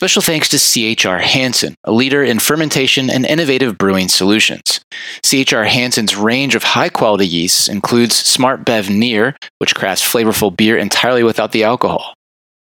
Special 0.00 0.22
thanks 0.22 0.48
to 0.48 0.96
CHR 0.96 1.18
Hansen, 1.18 1.74
a 1.84 1.92
leader 1.92 2.24
in 2.24 2.38
fermentation 2.38 3.10
and 3.10 3.26
innovative 3.26 3.76
brewing 3.76 4.08
solutions. 4.08 4.80
CHR 5.22 5.64
Hansen's 5.64 6.16
range 6.16 6.54
of 6.54 6.62
high 6.62 6.88
quality 6.88 7.26
yeasts 7.26 7.68
includes 7.68 8.14
SmartBev 8.14 8.88
NEER, 8.88 9.36
which 9.58 9.74
crafts 9.74 10.02
flavorful 10.02 10.56
beer 10.56 10.78
entirely 10.78 11.22
without 11.22 11.52
the 11.52 11.64
alcohol. 11.64 12.14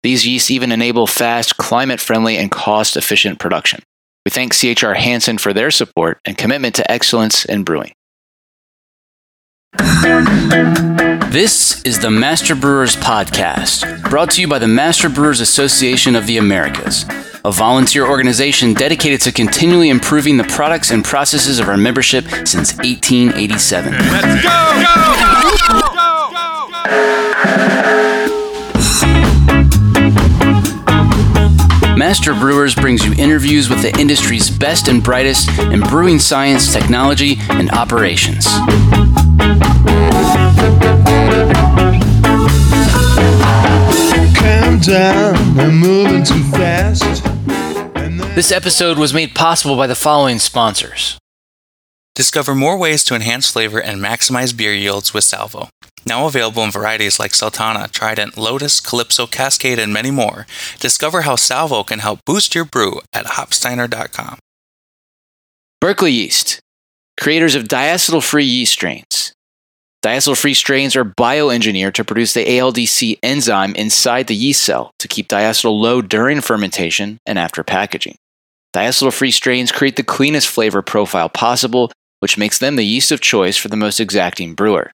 These 0.02 0.26
yeasts 0.26 0.50
even 0.50 0.72
enable 0.72 1.06
fast, 1.06 1.58
climate 1.58 2.00
friendly, 2.00 2.40
and 2.40 2.50
cost 2.50 2.98
efficient 2.98 3.38
production. 3.38 3.84
We 4.26 4.32
thank 4.32 4.56
CHR 4.56 4.94
Hansen 4.94 5.38
for 5.38 5.54
their 5.54 5.70
support 5.70 6.18
and 6.26 6.40
commitment 6.40 6.74
to 6.78 6.92
excellence 6.92 7.46
in 7.46 7.64
brewing. 7.64 7.94
This 11.30 11.84
is 11.84 12.00
the 12.00 12.10
Master 12.10 12.56
Brewers 12.56 12.96
Podcast, 12.96 14.10
brought 14.10 14.32
to 14.32 14.42
you 14.42 14.48
by 14.48 14.58
the 14.58 14.68
Master 14.68 15.08
Brewers 15.08 15.40
Association 15.40 16.16
of 16.16 16.26
the 16.26 16.38
Americas, 16.38 17.06
a 17.46 17.52
volunteer 17.52 18.08
organization 18.08 18.74
dedicated 18.74 19.22
to 19.22 19.32
continually 19.32 19.90
improving 19.90 20.38
the 20.38 20.44
products 20.44 20.92
and 20.92 21.04
processes 21.04 21.60
of 21.60 21.68
our 21.68 21.78
membership 21.78 22.26
since 22.46 22.76
1887. 22.78 23.92
Let's 23.92 24.44
go! 24.44 24.50
go, 24.84 25.10
go, 25.94 25.94
go 25.94 26.78
Master 31.98 32.34
Brewers 32.34 32.76
brings 32.76 33.04
you 33.04 33.14
interviews 33.14 33.70
with 33.70 33.82
the 33.82 33.98
industry's 34.00 34.50
best 34.50 34.88
and 34.88 35.04
brightest 35.04 35.50
in 35.60 35.82
brewing 35.82 36.20
science, 36.20 36.72
technology, 36.72 37.38
and 37.50 37.72
operations. 37.72 38.48
down, 44.88 45.36
I'm 45.60 45.78
moving 45.80 46.24
too 46.24 46.44
fast. 46.52 47.27
This 48.18 48.52
episode 48.52 48.98
was 48.98 49.14
made 49.14 49.36
possible 49.36 49.78
by 49.78 49.86
the 49.86 49.94
following 49.94 50.40
sponsors. 50.40 51.20
Discover 52.16 52.56
more 52.56 52.76
ways 52.76 53.04
to 53.04 53.14
enhance 53.14 53.52
flavor 53.52 53.80
and 53.80 54.02
maximize 54.02 54.58
beer 54.58 54.74
yields 54.74 55.14
with 55.14 55.24
Salvo. 55.24 55.70
Now 56.04 56.26
available 56.26 56.64
in 56.64 56.72
varieties 56.72 57.20
like 57.20 57.36
Sultana, 57.36 57.88
Trident, 57.88 58.36
Lotus, 58.36 58.80
Calypso, 58.80 59.28
Cascade, 59.28 59.78
and 59.78 59.94
many 59.94 60.10
more. 60.10 60.48
Discover 60.80 61.22
how 61.22 61.36
Salvo 61.36 61.84
can 61.84 62.00
help 62.00 62.20
boost 62.26 62.56
your 62.56 62.66
brew 62.66 63.02
at 63.14 63.26
hopsteiner.com. 63.26 64.40
Berkeley 65.80 66.14
Yeast, 66.14 66.60
creators 67.20 67.54
of 67.54 67.66
diacetyl 67.66 68.24
free 68.24 68.46
yeast 68.46 68.74
strains. 68.74 69.34
Diacetyl 70.08 70.40
free 70.40 70.54
strains 70.54 70.96
are 70.96 71.04
bioengineered 71.04 71.94
to 71.96 72.06
produce 72.06 72.34
the 72.34 72.46
ALDC 72.46 73.20
enzyme 73.22 73.76
inside 73.76 74.28
the 74.28 74.36
yeast 74.36 74.62
cell 74.62 74.94
to 75.00 75.08
keep 75.10 75.28
diacetyl 75.28 75.78
low 75.78 76.02
during 76.02 76.40
fermentation 76.40 77.20
and 77.26 77.38
after 77.38 77.62
packaging. 77.62 78.16
Diacetyl 78.74 79.12
free 79.12 79.32
strains 79.32 79.70
create 79.70 79.98
the 79.98 80.04
cleanest 80.04 80.48
flavor 80.48 80.82
profile 80.82 81.28
possible, 81.28 81.92
which 82.22 82.38
makes 82.38 82.58
them 82.58 82.78
the 82.78 82.86
yeast 82.86 83.12
of 83.12 83.20
choice 83.20 83.58
for 83.58 83.68
the 83.68 83.76
most 83.76 84.00
exacting 84.00 84.54
brewer. 84.54 84.94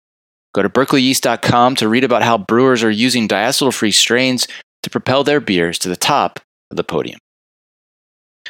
Go 0.56 0.64
to 0.64 0.70
berkeleyyeast.com 0.70 1.76
to 1.76 1.88
read 1.88 2.04
about 2.04 2.24
how 2.24 2.40
brewers 2.40 2.84
are 2.84 2.90
using 2.90 3.28
diacetyl 3.28 3.72
free 3.72 3.92
strains 3.92 4.48
to 4.82 4.90
propel 4.90 5.24
their 5.24 5.40
beers 5.40 5.78
to 5.78 5.90
the 5.90 5.96
top 5.96 6.40
of 6.72 6.78
the 6.78 6.84
podium. 6.84 7.20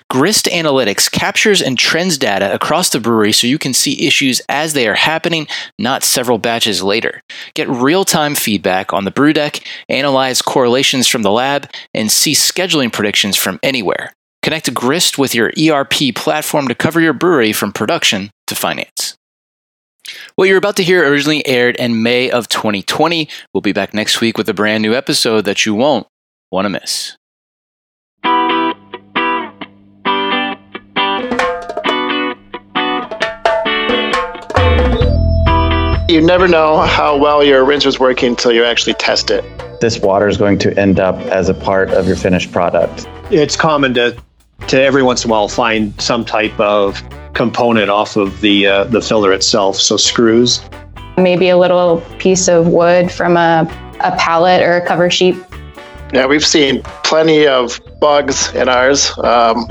Grist 0.10 0.46
Analytics 0.46 1.12
captures 1.12 1.62
and 1.62 1.78
trends 1.78 2.18
data 2.18 2.54
across 2.54 2.90
the 2.90 3.00
brewery 3.00 3.32
so 3.32 3.48
you 3.48 3.58
can 3.58 3.74
see 3.74 4.06
issues 4.06 4.42
as 4.50 4.74
they 4.74 4.88
are 4.88 4.96
happening, 4.96 5.48
not 5.78 6.04
several 6.04 6.38
batches 6.38 6.84
later. 6.84 7.22
Get 7.54 7.70
real 7.70 8.06
time 8.06 8.36
feedback 8.36 8.94
on 8.94 9.06
the 9.06 9.12
brew 9.12 9.34
deck, 9.34 9.60
analyze 9.90 10.42
correlations 10.42 11.08
from 11.08 11.22
the 11.22 11.32
lab, 11.32 11.70
and 11.94 12.12
see 12.12 12.34
scheduling 12.34 12.92
predictions 12.92 13.38
from 13.38 13.60
anywhere. 13.64 14.14
Connect 14.42 14.74
Grist 14.74 15.18
with 15.18 15.34
your 15.34 15.52
ERP 15.58 16.14
platform 16.16 16.68
to 16.68 16.76
cover 16.76 17.00
your 17.00 17.14
brewery 17.14 17.54
from 17.54 17.72
production 17.72 18.30
to 18.48 18.56
finance. 18.56 19.16
What 20.36 20.50
you're 20.50 20.58
about 20.58 20.76
to 20.78 20.84
hear 20.84 21.08
originally 21.08 21.46
aired 21.48 21.78
in 21.78 22.04
May 22.04 22.30
of 22.30 22.50
2020. 22.50 23.30
We'll 23.54 23.62
be 23.62 23.72
back 23.72 23.94
next 23.94 24.20
week 24.20 24.38
with 24.38 24.50
a 24.50 24.54
brand 24.54 24.82
new 24.82 24.94
episode 24.94 25.46
that 25.46 25.66
you 25.66 25.74
won't 25.76 26.08
want 26.52 26.66
to 26.66 26.70
miss. 26.70 27.16
You 36.14 36.22
never 36.22 36.48
know 36.48 36.78
how 36.78 37.18
well 37.18 37.44
your 37.44 37.66
rinser 37.66 37.90
is 37.90 38.00
working 38.00 38.30
until 38.30 38.52
you 38.52 38.64
actually 38.64 38.94
test 38.94 39.32
it. 39.32 39.44
This 39.82 39.98
water 39.98 40.28
is 40.28 40.38
going 40.38 40.60
to 40.60 40.80
end 40.80 41.00
up 41.00 41.16
as 41.22 41.50
a 41.50 41.56
part 41.56 41.90
of 41.90 42.06
your 42.06 42.16
finished 42.16 42.52
product. 42.52 43.08
It's 43.32 43.56
common 43.56 43.96
to 43.96 44.16
to 44.68 44.80
every 44.80 45.02
once 45.02 45.26
in 45.26 45.32
a 45.32 45.34
while 45.34 45.48
find 45.48 46.00
some 46.00 46.24
type 46.24 46.60
of 46.60 47.02
component 47.34 47.90
off 47.90 48.16
of 48.16 48.42
the 48.42 48.68
uh, 48.68 48.84
the 48.84 49.02
filler 49.02 49.34
itself. 49.34 49.78
So 49.78 49.98
screws, 49.98 50.62
maybe 51.18 51.50
a 51.50 51.58
little 51.58 52.02
piece 52.20 52.48
of 52.48 52.68
wood 52.68 53.12
from 53.12 53.36
a, 53.36 53.62
a 54.00 54.16
pallet 54.16 54.62
or 54.62 54.78
a 54.78 54.86
cover 54.86 55.10
sheet. 55.10 55.36
Yeah, 56.14 56.28
we've 56.28 56.46
seen 56.46 56.84
plenty 57.04 57.48
of 57.48 57.82
bugs 58.00 58.54
in 58.54 58.70
ours. 58.70 59.18
Um, 59.18 59.66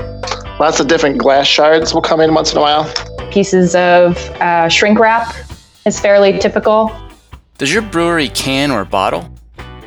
lots 0.59 0.81
of 0.81 0.89
different 0.89 1.19
glass 1.19 1.47
shards 1.47 1.93
will 1.93 2.01
come 2.01 2.19
in 2.19 2.33
once 2.33 2.51
in 2.51 2.57
a 2.57 2.61
while. 2.61 2.93
Pieces 3.31 3.75
of 3.75 4.17
uh, 4.41 4.67
shrink 4.67 4.99
wrap 4.99 5.33
is 5.85 5.99
fairly 5.99 6.37
typical. 6.39 6.91
Does 7.57 7.73
your 7.73 7.83
brewery 7.83 8.29
can 8.29 8.71
or 8.71 8.85
bottle? 8.85 9.29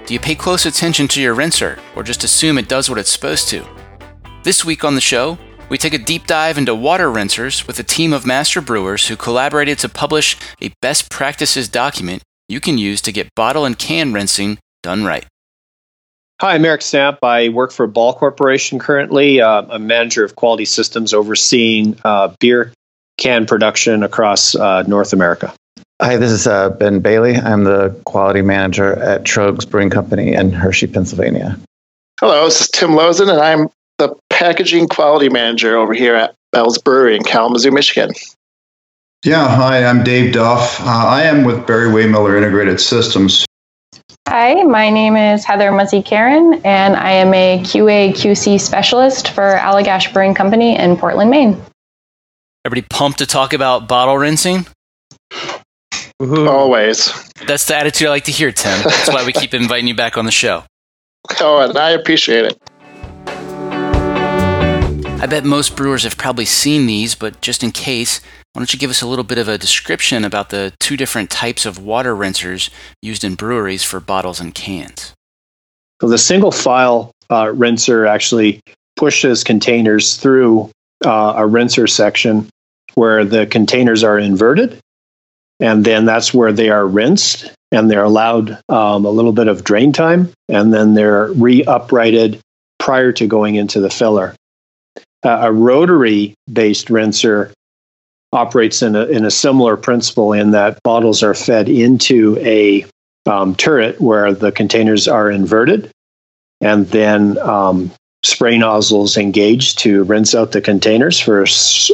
Do 0.07 0.15
you 0.15 0.21
pay 0.21 0.35
close 0.35 0.67
attention 0.67 1.09
to 1.09 1.21
your 1.21 1.35
rinser 1.35 1.79
or 1.97 2.03
just 2.03 2.25
assume 2.25 2.59
it 2.59 2.69
does 2.69 2.89
what 2.89 2.99
it's 2.99 3.11
supposed 3.11 3.49
to? 3.49 3.67
This 4.45 4.65
week 4.65 4.85
on 4.85 4.95
the 4.95 5.01
show, 5.01 5.39
we 5.69 5.79
take 5.79 5.95
a 5.95 5.99
deep 5.99 6.27
dive 6.27 6.59
into 6.59 6.75
water 6.75 7.09
rinsers 7.09 7.67
with 7.67 7.79
a 7.81 7.83
team 7.83 8.13
of 8.13 8.25
master 8.25 8.61
brewers 8.61 9.09
who 9.09 9.17
collaborated 9.17 9.79
to 9.81 9.89
publish 9.89 10.37
a 10.63 10.73
best 10.81 11.11
practices 11.11 11.69
document 11.69 12.23
you 12.49 12.61
can 12.61 12.79
use 12.79 13.01
to 13.03 13.13
get 13.13 13.35
bottle 13.35 13.65
and 13.65 13.77
can 13.77 14.13
rinsing 14.13 14.59
done 14.83 15.05
right. 15.05 15.27
Hi, 16.41 16.55
I'm 16.55 16.65
Eric 16.65 16.83
Samp. 16.83 17.19
I 17.25 17.49
work 17.49 17.73
for 17.73 17.87
Ball 17.87 18.15
Corporation 18.15 18.79
currently. 18.79 19.41
Uh, 19.41 19.63
I'm 19.71 19.87
manager 19.87 20.23
of 20.23 20.37
quality 20.37 20.67
systems 20.67 21.13
overseeing 21.13 21.99
uh, 22.05 22.35
beer 22.39 22.73
can 23.19 23.47
production 23.47 24.03
across 24.03 24.55
uh, 24.55 24.83
North 24.83 25.13
America. 25.13 25.53
Hi, 26.03 26.19
this 26.19 26.31
is 26.31 26.47
uh, 26.47 26.69
Ben 26.69 27.01
Bailey. 27.01 27.37
I'm 27.37 27.65
the 27.65 27.99
quality 28.05 28.43
manager 28.43 28.93
at 29.03 29.25
Troegs 29.25 29.69
Brewing 29.69 29.89
Company 29.89 30.35
in 30.35 30.53
Hershey, 30.53 30.89
Pennsylvania. 30.89 31.59
Hello, 32.21 32.45
this 32.45 32.61
is 32.61 32.69
Tim 32.69 32.91
Lozen, 32.91 33.31
and 33.31 33.41
I'm 33.41 33.69
the 33.97 34.15
packaging 34.29 34.89
quality 34.89 35.31
manager 35.31 35.75
over 35.75 35.95
here 35.95 36.15
at 36.15 36.35
Bell's 36.53 36.77
Brewery 36.77 37.17
in 37.17 37.23
Kalamazoo, 37.23 37.71
Michigan. 37.71 38.11
Yeah, 39.25 39.49
hi, 39.49 39.85
I'm 39.87 40.05
Dave 40.05 40.35
Duff. 40.35 40.79
Uh, 40.83 40.85
I 40.85 41.23
am 41.23 41.45
with 41.45 41.67
Barry 41.67 41.89
Wehmiller 41.89 42.37
Integrated 42.37 42.79
Systems. 42.79 43.47
Hi, 44.29 44.63
my 44.65 44.91
name 44.91 45.17
is 45.17 45.47
Heather 45.47 45.73
Muzzy 45.73 46.03
Caron, 46.03 46.61
and 46.63 46.95
I 46.95 47.13
am 47.13 47.33
a 47.33 47.61
QA 47.61 48.11
QC 48.11 48.61
specialist 48.61 49.31
for 49.31 49.57
Allagash 49.57 50.13
Brewing 50.13 50.35
Company 50.35 50.77
in 50.77 50.99
Portland, 50.99 51.31
Maine. 51.31 51.59
Everybody 52.67 52.87
pumped 52.91 53.21
to 53.21 53.27
talk 53.27 53.55
about 53.55 53.89
bottle 53.89 54.19
rinsing? 54.19 54.67
Ooh. 56.23 56.49
Always. 56.49 57.13
That's 57.47 57.67
the 57.67 57.77
attitude 57.77 58.07
I 58.07 58.11
like 58.11 58.25
to 58.25 58.33
hear, 58.33 58.51
Tim. 58.51 58.83
That's 58.83 59.09
why 59.09 59.25
we 59.25 59.33
keep 59.33 59.53
inviting 59.55 59.87
you 59.87 59.95
back 59.95 60.17
on 60.17 60.25
the 60.25 60.31
show. 60.31 60.65
Oh, 61.41 61.59
and 61.61 61.77
I 61.77 61.91
appreciate 61.91 62.47
it. 62.47 62.59
I 65.19 65.27
bet 65.29 65.45
most 65.45 65.77
brewers 65.77 66.05
have 66.05 66.17
probably 66.17 66.45
seen 66.45 66.87
these, 66.87 67.15
but 67.15 67.41
just 67.41 67.63
in 67.63 67.73
case, 67.73 68.21
why 68.53 68.61
don't 68.61 68.73
you 68.73 68.79
give 68.79 68.91
us 68.91 69.03
a 69.03 69.07
little 69.07 69.25
bit 69.25 69.39
of 69.39 69.49
a 69.49 69.59
description 69.59 70.25
about 70.25 70.51
the 70.51 70.73
two 70.79 70.97
different 70.97 71.31
types 71.31 71.67
of 71.67 71.79
water 71.79 72.15
rinsers 72.15 72.71
used 73.03 73.25
in 73.25 73.35
breweries 73.35 73.83
for 73.83 73.99
bottles 73.99 74.41
and 74.41 74.55
cans? 74.55 75.13
So 76.01 76.09
the 76.09 76.19
single 76.19 76.53
file 76.53 77.13
uh, 77.29 77.47
rinser 77.47 78.07
actually 78.07 78.61
pushes 78.97 79.43
containers 79.43 80.17
through 80.17 80.71
uh, 81.05 81.35
a 81.37 81.47
rinser 81.47 81.87
section 81.89 82.49
where 82.95 83.25
the 83.25 83.47
containers 83.47 84.05
are 84.05 84.19
inverted 84.19 84.79
and 85.61 85.85
then 85.85 86.05
that's 86.05 86.35
where 86.35 86.53
they 86.53 86.69
are 86.69 86.87
rinsed 86.87 87.51
and 87.73 87.91
they're 87.91 88.05
allowed 88.05 88.59
um, 88.69 89.05
a 89.05 89.11
little 89.11 89.33
bit 89.33 89.49
of 89.49 89.65
drain 89.65 89.93
time 89.93 90.33
and 90.49 90.73
then 90.73 90.95
they're 90.95 91.33
re-uprighted 91.33 92.41
prior 92.79 93.13
to 93.13 93.27
going 93.27 93.57
into 93.57 93.81
the 93.81 93.91
filler. 93.91 94.35
Uh, 95.25 95.39
a 95.43 95.53
rotary 95.53 96.35
based 96.53 96.89
rinser 96.89 97.53
operates 98.33 98.83
in 98.83 98.95
a, 98.95 99.07
in 99.07 99.25
a 99.25 99.31
similar 99.31 99.77
principle 99.77 100.33
in 100.33 100.51
that 100.51 100.83
bottles 100.83 101.23
are 101.23 101.35
fed 101.35 101.69
into 101.69 102.37
a 102.41 102.85
um, 103.27 103.55
turret 103.55 104.01
where 104.01 104.33
the 104.33 104.53
containers 104.53 105.09
are 105.09 105.31
inverted 105.31 105.91
and 106.61 106.87
then 106.89 107.39
um, 107.39 107.91
spray 108.25 108.57
nozzles 108.59 109.17
engaged 109.17 109.79
to 109.79 110.05
rinse 110.05 110.35
out 110.35 110.53
the 110.53 110.61
containers 110.61 111.19
for 111.19 111.43
a 111.43 111.47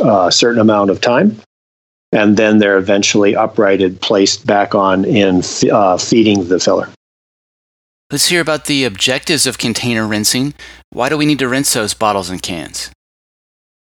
uh, 0.04 0.30
certain 0.30 0.60
amount 0.60 0.90
of 0.90 1.00
time 1.00 1.36
and 2.12 2.36
then 2.36 2.58
they're 2.58 2.78
eventually 2.78 3.34
uprighted, 3.34 4.00
placed 4.00 4.46
back 4.46 4.74
on 4.74 5.04
in 5.04 5.42
uh, 5.70 5.96
feeding 5.96 6.48
the 6.48 6.60
filler. 6.60 6.88
Let's 8.10 8.28
hear 8.28 8.42
about 8.42 8.66
the 8.66 8.84
objectives 8.84 9.46
of 9.46 9.56
container 9.56 10.06
rinsing. 10.06 10.52
Why 10.90 11.08
do 11.08 11.16
we 11.16 11.24
need 11.24 11.38
to 11.38 11.48
rinse 11.48 11.72
those 11.72 11.94
bottles 11.94 12.28
and 12.28 12.42
cans? 12.42 12.90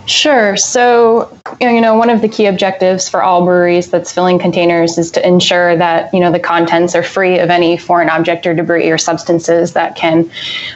Sure. 0.07 0.55
So, 0.55 1.37
you 1.59 1.81
know, 1.81 1.95
one 1.95 2.09
of 2.09 2.21
the 2.21 2.29
key 2.29 2.45
objectives 2.45 3.09
for 3.09 3.21
all 3.21 3.43
breweries 3.43 3.91
that's 3.91 4.11
filling 4.11 4.39
containers 4.39 4.97
is 4.97 5.11
to 5.11 5.27
ensure 5.27 5.75
that, 5.75 6.13
you 6.13 6.21
know, 6.21 6.31
the 6.31 6.39
contents 6.39 6.95
are 6.95 7.03
free 7.03 7.37
of 7.39 7.49
any 7.49 7.77
foreign 7.77 8.09
object 8.09 8.47
or 8.47 8.55
debris 8.55 8.89
or 8.89 8.97
substances 8.97 9.73
that 9.73 9.97
can 9.97 10.31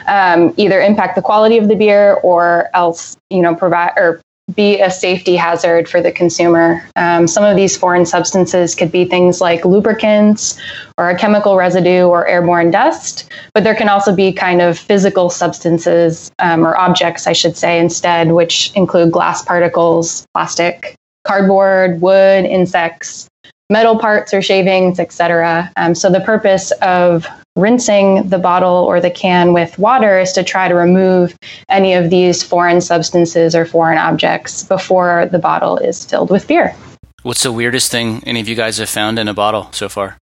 um, 0.06 0.52
either 0.58 0.82
impact 0.82 1.16
the 1.16 1.22
quality 1.22 1.56
of 1.56 1.68
the 1.68 1.74
beer 1.74 2.14
or 2.22 2.68
else, 2.74 3.16
you 3.30 3.40
know, 3.40 3.54
provide 3.54 3.92
or 3.96 4.20
be 4.54 4.80
a 4.80 4.90
safety 4.90 5.36
hazard 5.36 5.88
for 5.88 6.00
the 6.00 6.12
consumer. 6.12 6.82
Um, 6.96 7.26
some 7.28 7.44
of 7.44 7.56
these 7.56 7.76
foreign 7.76 8.04
substances 8.04 8.74
could 8.74 8.90
be 8.90 9.04
things 9.04 9.40
like 9.40 9.64
lubricants 9.64 10.58
or 10.98 11.10
a 11.10 11.18
chemical 11.18 11.56
residue 11.56 12.04
or 12.04 12.26
airborne 12.26 12.70
dust, 12.70 13.30
but 13.54 13.64
there 13.64 13.74
can 13.74 13.88
also 13.88 14.14
be 14.14 14.32
kind 14.32 14.60
of 14.60 14.78
physical 14.78 15.30
substances 15.30 16.30
um, 16.38 16.66
or 16.66 16.76
objects, 16.76 17.26
I 17.26 17.32
should 17.32 17.56
say, 17.56 17.78
instead, 17.78 18.32
which 18.32 18.72
include 18.74 19.12
glass 19.12 19.42
particles, 19.42 20.26
plastic, 20.34 20.96
cardboard, 21.24 22.00
wood, 22.00 22.44
insects, 22.44 23.28
metal 23.72 23.98
parts 23.98 24.32
or 24.34 24.42
shavings, 24.42 25.00
etc. 25.00 25.72
Um, 25.76 25.94
so 25.94 26.10
the 26.10 26.20
purpose 26.20 26.70
of 26.82 27.26
rinsing 27.56 28.28
the 28.28 28.38
bottle 28.38 28.84
or 28.84 29.00
the 29.00 29.10
can 29.10 29.52
with 29.52 29.78
water 29.78 30.18
is 30.18 30.32
to 30.32 30.44
try 30.44 30.68
to 30.68 30.74
remove 30.74 31.36
any 31.68 31.94
of 31.94 32.10
these 32.10 32.42
foreign 32.42 32.80
substances 32.80 33.54
or 33.54 33.66
foreign 33.66 33.98
objects 33.98 34.62
before 34.62 35.26
the 35.32 35.38
bottle 35.38 35.76
is 35.78 36.04
filled 36.04 36.30
with 36.30 36.46
beer. 36.46 36.74
What's 37.22 37.42
the 37.42 37.52
weirdest 37.52 37.90
thing 37.90 38.22
any 38.26 38.40
of 38.40 38.48
you 38.48 38.54
guys 38.54 38.78
have 38.78 38.88
found 38.88 39.18
in 39.18 39.28
a 39.28 39.34
bottle 39.34 39.70
so 39.72 39.88
far? 39.88 40.16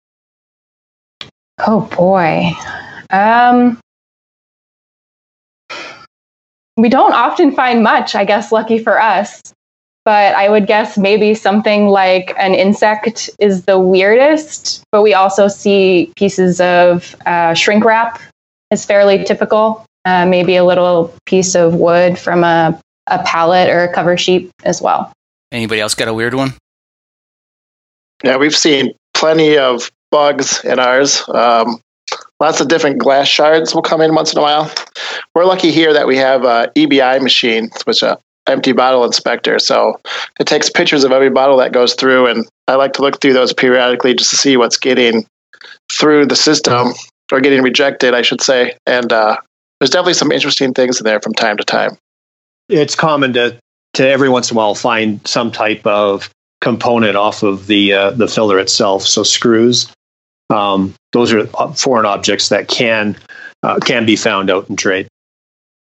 Oh 1.67 1.89
boy. 1.97 2.53
Um, 3.11 3.79
we 6.77 6.89
don't 6.89 7.13
often 7.13 7.53
find 7.53 7.83
much, 7.83 8.15
I 8.15 8.25
guess, 8.25 8.53
lucky 8.53 8.79
for 8.79 9.01
us 9.01 9.41
but 10.07 10.37
I 10.37 10.49
would 10.49 10.69
guess 10.69 10.97
maybe 10.97 11.35
something 11.35 11.89
like 11.89 12.33
an 12.39 12.55
insect 12.55 13.29
is 13.41 13.65
the 13.65 13.77
weirdest. 13.77 14.85
But 14.93 15.03
we 15.03 15.15
also 15.15 15.49
see 15.49 16.13
pieces 16.17 16.61
of 16.61 17.17
uh, 17.27 17.55
shrink 17.55 17.85
wrap 17.85 18.21
is 18.71 18.85
fairly 18.85 19.25
typical. 19.25 19.85
Uh, 20.05 20.25
maybe 20.25 20.55
a 20.55 20.65
little 20.65 21.13
piece 21.27 21.57
of 21.57 21.75
wood 21.75 22.17
from 22.17 22.45
a, 22.45 22.81
a 23.09 23.23
pallet 23.25 23.69
or 23.69 23.83
a 23.83 23.93
cover 23.93 24.17
sheet 24.17 24.49
as 24.63 24.81
well. 24.81 25.13
Anybody 25.51 25.81
else 25.81 25.95
got 25.95 26.07
a 26.07 26.15
weird 26.15 26.35
one? 26.35 26.55
Yeah, 28.23 28.37
we've 28.37 28.57
seen 28.57 28.93
plenty 29.13 29.59
of 29.59 29.91
bugs 30.13 30.65
in 30.65 30.79
ours. 30.79 31.29
Um, 31.29 31.81
lots 32.39 32.61
of 32.61 32.69
different 32.69 32.99
glass 32.99 33.27
shards 33.27 33.75
will 33.75 33.83
come 33.83 34.01
in 34.01 34.15
once 34.15 34.33
in 34.33 34.39
a 34.39 34.43
while. 34.43 34.73
We're 35.35 35.47
lucky 35.47 35.73
here 35.73 35.93
that 35.93 36.07
we 36.07 36.17
have 36.19 36.45
a 36.45 36.71
EBI 36.77 37.21
machine, 37.21 37.71
which 37.85 38.05
uh, 38.05 38.17
empty 38.47 38.73
bottle 38.73 39.05
inspector. 39.05 39.59
So 39.59 40.01
it 40.39 40.47
takes 40.47 40.71
pictures 40.71 41.05
of 41.05 41.13
every 41.13 41.31
bottle 41.31 41.57
that 41.59 41.73
goes 41.73 41.95
through, 41.95 42.27
and 42.27 42.47
I 42.69 42.75
like 42.75 42.93
to 42.95 43.03
look 43.03 43.21
through 43.21 43.35
those 43.35 43.53
periodically 43.53 44.15
just 44.15 44.31
to 44.31 44.37
see 44.37 44.57
what's 44.57 44.77
getting 44.77 45.27
through 45.93 46.27
the 46.27 46.37
system 46.37 46.93
or 47.33 47.41
getting 47.41 47.63
rejected, 47.63 48.15
I 48.15 48.23
should 48.23 48.41
say. 48.41 48.77
And 48.87 49.13
uh, 49.13 49.37
there's 49.81 49.91
definitely 49.91 50.15
some 50.15 50.33
interesting 50.33 50.75
things 50.75 50.99
in 50.99 51.05
there 51.05 51.21
from 51.21 51.35
time 51.35 51.57
to 51.57 51.65
time. 51.65 51.97
It's 52.69 52.95
common 52.95 53.33
to 53.35 53.59
to 53.95 54.07
every 54.07 54.29
once 54.29 54.51
in 54.51 54.57
a 54.57 54.59
while 54.59 54.75
find 54.75 55.27
some 55.27 55.51
type 55.51 55.87
of 55.87 56.31
component 56.61 57.17
off 57.17 57.43
of 57.43 57.67
the 57.67 57.93
uh, 57.93 58.11
the 58.11 58.29
filler 58.29 58.59
itself. 58.59 59.03
So 59.03 59.23
screws, 59.23 59.91
um, 60.51 60.95
those 61.13 61.33
are 61.33 61.47
foreign 61.75 62.07
objects 62.07 62.49
that 62.49 62.69
can 62.69 63.17
uh, 63.63 63.79
can 63.79 64.07
be 64.07 64.17
found 64.17 64.51
out 64.51 64.69
in 64.69 64.77
trade. 64.77 65.09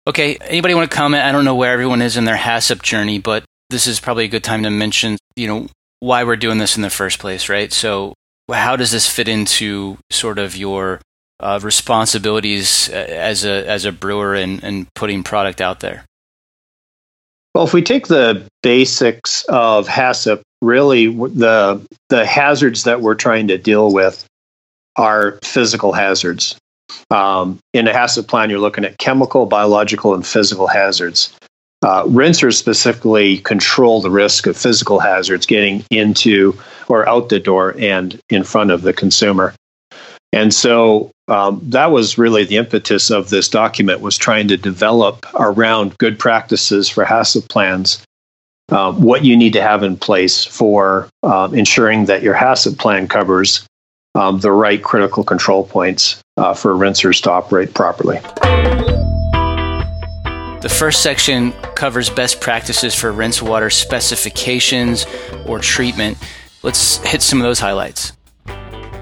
Okay, 0.07 0.35
anybody 0.37 0.73
want 0.73 0.89
to 0.89 0.95
comment? 0.95 1.23
I 1.23 1.31
don't 1.31 1.45
know 1.45 1.55
where 1.55 1.71
everyone 1.71 2.01
is 2.01 2.17
in 2.17 2.25
their 2.25 2.37
HACCP 2.37 2.81
journey, 2.81 3.19
but 3.19 3.43
this 3.69 3.85
is 3.85 3.99
probably 3.99 4.25
a 4.25 4.29
good 4.29 4.43
time 4.43 4.63
to 4.63 4.71
mention, 4.71 5.17
you 5.35 5.47
know, 5.47 5.67
why 5.99 6.23
we're 6.23 6.37
doing 6.37 6.57
this 6.57 6.75
in 6.75 6.81
the 6.81 6.89
first 6.89 7.19
place, 7.19 7.49
right? 7.49 7.71
So, 7.71 8.15
how 8.51 8.75
does 8.75 8.91
this 8.91 9.07
fit 9.07 9.27
into 9.27 9.99
sort 10.09 10.39
of 10.39 10.57
your 10.57 10.99
uh, 11.39 11.59
responsibilities 11.61 12.89
uh, 12.89 12.93
as 12.93 13.45
a 13.45 13.67
as 13.67 13.85
a 13.85 13.91
brewer 13.91 14.33
and, 14.33 14.63
and 14.63 14.87
putting 14.95 15.21
product 15.21 15.61
out 15.61 15.81
there? 15.81 16.03
Well, 17.53 17.65
if 17.65 17.73
we 17.73 17.83
take 17.83 18.07
the 18.07 18.47
basics 18.63 19.43
of 19.45 19.87
HACCP, 19.87 20.41
really 20.63 21.07
the 21.07 21.85
the 22.09 22.25
hazards 22.25 22.85
that 22.85 23.01
we're 23.01 23.15
trying 23.15 23.47
to 23.49 23.57
deal 23.59 23.93
with 23.93 24.25
are 24.95 25.37
physical 25.43 25.93
hazards. 25.93 26.57
Um, 27.09 27.59
in 27.73 27.87
a 27.87 27.93
hazard 27.93 28.27
plan, 28.27 28.49
you're 28.49 28.59
looking 28.59 28.85
at 28.85 28.97
chemical, 28.97 29.45
biological, 29.45 30.13
and 30.13 30.25
physical 30.25 30.67
hazards. 30.67 31.33
Uh, 31.83 32.03
rinsers 32.05 32.57
specifically 32.57 33.39
control 33.39 34.01
the 34.01 34.11
risk 34.11 34.45
of 34.45 34.55
physical 34.55 34.99
hazards 34.99 35.47
getting 35.47 35.83
into 35.89 36.57
or 36.87 37.07
out 37.09 37.29
the 37.29 37.39
door 37.39 37.75
and 37.79 38.19
in 38.29 38.43
front 38.43 38.69
of 38.69 38.83
the 38.83 38.93
consumer. 38.93 39.55
And 40.33 40.53
so 40.53 41.11
um, 41.27 41.59
that 41.63 41.91
was 41.91 42.17
really 42.17 42.43
the 42.43 42.57
impetus 42.57 43.09
of 43.09 43.29
this 43.29 43.49
document 43.49 44.01
was 44.01 44.17
trying 44.17 44.47
to 44.49 44.57
develop 44.57 45.25
around 45.33 45.97
good 45.97 46.19
practices 46.19 46.87
for 46.87 47.03
HACCP 47.03 47.49
plans, 47.49 48.03
uh, 48.69 48.93
what 48.93 49.25
you 49.25 49.35
need 49.35 49.53
to 49.53 49.61
have 49.61 49.83
in 49.83 49.97
place 49.97 50.45
for 50.45 51.09
um, 51.23 51.53
ensuring 51.55 52.05
that 52.05 52.21
your 52.21 52.35
HACCP 52.35 52.77
plan 52.77 53.07
covers 53.07 53.65
um, 54.15 54.39
the 54.39 54.51
right 54.51 54.83
critical 54.83 55.23
control 55.23 55.65
points 55.65 56.21
uh, 56.37 56.53
for 56.53 56.73
rinsers 56.73 57.21
to 57.23 57.31
operate 57.31 57.73
properly. 57.73 58.19
The 60.61 60.69
first 60.69 61.01
section 61.01 61.53
covers 61.75 62.09
best 62.09 62.39
practices 62.39 62.93
for 62.93 63.11
rinse 63.11 63.41
water 63.41 63.69
specifications 63.69 65.05
or 65.47 65.59
treatment. 65.59 66.17
Let's 66.61 66.97
hit 66.97 67.21
some 67.23 67.39
of 67.39 67.43
those 67.43 67.59
highlights. 67.59 68.13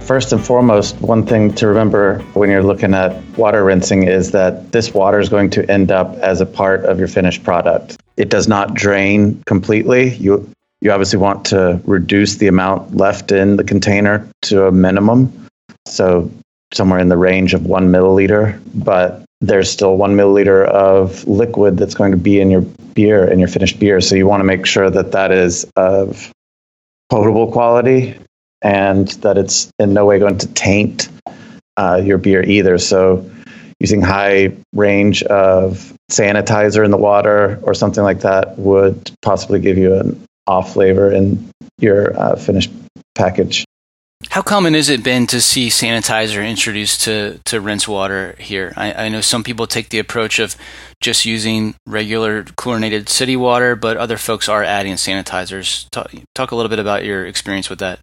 First 0.01 0.31
and 0.31 0.43
foremost, 0.43 0.99
one 1.01 1.25
thing 1.25 1.53
to 1.55 1.67
remember 1.67 2.19
when 2.33 2.49
you're 2.49 2.63
looking 2.63 2.93
at 2.93 3.21
water 3.37 3.63
rinsing 3.63 4.03
is 4.03 4.31
that 4.31 4.71
this 4.71 4.93
water 4.93 5.19
is 5.19 5.29
going 5.29 5.51
to 5.51 5.69
end 5.69 5.91
up 5.91 6.15
as 6.19 6.41
a 6.41 6.45
part 6.45 6.85
of 6.85 6.97
your 6.97 7.07
finished 7.07 7.43
product. 7.43 7.97
It 8.17 8.29
does 8.29 8.47
not 8.47 8.73
drain 8.73 9.43
completely. 9.45 10.15
You 10.15 10.49
you 10.81 10.91
obviously 10.91 11.19
want 11.19 11.45
to 11.47 11.81
reduce 11.83 12.37
the 12.37 12.47
amount 12.47 12.95
left 12.95 13.33
in 13.33 13.57
the 13.57 13.65
container 13.65 14.27
to 14.43 14.65
a 14.65 14.71
minimum. 14.71 15.47
So 15.85 16.31
somewhere 16.73 16.99
in 16.99 17.09
the 17.09 17.17
range 17.17 17.53
of 17.53 17.65
one 17.65 17.91
milliliter, 17.91 18.61
but 18.73 19.23
there's 19.41 19.69
still 19.69 19.95
one 19.95 20.15
milliliter 20.15 20.65
of 20.65 21.27
liquid 21.27 21.77
that's 21.77 21.95
going 21.95 22.11
to 22.11 22.17
be 22.17 22.39
in 22.39 22.51
your 22.51 22.61
beer 22.93 23.25
and 23.25 23.39
your 23.39 23.49
finished 23.49 23.79
beer. 23.79 24.01
So 24.01 24.15
you 24.15 24.27
want 24.27 24.41
to 24.41 24.45
make 24.45 24.65
sure 24.65 24.89
that 24.89 25.13
that 25.13 25.31
is 25.31 25.65
of 25.75 26.31
potable 27.09 27.51
quality 27.51 28.17
and 28.61 29.07
that 29.23 29.37
it's 29.37 29.71
in 29.79 29.93
no 29.93 30.05
way 30.05 30.19
going 30.19 30.37
to 30.39 30.47
taint 30.47 31.09
uh, 31.77 32.01
your 32.03 32.17
beer 32.17 32.43
either. 32.43 32.77
So 32.77 33.29
using 33.79 34.01
high 34.01 34.51
range 34.73 35.23
of 35.23 35.93
sanitizer 36.11 36.83
in 36.83 36.91
the 36.91 36.97
water 36.97 37.59
or 37.63 37.73
something 37.73 38.03
like 38.03 38.21
that 38.21 38.57
would 38.59 39.11
possibly 39.21 39.59
give 39.59 39.77
you 39.77 39.95
an 39.95 40.21
off 40.45 40.73
flavor 40.73 41.11
in 41.11 41.49
your 41.79 42.19
uh, 42.19 42.35
finished 42.35 42.71
package. 43.15 43.63
How 44.29 44.43
common 44.43 44.75
is 44.75 44.89
it 44.89 45.03
been 45.03 45.25
to 45.27 45.41
see 45.41 45.69
sanitizer 45.69 46.47
introduced 46.47 47.01
to, 47.05 47.39
to 47.45 47.59
rinse 47.59 47.87
water 47.87 48.35
here? 48.37 48.73
I, 48.77 49.05
I 49.05 49.09
know 49.09 49.21
some 49.21 49.43
people 49.43 49.65
take 49.65 49.89
the 49.89 49.97
approach 49.97 50.37
of 50.37 50.55
just 51.01 51.25
using 51.25 51.73
regular 51.87 52.43
chlorinated 52.43 53.09
city 53.09 53.35
water, 53.35 53.75
but 53.75 53.97
other 53.97 54.17
folks 54.17 54.47
are 54.47 54.63
adding 54.63 54.93
sanitizers. 54.93 55.89
Talk, 55.89 56.11
talk 56.35 56.51
a 56.51 56.55
little 56.55 56.69
bit 56.69 56.77
about 56.77 57.03
your 57.03 57.25
experience 57.25 57.71
with 57.71 57.79
that. 57.79 57.99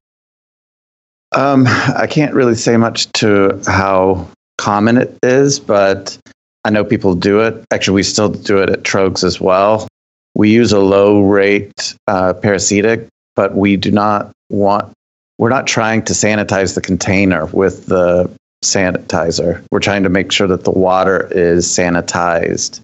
Um, 1.30 1.64
I 1.68 2.08
can't 2.10 2.34
really 2.34 2.56
say 2.56 2.76
much 2.76 3.06
to 3.12 3.62
how 3.64 4.28
common 4.58 4.96
it 4.96 5.16
is, 5.22 5.60
but 5.60 6.18
I 6.64 6.70
know 6.70 6.84
people 6.84 7.14
do 7.14 7.38
it. 7.40 7.64
Actually, 7.72 7.94
we 7.94 8.02
still 8.02 8.30
do 8.30 8.60
it 8.62 8.68
at 8.68 8.82
Troegs 8.82 9.22
as 9.22 9.40
well. 9.40 9.86
We 10.34 10.50
use 10.50 10.72
a 10.72 10.80
low 10.80 11.22
rate 11.22 11.94
uh, 12.08 12.34
peracetic, 12.34 13.06
but 13.36 13.54
we 13.54 13.76
do 13.76 13.92
not 13.92 14.32
want 14.50 14.92
we're 15.38 15.50
not 15.50 15.66
trying 15.66 16.02
to 16.04 16.12
sanitize 16.12 16.74
the 16.74 16.80
container 16.80 17.46
with 17.46 17.86
the 17.86 18.30
sanitizer. 18.64 19.62
We're 19.70 19.80
trying 19.80 20.04
to 20.04 20.08
make 20.08 20.32
sure 20.32 20.48
that 20.48 20.64
the 20.64 20.70
water 20.70 21.28
is 21.30 21.66
sanitized. 21.66 22.80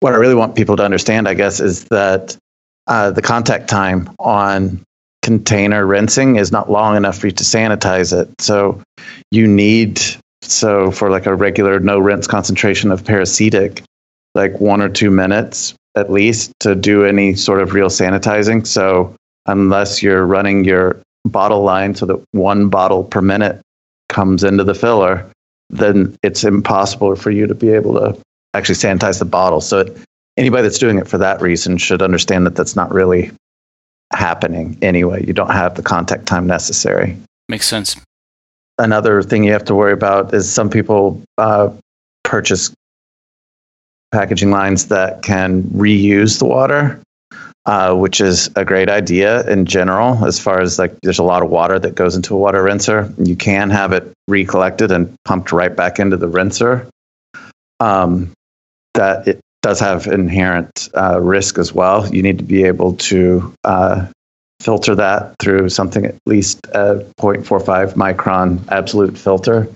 What 0.00 0.12
I 0.12 0.16
really 0.16 0.34
want 0.34 0.56
people 0.56 0.76
to 0.76 0.84
understand, 0.84 1.28
I 1.28 1.34
guess, 1.34 1.60
is 1.60 1.84
that 1.86 2.36
uh, 2.86 3.10
the 3.10 3.22
contact 3.22 3.68
time 3.68 4.10
on 4.18 4.82
container 5.22 5.84
rinsing 5.84 6.36
is 6.36 6.52
not 6.52 6.70
long 6.70 6.96
enough 6.96 7.18
for 7.18 7.26
you 7.26 7.32
to 7.32 7.44
sanitize 7.44 8.18
it. 8.18 8.30
So 8.40 8.80
you 9.30 9.48
need, 9.48 10.00
so 10.42 10.90
for 10.90 11.10
like 11.10 11.26
a 11.26 11.34
regular 11.34 11.80
no 11.80 11.98
rinse 11.98 12.26
concentration 12.26 12.92
of 12.92 13.04
peracetic, 13.04 13.82
like 14.34 14.60
one 14.60 14.80
or 14.80 14.88
two 14.88 15.10
minutes 15.10 15.74
at 15.96 16.12
least 16.12 16.52
to 16.60 16.74
do 16.74 17.04
any 17.04 17.34
sort 17.34 17.60
of 17.60 17.72
real 17.72 17.88
sanitizing. 17.88 18.66
So 18.66 19.16
unless 19.46 20.02
you're 20.02 20.24
running 20.24 20.64
your 20.64 21.00
bottle 21.28 21.62
line 21.62 21.94
so 21.94 22.06
that 22.06 22.22
one 22.32 22.68
bottle 22.68 23.04
per 23.04 23.20
minute 23.20 23.60
comes 24.08 24.44
into 24.44 24.64
the 24.64 24.74
filler, 24.74 25.28
then 25.70 26.16
it's 26.22 26.44
impossible 26.44 27.16
for 27.16 27.30
you 27.30 27.46
to 27.46 27.54
be 27.54 27.70
able 27.70 27.94
to 27.94 28.18
actually 28.54 28.76
sanitize 28.76 29.18
the 29.18 29.24
bottle. 29.24 29.60
So 29.60 29.80
it, 29.80 29.96
anybody 30.36 30.62
that's 30.62 30.78
doing 30.78 30.98
it 30.98 31.08
for 31.08 31.18
that 31.18 31.40
reason 31.40 31.76
should 31.78 32.02
understand 32.02 32.46
that 32.46 32.54
that's 32.54 32.76
not 32.76 32.92
really 32.92 33.30
happening 34.12 34.78
anyway. 34.82 35.24
You 35.26 35.32
don't 35.32 35.50
have 35.50 35.74
the 35.74 35.82
contact 35.82 36.26
time 36.26 36.46
necessary. 36.46 37.16
Makes 37.48 37.66
sense. 37.66 37.96
Another 38.78 39.22
thing 39.22 39.44
you 39.44 39.52
have 39.52 39.64
to 39.64 39.74
worry 39.74 39.92
about 39.92 40.34
is 40.34 40.50
some 40.50 40.68
people 40.68 41.22
uh, 41.38 41.70
purchase 42.24 42.74
packaging 44.12 44.50
lines 44.50 44.88
that 44.88 45.22
can 45.22 45.62
reuse 45.64 46.38
the 46.38 46.44
water, 46.44 47.00
uh, 47.66 47.94
which 47.94 48.20
is 48.20 48.48
a 48.54 48.64
great 48.64 48.88
idea 48.88 49.46
in 49.48 49.66
general. 49.66 50.24
As 50.24 50.38
far 50.38 50.60
as 50.60 50.78
like, 50.78 50.96
there's 51.02 51.18
a 51.18 51.24
lot 51.24 51.42
of 51.42 51.50
water 51.50 51.78
that 51.78 51.96
goes 51.96 52.14
into 52.14 52.34
a 52.34 52.38
water 52.38 52.62
rinser. 52.62 53.12
You 53.18 53.34
can 53.34 53.70
have 53.70 53.92
it 53.92 54.12
recollected 54.28 54.92
and 54.92 55.14
pumped 55.24 55.52
right 55.52 55.74
back 55.74 55.98
into 55.98 56.16
the 56.16 56.28
rinser. 56.28 56.88
Um, 57.80 58.32
that 58.94 59.28
it 59.28 59.40
does 59.62 59.80
have 59.80 60.06
inherent 60.06 60.88
uh, 60.96 61.20
risk 61.20 61.58
as 61.58 61.72
well. 61.72 62.08
You 62.08 62.22
need 62.22 62.38
to 62.38 62.44
be 62.44 62.64
able 62.64 62.94
to 62.96 63.52
uh, 63.64 64.06
filter 64.60 64.94
that 64.94 65.34
through 65.40 65.68
something 65.68 66.06
at 66.06 66.14
least 66.24 66.64
a 66.72 67.04
0.45 67.20 67.94
micron 67.94 68.66
absolute 68.68 69.18
filter, 69.18 69.68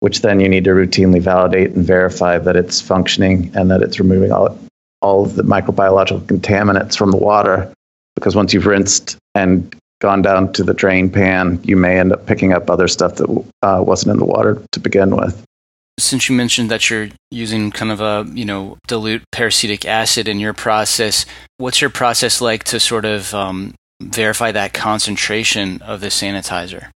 which 0.00 0.22
then 0.22 0.40
you 0.40 0.48
need 0.48 0.64
to 0.64 0.70
routinely 0.70 1.20
validate 1.20 1.72
and 1.72 1.84
verify 1.84 2.38
that 2.38 2.56
it's 2.56 2.80
functioning 2.80 3.50
and 3.54 3.70
that 3.70 3.82
it's 3.82 3.98
removing 3.98 4.32
all, 4.32 4.56
all 5.04 5.24
of 5.24 5.36
the 5.36 5.42
microbiological 5.42 6.20
contaminants 6.22 6.96
from 6.96 7.10
the 7.10 7.16
water. 7.16 7.72
Because 8.16 8.34
once 8.34 8.54
you've 8.54 8.66
rinsed 8.66 9.16
and 9.34 9.74
gone 10.00 10.22
down 10.22 10.52
to 10.54 10.64
the 10.64 10.74
drain 10.74 11.10
pan, 11.10 11.60
you 11.62 11.76
may 11.76 11.98
end 11.98 12.12
up 12.12 12.26
picking 12.26 12.52
up 12.52 12.70
other 12.70 12.88
stuff 12.88 13.16
that 13.16 13.44
uh, 13.62 13.82
wasn't 13.86 14.12
in 14.12 14.18
the 14.18 14.24
water 14.24 14.62
to 14.72 14.80
begin 14.80 15.16
with 15.16 15.44
since 15.98 16.28
you 16.28 16.34
mentioned 16.34 16.70
that 16.70 16.90
you're 16.90 17.08
using 17.30 17.70
kind 17.70 17.92
of 17.92 18.00
a 18.00 18.28
you 18.34 18.44
know 18.44 18.76
dilute 18.86 19.22
peracetic 19.30 19.84
acid 19.84 20.26
in 20.26 20.40
your 20.40 20.52
process 20.52 21.24
what's 21.58 21.80
your 21.80 21.90
process 21.90 22.40
like 22.40 22.64
to 22.64 22.80
sort 22.80 23.04
of 23.04 23.32
um, 23.34 23.74
verify 24.02 24.50
that 24.50 24.72
concentration 24.72 25.80
of 25.82 26.00
the 26.00 26.08
sanitizer 26.08 26.88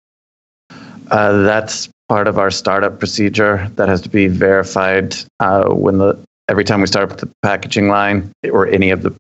uh, 1.11 1.43
that's 1.43 1.89
part 2.09 2.27
of 2.27 2.39
our 2.39 2.51
startup 2.51 2.99
procedure 2.99 3.71
that 3.75 3.89
has 3.89 4.01
to 4.01 4.09
be 4.09 4.29
verified 4.29 5.15
uh, 5.41 5.69
when 5.69 5.99
the 5.99 6.19
every 6.49 6.65
time 6.65 6.81
we 6.81 6.87
start 6.87 7.11
up 7.11 7.19
the 7.19 7.31
packaging 7.43 7.89
line 7.89 8.33
or 8.51 8.67
any 8.67 8.91
of 8.91 9.03
the 9.03 9.15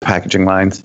packaging 0.00 0.44
lines 0.44 0.82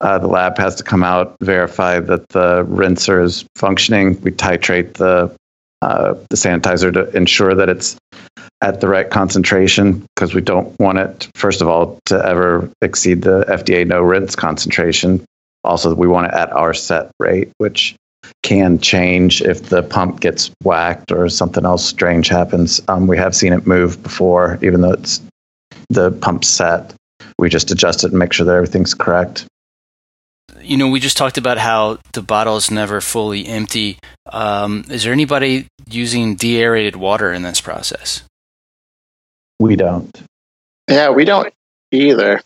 uh, 0.00 0.18
the 0.18 0.26
lab 0.26 0.58
has 0.58 0.76
to 0.76 0.84
come 0.84 1.02
out 1.02 1.36
verify 1.40 2.00
that 2.00 2.28
the 2.28 2.64
rinser 2.68 3.22
is 3.22 3.44
functioning 3.56 4.20
we 4.22 4.30
titrate 4.30 4.94
the 4.94 5.34
uh, 5.82 6.14
the 6.30 6.36
sanitizer 6.36 6.92
to 6.92 7.14
ensure 7.16 7.54
that 7.54 7.68
it's 7.68 7.96
at 8.62 8.80
the 8.80 8.88
right 8.88 9.10
concentration 9.10 10.04
because 10.14 10.34
we 10.34 10.40
don't 10.40 10.78
want 10.80 10.98
it, 10.98 11.28
first 11.34 11.60
of 11.60 11.68
all, 11.68 11.98
to 12.06 12.16
ever 12.16 12.70
exceed 12.80 13.22
the 13.22 13.44
FDA 13.44 13.86
no 13.86 14.00
rinse 14.00 14.34
concentration. 14.34 15.24
Also, 15.62 15.94
we 15.94 16.08
want 16.08 16.28
it 16.28 16.34
at 16.34 16.52
our 16.52 16.72
set 16.72 17.10
rate, 17.18 17.52
which 17.58 17.94
can 18.46 18.78
change 18.78 19.42
if 19.42 19.64
the 19.64 19.82
pump 19.82 20.20
gets 20.20 20.52
whacked 20.62 21.10
or 21.10 21.28
something 21.28 21.64
else 21.64 21.84
strange 21.84 22.28
happens. 22.28 22.80
Um, 22.86 23.08
we 23.08 23.18
have 23.18 23.34
seen 23.34 23.52
it 23.52 23.66
move 23.66 24.00
before, 24.02 24.58
even 24.62 24.82
though 24.82 24.92
it's 24.92 25.20
the 25.88 26.12
pump 26.12 26.44
set. 26.44 26.94
We 27.38 27.48
just 27.48 27.72
adjust 27.72 28.04
it 28.04 28.10
and 28.10 28.18
make 28.18 28.32
sure 28.32 28.46
that 28.46 28.54
everything's 28.54 28.94
correct 28.94 29.46
you 30.66 30.76
know, 30.76 30.88
we 30.88 31.00
just 31.00 31.16
talked 31.16 31.38
about 31.38 31.58
how 31.58 31.98
the 32.12 32.22
bottle 32.22 32.56
is 32.56 32.70
never 32.70 33.00
fully 33.00 33.46
empty. 33.46 33.98
Um, 34.26 34.84
is 34.90 35.04
there 35.04 35.12
anybody 35.12 35.68
using 35.88 36.34
deaerated 36.34 36.96
water 36.96 37.32
in 37.32 37.42
this 37.42 37.60
process? 37.60 38.22
We 39.60 39.76
don't. 39.76 40.10
Yeah, 40.90 41.10
we 41.10 41.24
don't 41.24 41.52
either. 41.92 42.38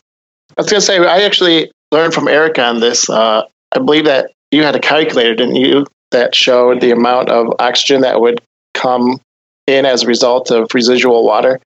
I 0.57 0.61
was 0.61 0.69
going 0.69 0.79
to 0.79 0.85
say, 0.85 0.99
I 0.99 1.21
actually 1.21 1.71
learned 1.91 2.13
from 2.13 2.27
Eric 2.27 2.59
on 2.59 2.79
this. 2.79 3.09
Uh, 3.09 3.43
I 3.71 3.79
believe 3.79 4.05
that 4.05 4.31
you 4.51 4.63
had 4.63 4.75
a 4.75 4.79
calculator, 4.79 5.35
didn't 5.35 5.55
you, 5.55 5.85
that 6.11 6.35
showed 6.35 6.81
the 6.81 6.91
amount 6.91 7.29
of 7.29 7.53
oxygen 7.59 8.01
that 8.01 8.21
would 8.21 8.41
come 8.73 9.19
in 9.67 9.85
as 9.85 10.03
a 10.03 10.07
result 10.07 10.51
of 10.51 10.73
residual 10.73 11.25
water. 11.25 11.59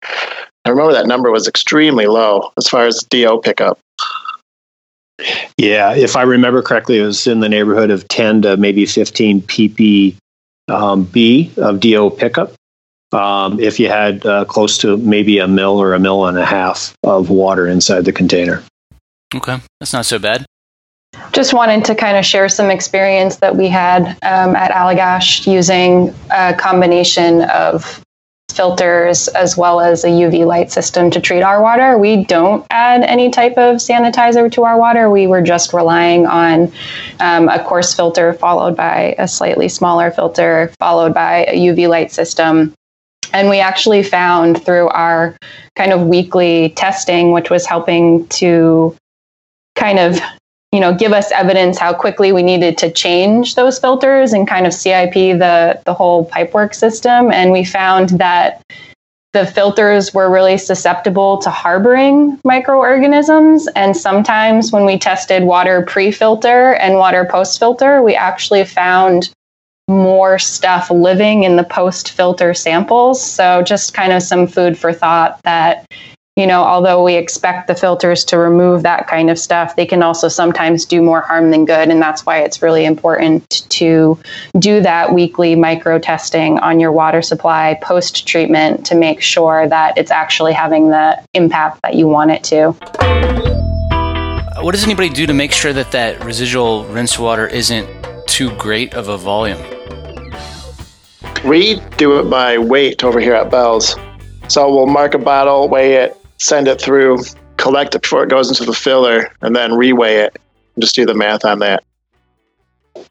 I 0.66 0.70
remember 0.70 0.94
that 0.94 1.08
number 1.08 1.32
was 1.32 1.48
extremely 1.48 2.08
low 2.08 2.52
as 2.58 2.68
far 2.68 2.86
as 2.86 3.00
DO 3.10 3.42
pickup. 3.44 3.80
Yeah, 5.58 5.96
if 5.96 6.16
I 6.16 6.24
remember 6.24 6.62
correctly, 6.62 7.00
it 7.00 7.06
was 7.06 7.26
in 7.28 7.40
the 7.40 7.50
neighborhood 7.50 7.90
of 7.90 8.08
10 8.08 8.44
to 8.44 8.58
maybe 8.58 8.86
15 8.86 9.42
ppb 9.44 10.16
um, 10.68 11.08
of 11.58 11.80
DO 11.80 12.10
pickup. 12.18 12.54
Um, 13.12 13.60
if 13.60 13.80
you 13.80 13.88
had 13.88 14.26
uh, 14.26 14.46
close 14.46 14.78
to 14.80 14.98
maybe 14.98 15.40
a 15.40 15.48
mill 15.48 15.80
or 15.80 15.94
a 15.94 16.00
mill 16.00 16.26
and 16.26 16.38
a 16.38 16.46
half 16.46 16.94
of 17.04 17.30
water 17.30 17.68
inside 17.68 18.04
the 18.04 18.12
container. 18.12 18.64
Okay, 19.34 19.60
that's 19.80 19.94
not 19.94 20.06
so 20.06 20.20
bad. 20.20 20.46
Just 21.36 21.54
wanted 21.54 21.84
to 21.84 21.96
kind 21.96 22.16
of 22.16 22.26
share 22.26 22.48
some 22.48 22.72
experience 22.72 23.36
that 23.38 23.58
we 23.58 23.68
had 23.68 24.08
um, 24.24 24.56
at 24.56 24.72
Allagash 24.72 25.46
using 25.52 26.16
a 26.32 26.54
combination 26.54 27.42
of 27.50 28.02
filters 28.54 29.28
as 29.28 29.58
well 29.58 29.82
as 29.82 30.06
a 30.06 30.08
UV 30.08 30.46
light 30.46 30.72
system 30.72 31.12
to 31.12 31.20
treat 31.20 31.42
our 31.42 31.62
water. 31.62 31.98
We 31.98 32.24
don't 32.24 32.66
add 32.70 33.04
any 33.04 33.32
type 33.32 33.58
of 33.58 33.82
sanitizer 33.82 34.50
to 34.54 34.64
our 34.64 34.80
water. 34.80 35.10
We 35.10 35.28
were 35.28 35.42
just 35.42 35.74
relying 35.74 36.26
on 36.26 36.72
um, 37.20 37.50
a 37.50 37.62
coarse 37.62 37.94
filter 37.94 38.32
followed 38.32 38.78
by 38.78 39.14
a 39.18 39.28
slightly 39.28 39.68
smaller 39.68 40.12
filter 40.12 40.72
followed 40.80 41.14
by 41.14 41.44
a 41.50 41.58
UV 41.58 41.90
light 41.90 42.14
system. 42.14 42.74
And 43.34 43.50
we 43.50 43.60
actually 43.60 44.04
found 44.04 44.64
through 44.64 44.88
our 44.88 45.36
kind 45.76 45.92
of 45.92 46.08
weekly 46.08 46.70
testing, 46.78 47.34
which 47.34 47.50
was 47.50 47.66
helping 47.66 48.26
to 48.28 48.96
kind 49.76 50.00
of 50.00 50.18
you 50.76 50.82
know 50.82 50.94
give 50.94 51.14
us 51.14 51.32
evidence 51.32 51.80
how 51.80 51.94
quickly 51.94 52.34
we 52.34 52.44
needed 52.44 52.78
to 52.80 52.92
change 52.92 53.56
those 53.56 53.80
filters 53.80 54.34
and 54.34 54.46
kind 54.46 54.68
of 54.68 54.74
CIP 54.74 55.14
the 55.14 55.82
the 55.86 55.94
whole 55.94 56.30
pipework 56.30 56.76
system. 56.76 57.32
And 57.32 57.54
we 57.54 57.64
found 57.64 58.10
that 58.10 58.62
the 59.32 59.46
filters 59.46 60.14
were 60.14 60.30
really 60.30 60.58
susceptible 60.58 61.38
to 61.38 61.50
harboring 61.50 62.40
microorganisms. 62.44 63.68
And 63.68 63.96
sometimes 63.96 64.74
when 64.74 64.86
we 64.86 65.00
tested 65.00 65.44
water 65.44 65.82
pre-filter 65.82 66.74
and 66.74 66.96
water 66.96 67.24
post-filter 67.24 68.04
we 68.04 68.14
actually 68.14 68.66
found 68.66 69.32
more 69.88 70.38
stuff 70.38 70.92
living 70.92 71.44
in 71.44 71.56
the 71.56 71.64
post-filter 71.64 72.54
samples. 72.54 73.24
So 73.24 73.62
just 73.62 73.94
kind 73.94 74.12
of 74.12 74.22
some 74.24 74.46
food 74.46 74.78
for 74.78 74.92
thought 74.92 75.40
that 75.44 75.86
you 76.36 76.46
know, 76.46 76.64
although 76.64 77.02
we 77.02 77.16
expect 77.16 77.68
the 77.68 77.76
filters 77.76 78.26
to 78.26 78.38
remove 78.38 78.84
that 78.84 79.08
kind 79.08 79.30
of 79.30 79.40
stuff, 79.40 79.78
they 79.78 79.86
can 79.86 80.04
also 80.04 80.28
sometimes 80.28 80.84
do 80.84 81.02
more 81.02 81.22
harm 81.22 81.50
than 81.50 81.64
good. 81.64 81.88
And 81.88 82.02
that's 82.02 82.26
why 82.26 82.40
it's 82.40 82.62
really 82.62 82.84
important 82.84 83.70
to 83.70 84.20
do 84.60 84.82
that 84.82 85.14
weekly 85.14 85.56
micro 85.56 85.98
testing 85.98 86.60
on 86.60 86.82
your 86.82 86.92
water 86.92 87.22
supply 87.22 87.80
post 87.82 88.28
treatment 88.28 88.86
to 88.88 88.96
make 88.96 89.22
sure 89.22 89.66
that 89.70 89.98
it's 89.98 90.12
actually 90.12 90.52
having 90.52 90.90
the 90.90 91.18
impact 91.34 91.82
that 91.84 91.94
you 91.94 92.06
want 92.10 92.32
it 92.32 92.44
to. 92.46 92.72
What 94.62 94.74
does 94.74 94.84
anybody 94.84 95.08
do 95.08 95.26
to 95.26 95.34
make 95.34 95.54
sure 95.54 95.72
that 95.72 95.94
that 95.94 96.22
residual 96.26 96.84
rinse 96.88 97.18
water 97.18 97.48
isn't 97.48 97.88
too 98.28 98.54
great 98.58 98.94
of 98.94 99.08
a 99.08 99.18
volume? 99.18 99.62
We 101.46 101.80
do 101.96 102.20
it 102.20 102.30
by 102.30 102.58
weight 102.58 103.06
over 103.06 103.22
here 103.22 103.36
at 103.36 103.50
Bell's. 103.50 103.96
So 104.50 104.70
we'll 104.70 104.86
mark 104.86 105.14
a 105.14 105.18
bottle, 105.18 105.70
weigh 105.70 105.94
it, 105.94 106.25
send 106.38 106.68
it 106.68 106.82
through, 106.82 107.20
collect 107.58 107.96
it 107.96 108.02
before 108.02 108.24
it 108.24 108.30
goes 108.30 108.50
into 108.50 108.66
the 108.66 108.74
filler, 108.74 109.32
and 109.42 109.56
then 109.56 109.72
reweigh 109.72 110.26
it. 110.26 110.38
And 110.76 110.82
just 110.82 110.96
do 110.96 111.06
the 111.06 111.14
math 111.14 111.46
on 111.46 111.60
that. 111.60 111.84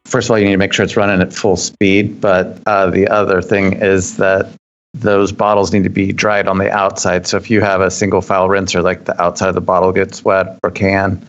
First 0.04 0.26
of 0.26 0.32
all, 0.32 0.38
you 0.38 0.44
need 0.44 0.52
to 0.52 0.58
make 0.58 0.72
sure 0.72 0.84
it's 0.84 0.96
running 0.96 1.20
at 1.20 1.32
full 1.32 1.56
speed. 1.56 2.20
But 2.20 2.58
uh, 2.66 2.90
the 2.90 3.08
other 3.08 3.40
thing 3.40 3.74
is 3.82 4.16
that 4.18 4.48
those 4.94 5.32
bottles 5.32 5.72
need 5.72 5.84
to 5.84 5.90
be 5.90 6.12
dried 6.12 6.46
on 6.46 6.58
the 6.58 6.70
outside. 6.70 7.26
So 7.26 7.36
if 7.36 7.50
you 7.50 7.60
have 7.60 7.80
a 7.80 7.90
single 7.90 8.20
file 8.20 8.48
rinser, 8.48 8.82
like 8.82 9.04
the 9.04 9.20
outside 9.20 9.48
of 9.48 9.54
the 9.54 9.60
bottle 9.60 9.92
gets 9.92 10.24
wet 10.24 10.58
or 10.62 10.70
can, 10.70 11.26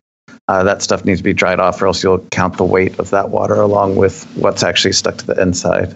uh, 0.47 0.63
that 0.63 0.81
stuff 0.81 1.03
needs 1.03 1.19
to 1.19 1.23
be 1.23 1.33
dried 1.33 1.59
off, 1.59 1.81
or 1.81 1.87
else 1.87 2.03
you'll 2.03 2.19
count 2.31 2.57
the 2.57 2.65
weight 2.65 2.99
of 2.99 3.09
that 3.09 3.29
water 3.29 3.55
along 3.55 3.95
with 3.95 4.23
what's 4.35 4.61
actually 4.61 4.93
stuck 4.93 5.17
to 5.17 5.25
the 5.25 5.41
inside. 5.41 5.95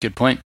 Good 0.00 0.16
point. 0.16 0.40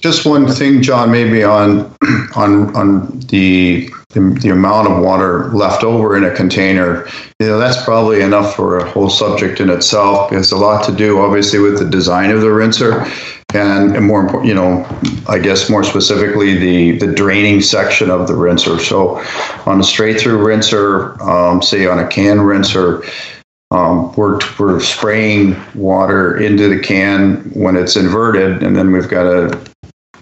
Just 0.00 0.26
one 0.26 0.46
thing, 0.46 0.82
John, 0.82 1.10
maybe 1.10 1.42
on 1.42 1.94
on 2.36 2.74
on 2.76 3.20
the, 3.28 3.88
the, 4.10 4.20
the 4.42 4.50
amount 4.50 4.88
of 4.88 5.02
water 5.02 5.48
left 5.48 5.82
over 5.82 6.16
in 6.16 6.24
a 6.24 6.34
container. 6.34 7.06
You 7.40 7.46
know, 7.46 7.58
that's 7.58 7.82
probably 7.84 8.20
enough 8.20 8.54
for 8.54 8.78
a 8.78 8.90
whole 8.90 9.08
subject 9.08 9.60
in 9.60 9.70
itself. 9.70 10.32
It's 10.32 10.52
a 10.52 10.56
lot 10.56 10.84
to 10.86 10.92
do, 10.94 11.20
obviously, 11.20 11.58
with 11.58 11.78
the 11.78 11.88
design 11.88 12.30
of 12.30 12.42
the 12.42 12.50
rinser, 12.50 13.06
and, 13.54 13.96
and 13.96 14.04
more 14.04 14.20
important, 14.20 14.48
you 14.48 14.54
know, 14.54 14.84
I 15.28 15.38
guess 15.38 15.70
more 15.70 15.84
specifically 15.84 16.58
the 16.58 16.98
the 16.98 17.12
draining 17.12 17.62
section 17.62 18.10
of 18.10 18.26
the 18.26 18.34
rinser. 18.34 18.78
So, 18.80 19.24
on 19.64 19.80
a 19.80 19.84
straight 19.84 20.20
through 20.20 20.44
rinser, 20.44 21.18
um, 21.22 21.62
say 21.62 21.86
on 21.86 21.98
a 21.98 22.06
can 22.06 22.40
rinser. 22.40 23.08
Um, 23.70 24.12
we're, 24.12 24.38
we're 24.56 24.78
spraying 24.78 25.56
water 25.74 26.36
into 26.36 26.68
the 26.68 26.80
can 26.80 27.36
when 27.54 27.74
it's 27.76 27.96
inverted, 27.96 28.62
and 28.62 28.76
then 28.76 28.92
we've 28.92 29.08
got 29.08 29.26
a 29.26 29.58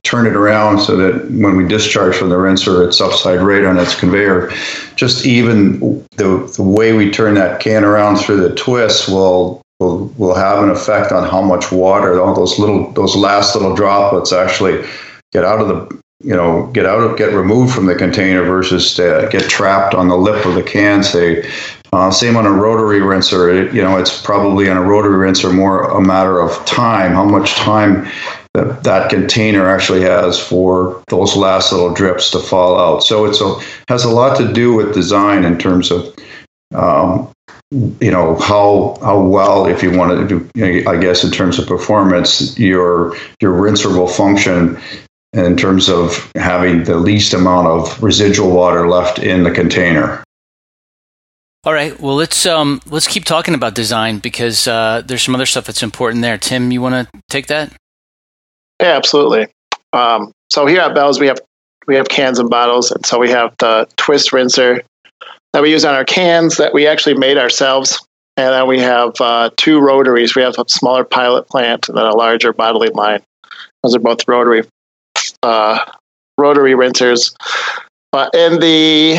turn 0.04 0.26
it 0.26 0.34
around 0.34 0.80
so 0.80 0.96
that 0.96 1.30
when 1.30 1.56
we 1.56 1.66
discharge 1.66 2.16
from 2.16 2.28
the 2.28 2.36
rinser, 2.36 2.86
it's 2.86 3.00
upside 3.00 3.40
right 3.40 3.64
on 3.64 3.78
its 3.78 3.98
conveyor. 3.98 4.50
Just 4.96 5.24
even 5.24 5.78
the, 6.16 6.52
the 6.56 6.62
way 6.62 6.92
we 6.92 7.10
turn 7.10 7.34
that 7.34 7.60
can 7.60 7.84
around 7.84 8.18
through 8.18 8.46
the 8.46 8.54
twist 8.54 9.08
will 9.08 9.62
will 9.80 10.06
will 10.16 10.34
have 10.34 10.62
an 10.62 10.70
effect 10.70 11.12
on 11.12 11.28
how 11.28 11.42
much 11.42 11.72
water 11.72 12.20
all 12.20 12.34
those 12.34 12.58
little 12.58 12.92
those 12.92 13.16
last 13.16 13.54
little 13.54 13.74
droplets 13.74 14.32
actually 14.32 14.86
get 15.32 15.44
out 15.44 15.60
of 15.60 15.68
the 15.68 16.00
you 16.22 16.34
know 16.36 16.66
get 16.72 16.86
out 16.86 17.00
of 17.00 17.16
get 17.18 17.32
removed 17.32 17.74
from 17.74 17.86
the 17.86 17.94
container 17.94 18.44
versus 18.44 18.96
get 18.96 19.48
trapped 19.50 19.94
on 19.94 20.08
the 20.08 20.16
lip 20.16 20.44
of 20.46 20.54
the 20.54 20.62
can 20.62 21.02
say 21.02 21.48
uh, 21.92 22.10
same 22.10 22.36
on 22.36 22.46
a 22.46 22.50
rotary 22.50 23.00
rinser 23.00 23.52
it, 23.52 23.74
you 23.74 23.82
know 23.82 23.98
it's 23.98 24.22
probably 24.22 24.68
on 24.68 24.76
a 24.76 24.82
rotary 24.82 25.16
rinser 25.16 25.52
more 25.52 25.84
a 25.90 26.00
matter 26.00 26.40
of 26.40 26.64
time 26.64 27.12
how 27.12 27.24
much 27.24 27.54
time 27.54 28.06
that, 28.54 28.84
that 28.84 29.10
container 29.10 29.68
actually 29.68 30.02
has 30.02 30.38
for 30.38 31.02
those 31.08 31.36
last 31.36 31.72
little 31.72 31.92
drips 31.92 32.30
to 32.30 32.38
fall 32.38 32.78
out 32.78 33.02
so 33.02 33.24
it's 33.24 33.40
a 33.40 33.54
has 33.88 34.04
a 34.04 34.10
lot 34.10 34.36
to 34.36 34.52
do 34.52 34.74
with 34.74 34.94
design 34.94 35.44
in 35.44 35.58
terms 35.58 35.90
of 35.90 36.14
um, 36.74 37.30
you 37.70 38.10
know 38.10 38.36
how 38.36 38.96
how 39.02 39.20
well 39.20 39.66
if 39.66 39.82
you 39.82 39.96
want 39.96 40.28
to 40.28 40.50
do 40.50 40.86
i 40.86 40.96
guess 40.96 41.24
in 41.24 41.30
terms 41.30 41.58
of 41.58 41.66
performance 41.66 42.58
your 42.58 43.16
your 43.40 43.52
rinser 43.52 43.88
will 43.88 44.08
function 44.08 44.78
in 45.32 45.56
terms 45.56 45.88
of 45.88 46.30
having 46.36 46.84
the 46.84 46.96
least 46.96 47.32
amount 47.32 47.66
of 47.66 48.02
residual 48.02 48.50
water 48.50 48.88
left 48.88 49.18
in 49.18 49.44
the 49.44 49.50
container. 49.50 50.22
All 51.64 51.72
right. 51.72 51.98
Well, 52.00 52.16
let's 52.16 52.44
um, 52.44 52.80
let's 52.86 53.06
keep 53.06 53.24
talking 53.24 53.54
about 53.54 53.74
design 53.74 54.18
because 54.18 54.66
uh, 54.66 55.02
there's 55.06 55.22
some 55.22 55.34
other 55.34 55.46
stuff 55.46 55.64
that's 55.64 55.82
important 55.82 56.22
there. 56.22 56.36
Tim, 56.36 56.72
you 56.72 56.82
want 56.82 57.08
to 57.08 57.20
take 57.30 57.46
that? 57.46 57.72
Yeah, 58.80 58.96
absolutely. 58.96 59.48
Um, 59.92 60.32
so 60.50 60.66
here 60.66 60.80
at 60.80 60.94
Bell's, 60.94 61.20
we 61.20 61.26
have 61.26 61.38
we 61.86 61.96
have 61.96 62.08
cans 62.08 62.38
and 62.38 62.48
bottles, 62.48 62.90
and 62.90 63.04
so 63.04 63.18
we 63.18 63.30
have 63.30 63.54
the 63.58 63.88
twist 63.96 64.32
rinser 64.32 64.82
that 65.52 65.62
we 65.62 65.70
use 65.70 65.84
on 65.84 65.94
our 65.94 66.04
cans 66.04 66.56
that 66.56 66.72
we 66.72 66.86
actually 66.86 67.14
made 67.14 67.38
ourselves, 67.38 68.04
and 68.36 68.52
then 68.52 68.66
we 68.66 68.78
have 68.78 69.12
uh, 69.20 69.50
two 69.56 69.80
rotaries. 69.80 70.34
We 70.34 70.42
have 70.42 70.58
a 70.58 70.64
smaller 70.68 71.04
pilot 71.04 71.48
plant 71.48 71.88
and 71.88 71.96
then 71.98 72.04
a 72.04 72.14
larger 72.14 72.52
bottling 72.52 72.94
line. 72.94 73.22
Those 73.82 73.96
are 73.96 74.00
both 74.00 74.26
rotary 74.28 74.64
uh, 75.42 75.78
rotary 76.38 76.72
rinsers. 76.72 77.34
But 78.10 78.34
in 78.34 78.60
the 78.60 79.18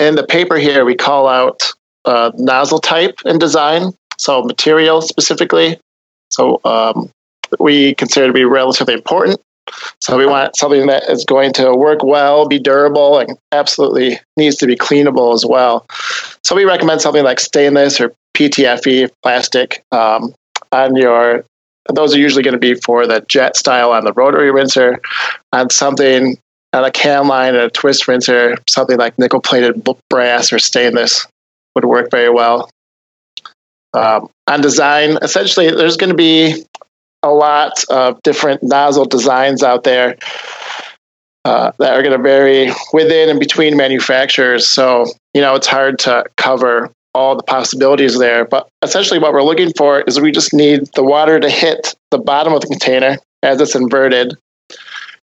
in 0.00 0.14
the 0.14 0.26
paper 0.26 0.56
here, 0.56 0.84
we 0.84 0.94
call 0.94 1.28
out 1.28 1.72
uh, 2.04 2.32
nozzle 2.36 2.80
type 2.80 3.16
and 3.24 3.40
design, 3.40 3.92
so 4.18 4.42
material 4.42 5.02
specifically. 5.02 5.78
So 6.30 6.60
um, 6.64 7.10
we 7.58 7.94
consider 7.94 8.26
to 8.26 8.32
be 8.32 8.44
relatively 8.44 8.94
important. 8.94 9.40
So 10.00 10.16
we 10.16 10.26
want 10.26 10.56
something 10.56 10.86
that 10.86 11.04
is 11.10 11.24
going 11.24 11.52
to 11.54 11.74
work 11.74 12.02
well, 12.02 12.48
be 12.48 12.58
durable, 12.58 13.18
and 13.18 13.36
absolutely 13.52 14.18
needs 14.36 14.56
to 14.56 14.66
be 14.66 14.76
cleanable 14.76 15.34
as 15.34 15.44
well. 15.44 15.86
So 16.42 16.56
we 16.56 16.64
recommend 16.64 17.02
something 17.02 17.24
like 17.24 17.38
stainless 17.38 18.00
or 18.00 18.14
PTFE 18.34 19.10
plastic 19.22 19.84
um, 19.92 20.34
on 20.72 20.96
your 20.96 21.44
those 21.94 22.14
are 22.14 22.18
usually 22.18 22.42
going 22.42 22.52
to 22.52 22.58
be 22.58 22.74
for 22.74 23.06
the 23.06 23.24
jet 23.28 23.56
style 23.56 23.92
on 23.92 24.04
the 24.04 24.12
rotary 24.12 24.50
rinser, 24.50 25.00
on 25.52 25.70
something 25.70 26.36
on 26.74 26.84
a 26.84 26.90
can 26.90 27.26
line 27.26 27.54
and 27.54 27.64
a 27.64 27.70
twist 27.70 28.06
rinser, 28.06 28.56
something 28.68 28.98
like 28.98 29.18
nickel 29.18 29.40
plated 29.40 29.86
brass 30.10 30.52
or 30.52 30.58
stainless 30.58 31.26
would 31.74 31.86
work 31.86 32.10
very 32.10 32.28
well. 32.28 32.68
Um, 33.94 34.28
on 34.46 34.60
design, 34.60 35.18
essentially, 35.22 35.70
there's 35.70 35.96
going 35.96 36.10
to 36.10 36.16
be 36.16 36.62
a 37.22 37.30
lot 37.30 37.84
of 37.90 38.22
different 38.22 38.62
nozzle 38.62 39.04
designs 39.04 39.62
out 39.62 39.84
there 39.84 40.16
uh, 41.44 41.72
that 41.78 41.94
are 41.94 42.02
going 42.02 42.16
to 42.16 42.22
vary 42.22 42.70
within 42.92 43.28
and 43.28 43.40
between 43.40 43.76
manufacturers. 43.76 44.68
So, 44.68 45.06
you 45.34 45.40
know, 45.40 45.54
it's 45.54 45.66
hard 45.66 45.98
to 46.00 46.24
cover 46.36 46.90
all 47.14 47.36
the 47.36 47.42
possibilities 47.42 48.18
there. 48.18 48.44
But 48.44 48.68
essentially, 48.82 49.18
what 49.18 49.32
we're 49.32 49.42
looking 49.42 49.72
for 49.76 50.02
is 50.02 50.20
we 50.20 50.30
just 50.30 50.52
need 50.52 50.86
the 50.94 51.02
water 51.02 51.40
to 51.40 51.50
hit 51.50 51.94
the 52.10 52.18
bottom 52.18 52.52
of 52.52 52.60
the 52.60 52.66
container 52.66 53.18
as 53.42 53.60
it's 53.60 53.74
inverted, 53.74 54.34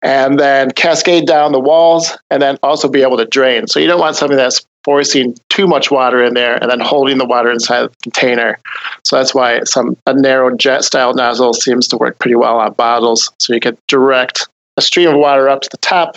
and 0.01 0.39
then 0.39 0.71
cascade 0.71 1.27
down 1.27 1.51
the 1.51 1.59
walls, 1.59 2.17
and 2.29 2.41
then 2.41 2.57
also 2.63 2.89
be 2.89 3.01
able 3.01 3.17
to 3.17 3.25
drain. 3.25 3.67
So 3.67 3.79
you 3.79 3.87
don't 3.87 3.99
want 3.99 4.15
something 4.15 4.37
that's 4.37 4.65
forcing 4.87 5.35
too 5.49 5.67
much 5.67 5.91
water 5.91 6.23
in 6.23 6.33
there 6.33 6.55
and 6.55 6.71
then 6.71 6.79
holding 6.79 7.17
the 7.17 7.25
water 7.25 7.51
inside 7.51 7.89
the 7.89 7.95
container. 8.03 8.57
So 9.03 9.17
that's 9.17 9.35
why 9.35 9.59
some 9.65 9.97
a 10.07 10.13
narrow 10.13 10.55
jet 10.55 10.85
style 10.85 11.13
nozzle 11.13 11.53
seems 11.53 11.89
to 11.89 11.97
work 11.97 12.17
pretty 12.19 12.35
well 12.35 12.57
on 12.57 12.71
bottles. 12.71 13.29
So 13.37 13.53
you 13.53 13.59
can 13.59 13.77
direct 13.89 14.47
a 14.77 14.81
stream 14.81 15.09
of 15.09 15.17
water 15.17 15.49
up 15.49 15.59
to 15.59 15.69
the 15.69 15.77
top 15.79 16.15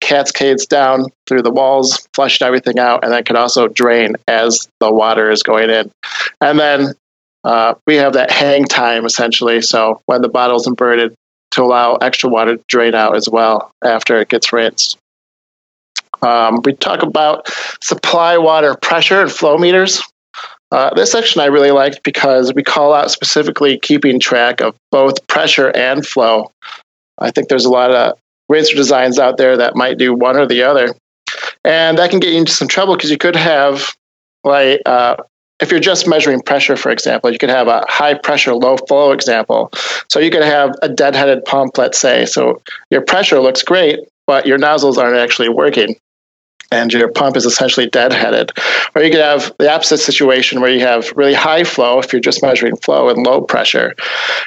cascades 0.00 0.66
down 0.66 1.06
through 1.28 1.42
the 1.42 1.52
walls, 1.52 2.08
flushed 2.12 2.42
everything 2.42 2.80
out, 2.80 3.04
and 3.04 3.12
then 3.12 3.22
can 3.22 3.36
also 3.36 3.68
drain 3.68 4.16
as 4.26 4.68
the 4.80 4.90
water 4.90 5.30
is 5.30 5.44
going 5.44 5.70
in. 5.70 5.88
And 6.40 6.58
then 6.58 6.94
uh, 7.44 7.74
we 7.86 7.96
have 7.96 8.14
that 8.14 8.32
hang 8.32 8.64
time 8.64 9.06
essentially. 9.06 9.62
So 9.62 10.02
when 10.06 10.22
the 10.22 10.28
bottle's 10.28 10.66
inverted, 10.66 11.14
to 11.52 11.62
allow 11.62 11.94
extra 11.94 12.28
water 12.28 12.56
to 12.56 12.64
drain 12.68 12.94
out 12.94 13.16
as 13.16 13.28
well 13.28 13.70
after 13.84 14.18
it 14.18 14.28
gets 14.28 14.52
rinsed. 14.52 14.98
Um, 16.22 16.60
we 16.64 16.74
talk 16.74 17.02
about 17.02 17.48
supply 17.82 18.38
water 18.38 18.74
pressure 18.74 19.20
and 19.20 19.30
flow 19.30 19.58
meters. 19.58 20.02
Uh, 20.70 20.92
this 20.94 21.12
section 21.12 21.40
I 21.40 21.46
really 21.46 21.70
liked 21.70 22.02
because 22.02 22.52
we 22.52 22.62
call 22.62 22.92
out 22.92 23.10
specifically 23.10 23.78
keeping 23.78 24.20
track 24.20 24.60
of 24.60 24.76
both 24.90 25.26
pressure 25.26 25.74
and 25.74 26.06
flow. 26.06 26.52
I 27.18 27.30
think 27.30 27.48
there's 27.48 27.64
a 27.64 27.70
lot 27.70 27.90
of 27.90 28.18
rinser 28.50 28.76
designs 28.76 29.18
out 29.18 29.36
there 29.36 29.56
that 29.56 29.76
might 29.76 29.98
do 29.98 30.12
one 30.12 30.36
or 30.36 30.46
the 30.46 30.62
other. 30.62 30.94
And 31.64 31.98
that 31.98 32.10
can 32.10 32.20
get 32.20 32.32
you 32.32 32.38
into 32.38 32.52
some 32.52 32.68
trouble 32.68 32.96
because 32.96 33.10
you 33.10 33.18
could 33.18 33.36
have, 33.36 33.94
like, 34.44 34.80
uh, 34.86 35.16
if 35.60 35.70
you're 35.70 35.80
just 35.80 36.06
measuring 36.06 36.40
pressure, 36.40 36.76
for 36.76 36.90
example, 36.90 37.32
you 37.32 37.38
could 37.38 37.50
have 37.50 37.66
a 37.66 37.84
high 37.88 38.14
pressure, 38.14 38.54
low 38.54 38.76
flow 38.76 39.12
example. 39.12 39.70
So 40.08 40.20
you 40.20 40.30
could 40.30 40.44
have 40.44 40.74
a 40.82 40.88
deadheaded 40.88 41.44
pump, 41.44 41.78
let's 41.78 41.98
say. 41.98 42.26
So 42.26 42.62
your 42.90 43.00
pressure 43.00 43.40
looks 43.40 43.62
great, 43.62 44.00
but 44.26 44.46
your 44.46 44.58
nozzles 44.58 44.98
aren't 44.98 45.16
actually 45.16 45.48
working. 45.48 45.96
And 46.70 46.92
your 46.92 47.10
pump 47.10 47.36
is 47.36 47.46
essentially 47.46 47.88
deadheaded. 47.88 48.50
Or 48.94 49.02
you 49.02 49.10
could 49.10 49.20
have 49.20 49.52
the 49.58 49.72
opposite 49.72 49.98
situation 49.98 50.60
where 50.60 50.70
you 50.70 50.80
have 50.80 51.12
really 51.16 51.34
high 51.34 51.64
flow 51.64 51.98
if 51.98 52.12
you're 52.12 52.20
just 52.20 52.42
measuring 52.42 52.76
flow 52.76 53.08
and 53.08 53.26
low 53.26 53.40
pressure. 53.40 53.94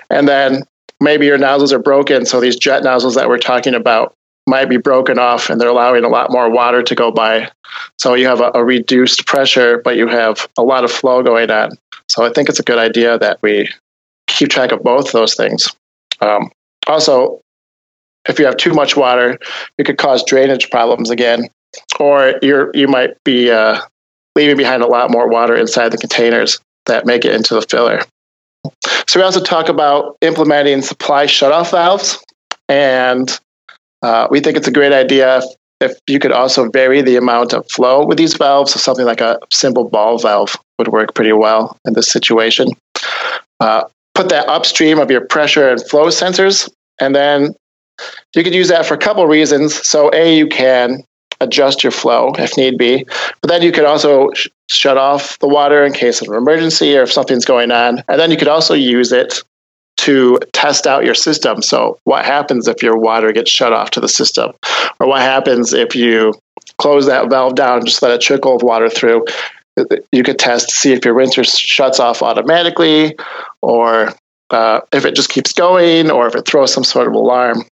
And 0.09 0.27
then 0.27 0.63
maybe 0.99 1.25
your 1.25 1.37
nozzles 1.37 1.73
are 1.73 1.79
broken. 1.79 2.25
So 2.25 2.39
these 2.39 2.55
jet 2.55 2.83
nozzles 2.83 3.15
that 3.15 3.27
we're 3.27 3.39
talking 3.39 3.73
about 3.73 4.13
might 4.47 4.69
be 4.69 4.77
broken 4.77 5.19
off 5.19 5.49
and 5.49 5.59
they're 5.59 5.69
allowing 5.69 6.03
a 6.03 6.09
lot 6.09 6.31
more 6.31 6.49
water 6.49 6.81
to 6.83 6.95
go 6.95 7.11
by. 7.11 7.49
So 7.97 8.13
you 8.13 8.27
have 8.27 8.41
a, 8.41 8.51
a, 8.55 8.63
reduced 8.63 9.25
pressure, 9.25 9.79
but 9.83 9.95
you 9.95 10.07
have 10.07 10.47
a 10.57 10.63
lot 10.63 10.83
of 10.83 10.91
flow 10.91 11.23
going 11.23 11.49
on. 11.49 11.71
So 12.07 12.25
I 12.25 12.31
think 12.33 12.49
it's 12.49 12.59
a 12.59 12.63
good 12.63 12.79
idea 12.79 13.17
that 13.19 13.39
we 13.41 13.69
keep 14.27 14.49
track 14.49 14.71
of 14.71 14.83
both 14.83 15.11
those 15.11 15.35
things. 15.35 15.73
Um, 16.19 16.51
also, 16.87 17.41
if 18.27 18.39
you 18.39 18.45
have 18.45 18.57
too 18.57 18.73
much 18.73 18.97
water, 18.97 19.37
it 19.77 19.85
could 19.85 19.97
cause 19.97 20.23
drainage 20.23 20.69
problems 20.69 21.09
again, 21.09 21.47
or 21.99 22.35
you're 22.41 22.71
you 22.73 22.87
might 22.87 23.11
be 23.23 23.51
uh, 23.51 23.79
leaving 24.35 24.57
behind 24.57 24.83
a 24.83 24.87
lot 24.87 25.11
more 25.11 25.29
water 25.29 25.55
inside 25.55 25.89
the 25.89 25.97
containers 25.97 26.59
that 26.85 27.05
make 27.05 27.25
it 27.25 27.33
into 27.35 27.53
the 27.53 27.61
filler. 27.61 28.01
So 29.07 29.19
we 29.19 29.23
also 29.23 29.41
talk 29.41 29.69
about 29.69 30.17
implementing 30.21 30.81
supply 30.81 31.25
shutoff 31.25 31.71
valves, 31.71 32.23
and 32.69 33.29
uh, 34.01 34.27
we 34.29 34.39
think 34.39 34.57
it's 34.57 34.67
a 34.67 34.71
great 34.71 34.93
idea 34.93 35.41
if, 35.81 35.99
you 36.07 36.19
could 36.19 36.31
also 36.31 36.69
vary 36.69 37.01
the 37.01 37.17
amount 37.17 37.53
of 37.53 37.69
flow 37.69 38.05
with 38.05 38.17
these 38.17 38.35
valves. 38.35 38.73
So 38.73 38.79
something 38.79 39.05
like 39.05 39.21
a 39.21 39.39
simple 39.51 39.89
ball 39.89 40.19
valve 40.19 40.55
would 40.77 40.87
work 40.87 41.13
pretty 41.15 41.33
well 41.33 41.77
in 41.85 41.93
this 41.93 42.11
situation. 42.11 42.69
Uh, 43.59 43.83
put 44.15 44.29
that 44.29 44.47
upstream 44.47 44.99
of 44.99 45.11
your 45.11 45.25
pressure 45.25 45.69
and 45.69 45.81
flow 45.89 46.07
sensors, 46.07 46.69
and 46.99 47.15
then 47.15 47.53
you 48.35 48.43
could 48.43 48.55
use 48.55 48.69
that 48.69 48.85
for 48.85 48.93
a 48.93 48.97
couple 48.97 49.25
reasons. 49.27 49.75
So, 49.87 50.09
a 50.13 50.35
you 50.35 50.47
can 50.47 51.03
adjust 51.41 51.83
your 51.83 51.91
flow 51.91 52.33
if 52.37 52.55
need 52.55 52.77
be. 52.77 53.05
But 53.41 53.49
then 53.49 53.61
you 53.61 53.71
could 53.71 53.85
also 53.85 54.31
sh- 54.33 54.47
shut 54.69 54.97
off 54.97 55.37
the 55.39 55.47
water 55.47 55.83
in 55.85 55.91
case 55.93 56.21
of 56.21 56.29
an 56.29 56.35
emergency 56.35 56.97
or 56.97 57.03
if 57.03 57.11
something's 57.11 57.45
going 57.45 57.71
on. 57.71 58.03
And 58.07 58.19
then 58.19 58.31
you 58.31 58.37
could 58.37 58.47
also 58.47 58.73
use 58.73 59.11
it 59.11 59.43
to 59.97 60.39
test 60.53 60.87
out 60.87 61.05
your 61.05 61.13
system. 61.13 61.61
So, 61.61 61.99
what 62.05 62.25
happens 62.25 62.67
if 62.67 62.81
your 62.81 62.97
water 62.97 63.31
gets 63.31 63.51
shut 63.51 63.73
off 63.73 63.91
to 63.91 63.99
the 63.99 64.07
system? 64.07 64.53
Or 64.99 65.07
what 65.07 65.21
happens 65.21 65.73
if 65.73 65.95
you 65.95 66.33
close 66.77 67.05
that 67.07 67.29
valve 67.29 67.55
down 67.55 67.79
and 67.79 67.87
just 67.87 68.01
let 68.01 68.11
a 68.11 68.17
trickle 68.17 68.55
of 68.55 68.63
water 68.63 68.89
through? 68.89 69.25
You 70.11 70.23
could 70.23 70.39
test 70.39 70.69
to 70.69 70.75
see 70.75 70.93
if 70.93 71.05
your 71.05 71.13
rinser 71.13 71.43
shuts 71.43 71.99
off 71.99 72.21
automatically 72.21 73.15
or 73.61 74.13
uh, 74.49 74.81
if 74.91 75.05
it 75.05 75.15
just 75.15 75.29
keeps 75.29 75.53
going 75.53 76.11
or 76.11 76.27
if 76.27 76.35
it 76.35 76.45
throws 76.45 76.73
some 76.73 76.83
sort 76.83 77.07
of 77.07 77.13
alarm. 77.13 77.63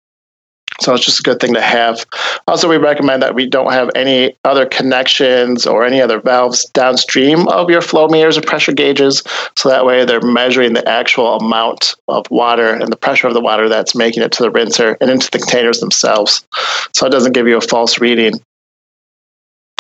So 0.80 0.94
it's 0.94 1.06
just 1.06 1.20
a 1.20 1.24
good 1.24 1.40
thing 1.40 1.54
to 1.54 1.62
have. 1.62 2.06
Also, 2.48 2.70
we 2.70 2.78
recommend 2.78 3.22
that 3.22 3.36
we 3.36 3.46
don't 3.46 3.72
have 3.72 3.90
any 3.96 4.36
other 4.44 4.66
connections 4.66 5.68
or 5.68 5.86
any 5.86 6.02
other 6.02 6.20
valves 6.20 6.66
downstream 6.72 7.48
of 7.48 7.70
your 7.70 7.82
flow 7.82 8.08
meters 8.08 8.38
or 8.38 8.42
pressure 8.42 8.72
gauges. 8.72 9.24
So 9.58 9.70
that 9.70 9.86
way 9.86 10.06
they're 10.06 10.22
measuring 10.22 10.74
the 10.74 10.88
actual 10.88 11.38
amount 11.38 11.96
of 12.08 12.30
water 12.32 12.74
and 12.74 12.92
the 12.92 12.98
pressure 12.98 13.28
of 13.28 13.34
the 13.34 13.42
water 13.42 13.70
that's 13.70 13.96
making 13.96 14.24
it 14.24 14.32
to 14.34 14.44
the 14.44 14.52
rinser 14.52 14.98
and 15.02 15.10
into 15.10 15.30
the 15.32 15.40
containers 15.40 15.80
themselves. 15.80 16.46
So 16.94 17.08
it 17.08 17.12
doesn't 17.12 17.34
give 17.34 17.48
you 17.48 17.58
a 17.58 17.62
false 17.62 18.00
reading. 18.00 18.34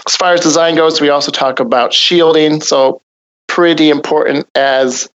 As 0.05 0.15
far 0.15 0.33
as 0.33 0.41
design 0.41 0.75
goes, 0.75 1.01
we 1.01 1.09
also 1.09 1.31
talk 1.31 1.59
about 1.59 1.93
shielding. 1.93 2.61
So 2.61 3.01
pretty 3.47 3.89
important 3.89 4.47
as 4.55 5.09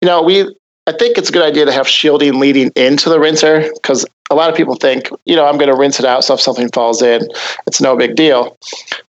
you 0.00 0.06
know, 0.06 0.22
we 0.22 0.54
I 0.90 0.92
think 0.92 1.18
it's 1.18 1.28
a 1.28 1.32
good 1.32 1.44
idea 1.44 1.64
to 1.66 1.72
have 1.72 1.86
shielding 1.86 2.40
leading 2.40 2.72
into 2.74 3.08
the 3.08 3.20
rinser 3.20 3.70
because 3.74 4.04
a 4.28 4.34
lot 4.34 4.50
of 4.50 4.56
people 4.56 4.74
think, 4.74 5.08
you 5.24 5.36
know, 5.36 5.46
I'm 5.46 5.56
going 5.56 5.70
to 5.70 5.76
rinse 5.76 6.00
it 6.00 6.04
out 6.04 6.24
so 6.24 6.34
if 6.34 6.40
something 6.40 6.68
falls 6.70 7.00
in, 7.00 7.28
it's 7.68 7.80
no 7.80 7.96
big 7.96 8.16
deal. 8.16 8.56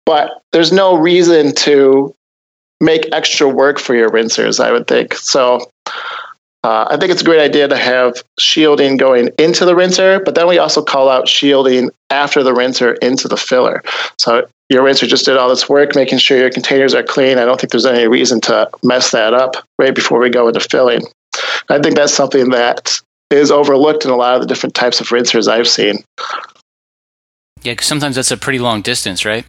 But 0.06 0.32
there's 0.52 0.74
no 0.74 0.98
reason 0.98 1.56
to 1.56 2.14
make 2.82 3.08
extra 3.14 3.48
work 3.48 3.80
for 3.80 3.96
your 3.96 4.10
rinsers, 4.10 4.62
I 4.62 4.74
would 4.74 4.86
think. 4.88 5.14
So 5.14 5.62
uh, 6.66 6.88
I 6.90 6.98
think 6.98 7.10
it's 7.10 7.22
a 7.22 7.26
great 7.26 7.40
idea 7.40 7.70
to 7.70 7.78
have 7.78 8.22
shielding 8.38 8.98
going 8.98 9.30
into 9.40 9.64
the 9.64 9.74
rinser, 9.74 10.20
but 10.26 10.36
then 10.36 10.50
we 10.50 10.58
also 10.58 10.84
call 10.84 11.08
out 11.08 11.30
shielding 11.30 11.90
after 12.10 12.44
the 12.44 12.54
rinser 12.54 12.96
into 12.96 13.30
the 13.30 13.38
filler. 13.38 13.82
So 14.18 14.46
your 14.68 14.84
rinser 14.84 15.08
just 15.08 15.24
did 15.24 15.38
all 15.38 15.48
this 15.48 15.70
work 15.70 15.96
making 15.96 16.18
sure 16.18 16.38
your 16.38 16.52
containers 16.52 16.94
are 16.94 17.04
clean. 17.04 17.38
I 17.38 17.46
don't 17.46 17.62
think 17.62 17.72
there's 17.72 17.86
any 17.86 18.10
reason 18.10 18.42
to 18.42 18.70
mess 18.84 19.12
that 19.12 19.34
up 19.34 19.56
right 19.80 19.96
before 19.96 20.20
we 20.20 20.30
go 20.30 20.50
into 20.50 20.60
filling. 20.60 21.04
I 21.72 21.80
think 21.80 21.96
that's 21.96 22.14
something 22.14 22.50
that 22.50 23.00
is 23.30 23.50
overlooked 23.50 24.04
in 24.04 24.12
a 24.12 24.16
lot 24.16 24.36
of 24.36 24.42
the 24.42 24.48
different 24.48 24.76
types 24.76 25.00
of 25.00 25.08
rinsers 25.08 25.48
I've 25.48 25.70
seen. 25.70 26.04
Yeah, 27.64 27.74
because 27.74 27.88
sometimes 27.88 28.16
that's 28.18 28.32
a 28.32 28.38
pretty 28.38 28.60
long 28.60 28.82
distance, 28.82 29.24
right? 29.24 29.46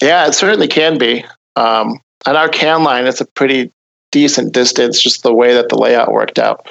Yeah, 0.00 0.28
it 0.28 0.34
certainly 0.34 0.68
can 0.68 0.96
be. 0.96 1.24
Um, 1.56 1.98
on 2.26 2.36
our 2.36 2.48
can 2.48 2.84
line, 2.84 3.06
it's 3.06 3.20
a 3.20 3.26
pretty 3.34 3.72
decent 4.12 4.54
distance, 4.54 5.00
just 5.00 5.24
the 5.24 5.34
way 5.34 5.54
that 5.54 5.70
the 5.70 5.76
layout 5.76 6.12
worked 6.12 6.38
out. 6.38 6.68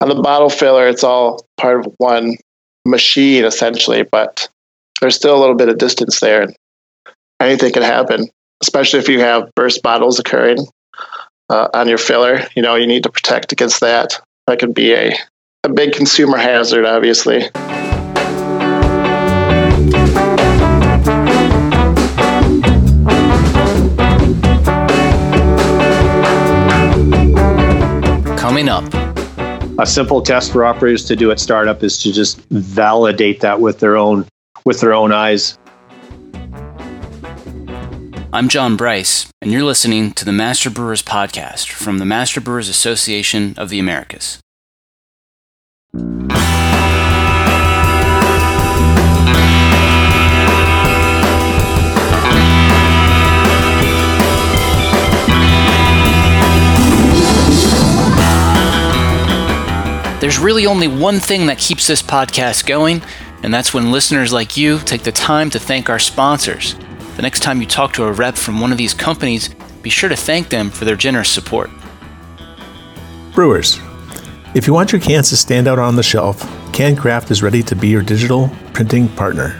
On 0.00 0.08
the 0.08 0.14
bottle 0.14 0.48
filler, 0.48 0.88
it's 0.88 1.04
all 1.04 1.44
part 1.58 1.80
of 1.80 1.92
one 1.98 2.36
machine 2.86 3.44
essentially, 3.44 4.02
but 4.02 4.48
there's 5.00 5.16
still 5.16 5.36
a 5.36 5.40
little 5.40 5.56
bit 5.56 5.68
of 5.68 5.76
distance 5.76 6.20
there. 6.20 6.46
Anything 7.38 7.72
can 7.72 7.82
happen, 7.82 8.28
especially 8.62 9.00
if 9.00 9.08
you 9.08 9.20
have 9.20 9.50
burst 9.54 9.82
bottles 9.82 10.18
occurring 10.18 10.66
uh, 11.48 11.68
on 11.74 11.88
your 11.88 11.98
filler. 11.98 12.40
You 12.54 12.62
know, 12.62 12.74
you 12.74 12.86
need 12.86 13.02
to 13.04 13.10
protect 13.10 13.52
against 13.52 13.80
that. 13.80 14.20
That 14.46 14.58
could 14.58 14.74
be 14.74 14.94
a, 14.94 15.16
a 15.64 15.68
big 15.68 15.92
consumer 15.92 16.38
hazard, 16.38 16.84
obviously. 16.84 17.50
Coming 28.38 28.68
up. 28.68 28.84
A 29.78 29.86
simple 29.86 30.22
test 30.22 30.52
for 30.52 30.64
operators 30.64 31.04
to 31.04 31.16
do 31.16 31.30
at 31.30 31.38
startup 31.38 31.82
is 31.82 32.02
to 32.02 32.10
just 32.10 32.40
validate 32.48 33.40
that 33.40 33.60
with 33.60 33.78
their 33.80 33.96
own 33.96 34.26
with 34.64 34.80
their 34.80 34.94
own 34.94 35.12
eyes. 35.12 35.58
I'm 38.32 38.48
John 38.48 38.76
Bryce, 38.76 39.30
and 39.40 39.52
you're 39.52 39.62
listening 39.62 40.10
to 40.14 40.24
the 40.24 40.32
Master 40.32 40.68
Brewers 40.68 41.00
Podcast 41.00 41.68
from 41.70 41.98
the 41.98 42.04
Master 42.04 42.40
Brewers 42.40 42.68
Association 42.68 43.54
of 43.56 43.68
the 43.68 43.78
Americas. 43.78 44.40
There's 60.20 60.40
really 60.40 60.66
only 60.66 60.88
one 60.88 61.20
thing 61.20 61.46
that 61.46 61.58
keeps 61.58 61.86
this 61.86 62.02
podcast 62.02 62.66
going, 62.66 63.02
and 63.44 63.54
that's 63.54 63.72
when 63.72 63.92
listeners 63.92 64.32
like 64.32 64.56
you 64.56 64.80
take 64.80 65.04
the 65.04 65.12
time 65.12 65.48
to 65.50 65.60
thank 65.60 65.88
our 65.88 66.00
sponsors. 66.00 66.74
The 67.16 67.22
next 67.22 67.40
time 67.40 67.62
you 67.62 67.66
talk 67.66 67.94
to 67.94 68.04
a 68.04 68.12
rep 68.12 68.36
from 68.36 68.60
one 68.60 68.72
of 68.72 68.78
these 68.78 68.92
companies, 68.92 69.48
be 69.82 69.88
sure 69.88 70.10
to 70.10 70.16
thank 70.16 70.50
them 70.50 70.68
for 70.68 70.84
their 70.84 70.96
generous 70.96 71.30
support. 71.30 71.70
Brewers, 73.34 73.80
if 74.54 74.66
you 74.66 74.74
want 74.74 74.92
your 74.92 75.00
cans 75.00 75.30
to 75.30 75.36
stand 75.36 75.66
out 75.66 75.78
on 75.78 75.96
the 75.96 76.02
shelf, 76.02 76.42
CanCraft 76.72 77.30
is 77.30 77.42
ready 77.42 77.62
to 77.62 77.74
be 77.74 77.88
your 77.88 78.02
digital 78.02 78.50
printing 78.74 79.08
partner. 79.08 79.58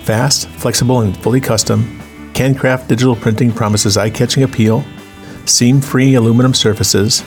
Fast, 0.00 0.48
flexible, 0.48 1.00
and 1.00 1.16
fully 1.16 1.40
custom, 1.40 1.98
CanCraft 2.34 2.88
digital 2.88 3.16
printing 3.16 3.52
promises 3.52 3.96
eye 3.96 4.10
catching 4.10 4.42
appeal, 4.42 4.84
seam 5.46 5.80
free 5.80 6.14
aluminum 6.14 6.52
surfaces, 6.52 7.24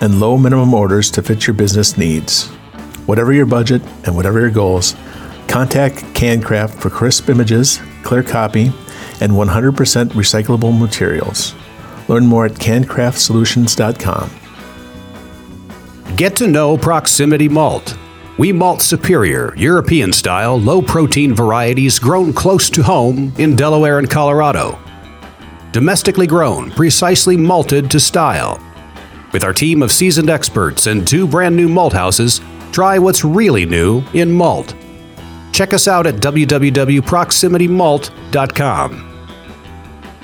and 0.00 0.20
low 0.20 0.38
minimum 0.38 0.72
orders 0.72 1.10
to 1.10 1.22
fit 1.22 1.46
your 1.46 1.54
business 1.54 1.98
needs. 1.98 2.46
Whatever 3.06 3.34
your 3.34 3.46
budget 3.46 3.82
and 4.04 4.16
whatever 4.16 4.40
your 4.40 4.50
goals, 4.50 4.96
contact 5.48 5.96
CanCraft 6.14 6.80
for 6.80 6.88
crisp 6.88 7.28
images, 7.28 7.78
clear 8.02 8.22
copy, 8.22 8.72
and 9.22 9.32
100% 9.32 10.10
recyclable 10.10 10.78
materials. 10.78 11.54
Learn 12.08 12.26
more 12.26 12.44
at 12.46 12.52
cancraftsolutions.com. 12.52 14.30
Get 16.16 16.36
to 16.36 16.46
know 16.46 16.76
Proximity 16.76 17.48
Malt. 17.48 17.96
We 18.38 18.52
malt 18.52 18.80
superior, 18.82 19.54
European 19.56 20.12
style, 20.12 20.56
low 20.58 20.82
protein 20.82 21.34
varieties 21.34 21.98
grown 21.98 22.32
close 22.32 22.70
to 22.70 22.82
home 22.82 23.34
in 23.38 23.56
Delaware 23.56 23.98
and 23.98 24.08
Colorado. 24.10 24.78
Domestically 25.70 26.26
grown, 26.26 26.70
precisely 26.72 27.36
malted 27.36 27.90
to 27.90 28.00
style. 28.00 28.58
With 29.32 29.44
our 29.44 29.52
team 29.54 29.82
of 29.82 29.92
seasoned 29.92 30.30
experts 30.30 30.86
and 30.86 31.06
two 31.06 31.28
brand 31.28 31.56
new 31.56 31.68
malt 31.68 31.92
houses, 31.92 32.40
try 32.72 32.98
what's 32.98 33.24
really 33.24 33.64
new 33.64 34.02
in 34.12 34.32
malt. 34.32 34.74
Check 35.52 35.72
us 35.72 35.86
out 35.86 36.06
at 36.06 36.16
www.proximitymalt.com. 36.16 39.11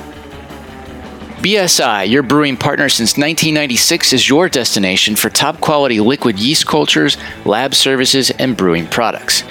BSI, 1.42 2.08
your 2.08 2.22
brewing 2.22 2.56
partner 2.56 2.88
since 2.88 3.18
1996, 3.18 4.14
is 4.14 4.30
your 4.30 4.48
destination 4.48 5.16
for 5.16 5.32
top 5.32 5.60
quality 5.60 6.00
liquid 6.00 6.38
yeast 6.38 6.68
cultures, 6.68 7.18
lab 7.46 7.74
services, 7.74 8.30
and 8.30 8.56
brewing 8.56 8.86
products. 8.86 9.42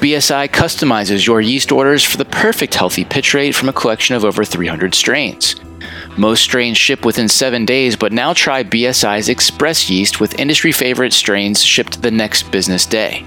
BSI 0.00 0.50
customizes 0.50 1.26
your 1.26 1.40
yeast 1.40 1.72
orders 1.72 2.04
for 2.04 2.18
the 2.18 2.26
perfect 2.26 2.74
healthy 2.74 3.02
pitch 3.02 3.32
rate 3.32 3.54
from 3.54 3.70
a 3.70 3.72
collection 3.72 4.14
of 4.14 4.26
over 4.26 4.44
300 4.44 4.94
strains. 4.94 5.56
Most 6.18 6.42
strains 6.42 6.76
ship 6.76 7.06
within 7.06 7.30
seven 7.30 7.64
days, 7.64 7.96
but 7.96 8.12
now 8.12 8.34
try 8.34 8.62
BSI's 8.62 9.30
Express 9.30 9.88
yeast 9.88 10.20
with 10.20 10.38
industry 10.38 10.70
favorite 10.70 11.14
strains 11.14 11.64
shipped 11.64 12.02
the 12.02 12.10
next 12.10 12.50
business 12.50 12.84
day. 12.84 13.24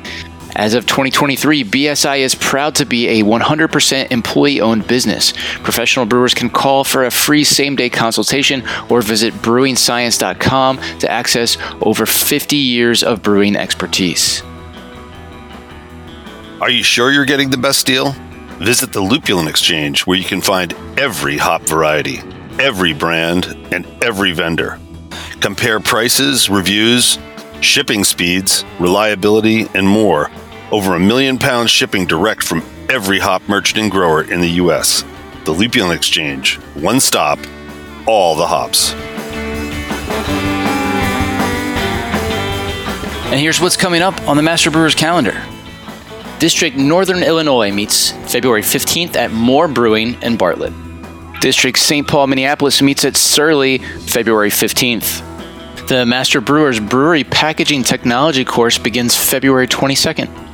As 0.55 0.73
of 0.73 0.85
2023, 0.85 1.63
BSI 1.63 2.19
is 2.19 2.35
proud 2.35 2.75
to 2.75 2.85
be 2.85 3.07
a 3.19 3.23
100% 3.23 4.11
employee 4.11 4.59
owned 4.59 4.85
business. 4.87 5.33
Professional 5.63 6.05
brewers 6.05 6.33
can 6.33 6.49
call 6.49 6.83
for 6.83 7.05
a 7.05 7.11
free 7.11 7.43
same 7.43 7.75
day 7.75 7.89
consultation 7.89 8.63
or 8.89 9.01
visit 9.01 9.33
brewingscience.com 9.35 10.77
to 10.99 11.09
access 11.09 11.57
over 11.81 12.05
50 12.05 12.55
years 12.55 13.01
of 13.03 13.21
brewing 13.23 13.55
expertise. 13.55 14.43
Are 16.59 16.69
you 16.69 16.83
sure 16.83 17.11
you're 17.11 17.25
getting 17.25 17.49
the 17.49 17.57
best 17.57 17.87
deal? 17.87 18.11
Visit 18.59 18.93
the 18.93 19.01
Lupulin 19.01 19.47
Exchange, 19.47 20.05
where 20.05 20.17
you 20.17 20.25
can 20.25 20.41
find 20.41 20.73
every 20.99 21.37
hop 21.37 21.63
variety, 21.63 22.19
every 22.59 22.93
brand, 22.93 23.45
and 23.71 23.87
every 24.03 24.31
vendor. 24.33 24.79
Compare 25.39 25.79
prices, 25.79 26.49
reviews, 26.49 27.17
shipping 27.61 28.03
speeds, 28.03 28.63
reliability, 28.79 29.67
and 29.73 29.87
more. 29.87 30.29
Over 30.71 30.95
a 30.95 30.99
million 30.99 31.37
pounds 31.37 31.69
shipping 31.69 32.05
direct 32.05 32.43
from 32.43 32.63
every 32.87 33.19
hop 33.19 33.41
merchant 33.49 33.79
and 33.79 33.91
grower 33.91 34.23
in 34.23 34.39
the 34.39 34.51
U.S. 34.51 35.03
The 35.43 35.53
Lupulin 35.53 35.93
Exchange, 35.93 36.55
one 36.75 37.01
stop, 37.01 37.39
all 38.07 38.35
the 38.35 38.47
hops. 38.47 38.93
And 43.31 43.37
here's 43.37 43.59
what's 43.59 43.75
coming 43.75 44.01
up 44.01 44.17
on 44.29 44.37
the 44.37 44.43
Master 44.43 44.71
Brewers 44.71 44.95
calendar. 44.95 45.43
District 46.39 46.77
Northern 46.77 47.21
Illinois 47.21 47.71
meets 47.71 48.11
February 48.31 48.61
15th 48.61 49.17
at 49.17 49.31
Moore 49.31 49.67
Brewing 49.67 50.21
in 50.21 50.37
Bartlett. 50.37 50.73
District 51.41 51.77
St. 51.77 52.07
Paul 52.07 52.27
Minneapolis 52.27 52.81
meets 52.81 53.03
at 53.03 53.17
Surly 53.17 53.79
February 53.79 54.49
15th. 54.49 55.27
The 55.87 56.05
Master 56.05 56.39
Brewers 56.39 56.79
Brewery 56.79 57.25
Packaging 57.25 57.83
Technology 57.83 58.45
course 58.45 58.77
begins 58.77 59.17
February 59.17 59.67
22nd. 59.67 60.50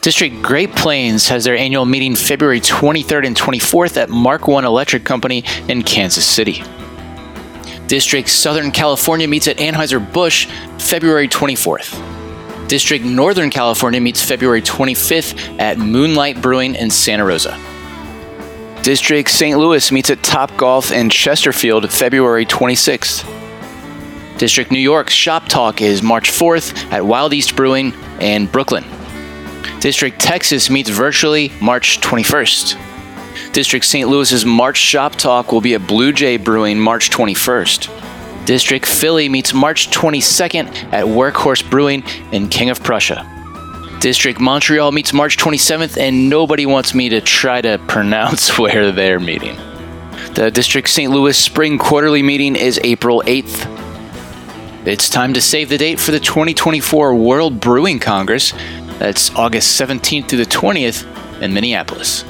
District 0.00 0.42
Great 0.42 0.72
Plains 0.72 1.28
has 1.28 1.44
their 1.44 1.56
annual 1.56 1.86
meeting 1.86 2.14
February 2.14 2.60
23rd 2.60 3.26
and 3.26 3.36
24th 3.36 3.96
at 3.96 4.10
Mark 4.10 4.46
One 4.46 4.64
Electric 4.64 5.04
Company 5.04 5.44
in 5.68 5.82
Kansas 5.82 6.26
City. 6.26 6.62
District 7.86 8.28
Southern 8.28 8.70
California 8.70 9.28
meets 9.28 9.48
at 9.48 9.58
Anheuser-Busch 9.58 10.46
February 10.78 11.28
24th. 11.28 12.68
District 12.68 13.04
Northern 13.04 13.50
California 13.50 14.00
meets 14.00 14.22
February 14.22 14.62
25th 14.62 15.60
at 15.60 15.78
Moonlight 15.78 16.40
Brewing 16.40 16.74
in 16.74 16.90
Santa 16.90 17.24
Rosa. 17.24 17.58
District 18.82 19.30
St. 19.30 19.58
Louis 19.58 19.92
meets 19.92 20.10
at 20.10 20.22
Top 20.22 20.54
Golf 20.56 20.92
in 20.92 21.08
Chesterfield 21.08 21.90
February 21.90 22.46
26th. 22.46 23.26
District 24.38 24.70
New 24.70 24.78
York's 24.78 25.12
Shop 25.12 25.46
Talk 25.46 25.80
is 25.80 26.02
March 26.02 26.30
4th 26.30 26.90
at 26.90 27.04
Wild 27.04 27.32
East 27.32 27.54
Brewing 27.54 27.94
in 28.20 28.46
Brooklyn. 28.46 28.84
District 29.80 30.20
Texas 30.20 30.70
meets 30.70 30.90
virtually 30.90 31.52
March 31.60 32.00
21st. 32.00 33.52
District 33.52 33.84
St. 33.84 34.08
Louis's 34.08 34.44
March 34.44 34.76
Shop 34.76 35.14
Talk 35.14 35.52
will 35.52 35.60
be 35.60 35.74
at 35.74 35.86
Blue 35.86 36.12
Jay 36.12 36.36
Brewing 36.36 36.78
March 36.78 37.10
21st. 37.10 38.46
District 38.46 38.84
Philly 38.84 39.28
meets 39.28 39.54
March 39.54 39.90
22nd 39.90 40.92
at 40.92 41.04
Workhorse 41.04 41.68
Brewing 41.68 42.02
in 42.32 42.48
King 42.48 42.70
of 42.70 42.82
Prussia. 42.82 43.30
District 44.00 44.38
Montreal 44.38 44.92
meets 44.92 45.12
March 45.12 45.38
27th, 45.38 45.96
and 45.96 46.28
nobody 46.28 46.66
wants 46.66 46.94
me 46.94 47.08
to 47.08 47.20
try 47.20 47.60
to 47.62 47.78
pronounce 47.86 48.58
where 48.58 48.92
they're 48.92 49.20
meeting. 49.20 49.56
The 50.34 50.50
District 50.52 50.88
St. 50.88 51.10
Louis 51.10 51.38
Spring 51.38 51.78
Quarterly 51.78 52.22
meeting 52.22 52.56
is 52.56 52.78
April 52.84 53.22
8th. 53.24 53.70
It's 54.86 55.08
time 55.08 55.32
to 55.32 55.40
save 55.40 55.70
the 55.70 55.78
date 55.78 55.98
for 55.98 56.10
the 56.10 56.20
2024 56.20 57.14
World 57.14 57.60
Brewing 57.60 57.98
Congress. 57.98 58.52
That's 58.98 59.34
August 59.34 59.80
17th 59.80 60.28
through 60.28 60.38
the 60.38 60.50
20th 60.50 61.42
in 61.42 61.52
Minneapolis. 61.52 62.24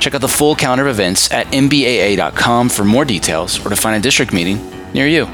Check 0.00 0.14
out 0.14 0.20
the 0.20 0.28
full 0.28 0.54
calendar 0.54 0.86
of 0.86 0.90
events 0.90 1.30
at 1.32 1.46
mbaa.com 1.48 2.68
for 2.68 2.84
more 2.84 3.04
details 3.04 3.64
or 3.64 3.70
to 3.70 3.76
find 3.76 3.96
a 3.96 4.00
district 4.00 4.32
meeting 4.32 4.58
near 4.92 5.06
you. 5.06 5.26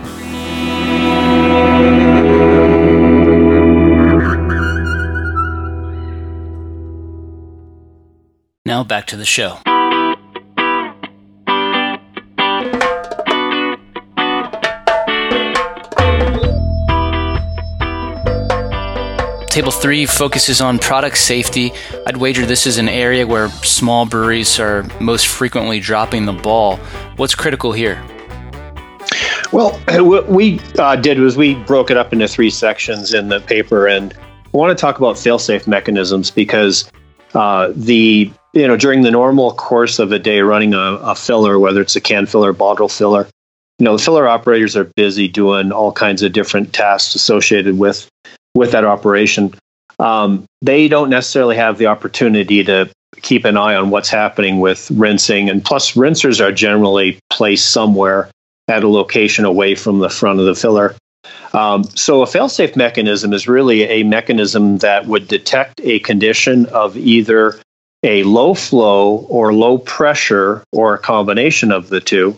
Now 8.66 8.82
back 8.82 9.06
to 9.08 9.16
the 9.16 9.26
show. 9.26 9.58
Table 19.54 19.70
three 19.70 20.04
focuses 20.04 20.60
on 20.60 20.80
product 20.80 21.16
safety. 21.16 21.72
I'd 22.08 22.16
wager 22.16 22.44
this 22.44 22.66
is 22.66 22.76
an 22.78 22.88
area 22.88 23.24
where 23.24 23.48
small 23.50 24.04
breweries 24.04 24.58
are 24.58 24.82
most 25.00 25.28
frequently 25.28 25.78
dropping 25.78 26.26
the 26.26 26.32
ball. 26.32 26.78
What's 27.18 27.36
critical 27.36 27.70
here? 27.70 28.02
Well, 29.52 29.80
what 30.04 30.28
we 30.28 30.58
uh, 30.76 30.96
did 30.96 31.20
was 31.20 31.36
we 31.36 31.54
broke 31.54 31.92
it 31.92 31.96
up 31.96 32.12
into 32.12 32.26
three 32.26 32.50
sections 32.50 33.14
in 33.14 33.28
the 33.28 33.38
paper, 33.42 33.86
and 33.86 34.12
I 34.12 34.56
want 34.56 34.76
to 34.76 34.80
talk 34.80 34.98
about 34.98 35.16
fail-safe 35.16 35.68
mechanisms 35.68 36.32
because 36.32 36.90
uh, 37.34 37.72
the 37.76 38.32
you 38.54 38.66
know 38.66 38.76
during 38.76 39.02
the 39.02 39.12
normal 39.12 39.52
course 39.52 40.00
of 40.00 40.10
a 40.10 40.18
day 40.18 40.40
running 40.40 40.74
a, 40.74 40.98
a 41.00 41.14
filler, 41.14 41.60
whether 41.60 41.80
it's 41.80 41.94
a 41.94 42.00
can 42.00 42.26
filler, 42.26 42.52
bottle 42.52 42.88
filler, 42.88 43.28
you 43.78 43.84
know 43.84 43.96
the 43.96 44.02
filler 44.02 44.26
operators 44.26 44.76
are 44.76 44.90
busy 44.96 45.28
doing 45.28 45.70
all 45.70 45.92
kinds 45.92 46.24
of 46.24 46.32
different 46.32 46.72
tasks 46.72 47.14
associated 47.14 47.78
with 47.78 48.10
with 48.54 48.72
that 48.72 48.84
operation, 48.84 49.54
um, 49.98 50.44
they 50.62 50.88
don't 50.88 51.10
necessarily 51.10 51.56
have 51.56 51.78
the 51.78 51.86
opportunity 51.86 52.64
to 52.64 52.90
keep 53.22 53.44
an 53.44 53.56
eye 53.56 53.74
on 53.74 53.90
what's 53.90 54.08
happening 54.08 54.60
with 54.60 54.90
rinsing. 54.90 55.48
And 55.48 55.64
plus, 55.64 55.92
rinsers 55.92 56.44
are 56.44 56.52
generally 56.52 57.18
placed 57.30 57.70
somewhere 57.70 58.30
at 58.68 58.82
a 58.82 58.88
location 58.88 59.44
away 59.44 59.74
from 59.74 59.98
the 59.98 60.08
front 60.08 60.40
of 60.40 60.46
the 60.46 60.54
filler. 60.54 60.94
Um, 61.52 61.84
so, 61.84 62.22
a 62.22 62.26
fail-safe 62.26 62.76
mechanism 62.76 63.32
is 63.32 63.46
really 63.46 63.82
a 63.84 64.02
mechanism 64.02 64.78
that 64.78 65.06
would 65.06 65.28
detect 65.28 65.80
a 65.82 66.00
condition 66.00 66.66
of 66.66 66.96
either 66.96 67.60
a 68.02 68.22
low 68.24 68.54
flow 68.54 69.26
or 69.28 69.54
low 69.54 69.78
pressure 69.78 70.62
or 70.72 70.94
a 70.94 70.98
combination 70.98 71.72
of 71.72 71.88
the 71.88 72.00
two 72.00 72.36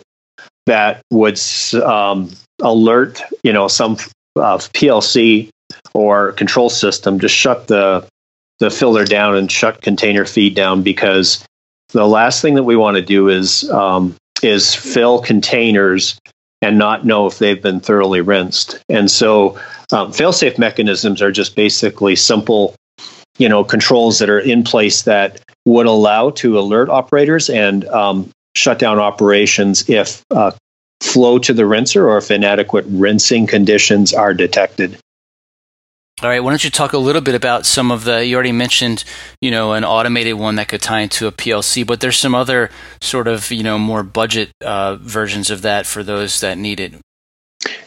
that 0.65 1.01
would 1.11 1.39
um, 1.83 2.29
alert, 2.61 3.21
you 3.43 3.51
know, 3.51 3.67
some 3.67 3.93
uh, 4.35 4.57
PLC 4.57 5.49
or 5.93 6.31
control 6.33 6.69
system 6.69 7.19
to 7.19 7.29
shut 7.29 7.67
the 7.67 8.07
the 8.59 8.71
filler 8.71 9.05
down 9.05 9.35
and 9.35 9.51
shut 9.51 9.81
container 9.81 10.25
feed 10.25 10.55
down 10.55 10.81
because 10.81 11.45
the 11.89 12.07
last 12.07 12.41
thing 12.41 12.55
that 12.55 12.63
we 12.63 12.75
want 12.75 12.97
to 12.97 13.03
do 13.03 13.29
is 13.29 13.69
um, 13.69 14.15
is 14.43 14.73
fill 14.73 15.21
containers 15.21 16.19
and 16.61 16.77
not 16.77 17.05
know 17.05 17.27
if 17.27 17.37
they've 17.37 17.61
been 17.61 17.79
thoroughly 17.79 18.21
rinsed. 18.21 18.79
And 18.89 19.11
so, 19.11 19.59
um, 19.91 20.11
fail-safe 20.11 20.57
mechanisms 20.57 21.21
are 21.21 21.31
just 21.31 21.55
basically 21.55 22.15
simple, 22.15 22.75
you 23.37 23.47
know, 23.47 23.63
controls 23.63 24.19
that 24.19 24.29
are 24.29 24.39
in 24.39 24.63
place 24.63 25.03
that 25.03 25.39
would 25.65 25.85
allow 25.85 26.31
to 26.31 26.57
alert 26.57 26.89
operators 26.89 27.49
and 27.49 27.85
um, 27.89 28.29
shut 28.55 28.79
down 28.79 28.99
operations 28.99 29.87
if 29.89 30.23
uh, 30.31 30.51
flow 31.01 31.37
to 31.39 31.53
the 31.53 31.65
rinser 31.65 32.07
or 32.09 32.17
if 32.17 32.31
inadequate 32.31 32.85
rinsing 32.89 33.45
conditions 33.47 34.13
are 34.13 34.33
detected. 34.33 34.97
All 36.23 36.29
right, 36.29 36.39
why 36.39 36.49
don't 36.49 36.63
you 36.63 36.71
talk 36.71 36.93
a 36.93 36.97
little 36.97 37.21
bit 37.21 37.35
about 37.35 37.67
some 37.67 37.91
of 37.91 38.03
the, 38.03 38.25
you 38.25 38.33
already 38.33 38.51
mentioned, 38.51 39.03
you 39.39 39.51
know, 39.51 39.73
an 39.73 39.85
automated 39.85 40.33
one 40.33 40.55
that 40.55 40.67
could 40.67 40.81
tie 40.81 41.01
into 41.01 41.27
a 41.27 41.31
PLC, 41.31 41.85
but 41.85 41.99
there's 41.99 42.17
some 42.17 42.33
other 42.33 42.71
sort 42.99 43.27
of, 43.27 43.51
you 43.51 43.61
know, 43.61 43.77
more 43.77 44.01
budget 44.01 44.49
uh, 44.65 44.95
versions 44.95 45.51
of 45.51 45.61
that 45.61 45.85
for 45.85 46.01
those 46.01 46.39
that 46.39 46.57
need 46.57 46.79
it. 46.79 46.95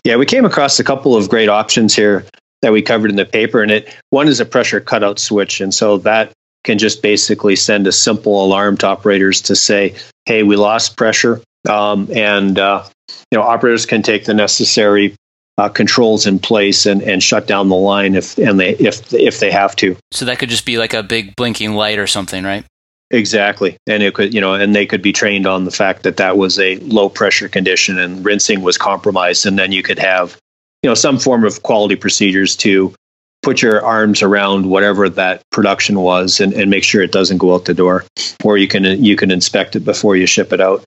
Yeah, 0.05 0.15
we 0.15 0.27
came 0.27 0.45
across 0.45 0.79
a 0.79 0.85
couple 0.85 1.17
of 1.17 1.29
great 1.29 1.49
options 1.49 1.93
here 1.93 2.25
that 2.63 2.71
we 2.71 2.83
covered 2.83 3.11
in 3.11 3.17
the 3.17 3.25
paper, 3.25 3.63
and 3.63 3.73
it 3.73 3.93
one 4.11 4.29
is 4.29 4.39
a 4.39 4.45
pressure 4.45 4.81
cutout 4.81 5.19
switch, 5.19 5.61
and 5.61 5.75
so 5.75 5.99
that 5.99 6.31
can 6.63 6.79
just 6.79 7.03
basically 7.03 7.57
send 7.57 7.89
a 7.89 7.93
simple 7.93 8.45
alarm 8.45 8.77
to 8.77 8.87
operators 8.87 9.41
to 9.43 9.57
say, 9.57 9.97
"Hey, 10.27 10.43
we 10.43 10.57
lost 10.57 10.97
pressure," 10.97 11.41
um, 11.69 12.09
and 12.15 12.59
uh, 12.59 12.85
you 13.31 13.39
know, 13.39 13.43
operators 13.43 13.87
can 13.87 14.03
take 14.03 14.25
the 14.25 14.35
necessary 14.35 15.17
uh, 15.61 15.69
controls 15.69 16.27
in 16.27 16.39
place 16.39 16.87
and, 16.87 17.03
and 17.03 17.23
shut 17.23 17.47
down 17.47 17.69
the 17.69 17.77
line 17.77 18.15
if 18.15 18.39
and 18.39 18.59
they 18.59 18.71
if 18.77 19.13
if 19.13 19.41
they 19.41 19.51
have 19.51 19.77
to. 19.77 19.95
So 20.11 20.25
that 20.25 20.39
could 20.39 20.49
just 20.49 20.65
be 20.65 20.79
like 20.79 20.95
a 20.95 21.03
big 21.03 21.37
blinking 21.37 21.75
light 21.75 21.99
or 21.99 22.07
something, 22.07 22.45
right? 22.45 22.65
Exactly, 23.11 23.77
and 23.87 24.03
it 24.03 24.15
could 24.15 24.33
you 24.33 24.41
know, 24.41 24.55
and 24.55 24.75
they 24.75 24.87
could 24.87 25.03
be 25.03 25.13
trained 25.13 25.47
on 25.47 25.65
the 25.67 25.71
fact 25.71 26.05
that 26.05 26.17
that 26.17 26.39
was 26.39 26.59
a 26.59 26.77
low 26.77 27.11
pressure 27.11 27.49
condition 27.49 27.99
and 27.99 28.25
rinsing 28.25 28.63
was 28.63 28.79
compromised, 28.79 29.45
and 29.45 29.59
then 29.59 29.71
you 29.71 29.83
could 29.83 29.99
have 29.99 30.39
you 30.83 30.89
know 30.89 30.95
some 30.95 31.19
form 31.19 31.45
of 31.45 31.63
quality 31.63 31.97
procedures 31.97 32.57
to 32.57 32.95
put 33.43 33.61
your 33.61 33.85
arms 33.85 34.23
around 34.23 34.67
whatever 34.67 35.09
that 35.09 35.43
production 35.51 36.01
was 36.01 36.41
and, 36.41 36.53
and 36.53 36.71
make 36.71 36.85
sure 36.85 37.03
it 37.03 37.13
doesn't 37.13 37.39
go 37.39 37.55
out 37.55 37.67
the 37.67 37.75
door, 37.75 38.05
or 38.45 38.57
you 38.57 38.69
can 38.69 38.85
you 39.05 39.15
can 39.15 39.31
inspect 39.31 39.77
it 39.77 39.81
before 39.81 40.17
you 40.17 40.25
ship 40.25 40.55
it 40.55 40.61
out. 40.61 40.83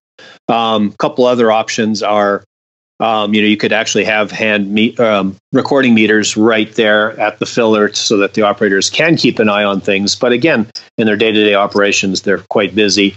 A 0.49 0.53
um, 0.53 0.93
couple 0.93 1.25
other 1.25 1.51
options 1.51 2.01
are 2.01 2.43
um, 3.03 3.33
you 3.33 3.41
know, 3.41 3.47
you 3.47 3.57
could 3.57 3.73
actually 3.73 4.05
have 4.05 4.31
hand 4.31 4.97
um, 4.97 5.35
recording 5.51 5.93
meters 5.93 6.37
right 6.37 6.71
there 6.75 7.19
at 7.19 7.37
the 7.39 7.45
filler 7.45 7.91
so 7.91 8.15
that 8.15 8.33
the 8.33 8.43
operators 8.43 8.89
can 8.89 9.17
keep 9.17 9.39
an 9.39 9.49
eye 9.49 9.65
on 9.65 9.81
things. 9.81 10.15
But 10.15 10.31
again, 10.31 10.67
in 10.97 11.05
their 11.05 11.17
day-to-day 11.17 11.53
operations, 11.53 12.21
they're 12.21 12.45
quite 12.49 12.73
busy. 12.73 13.13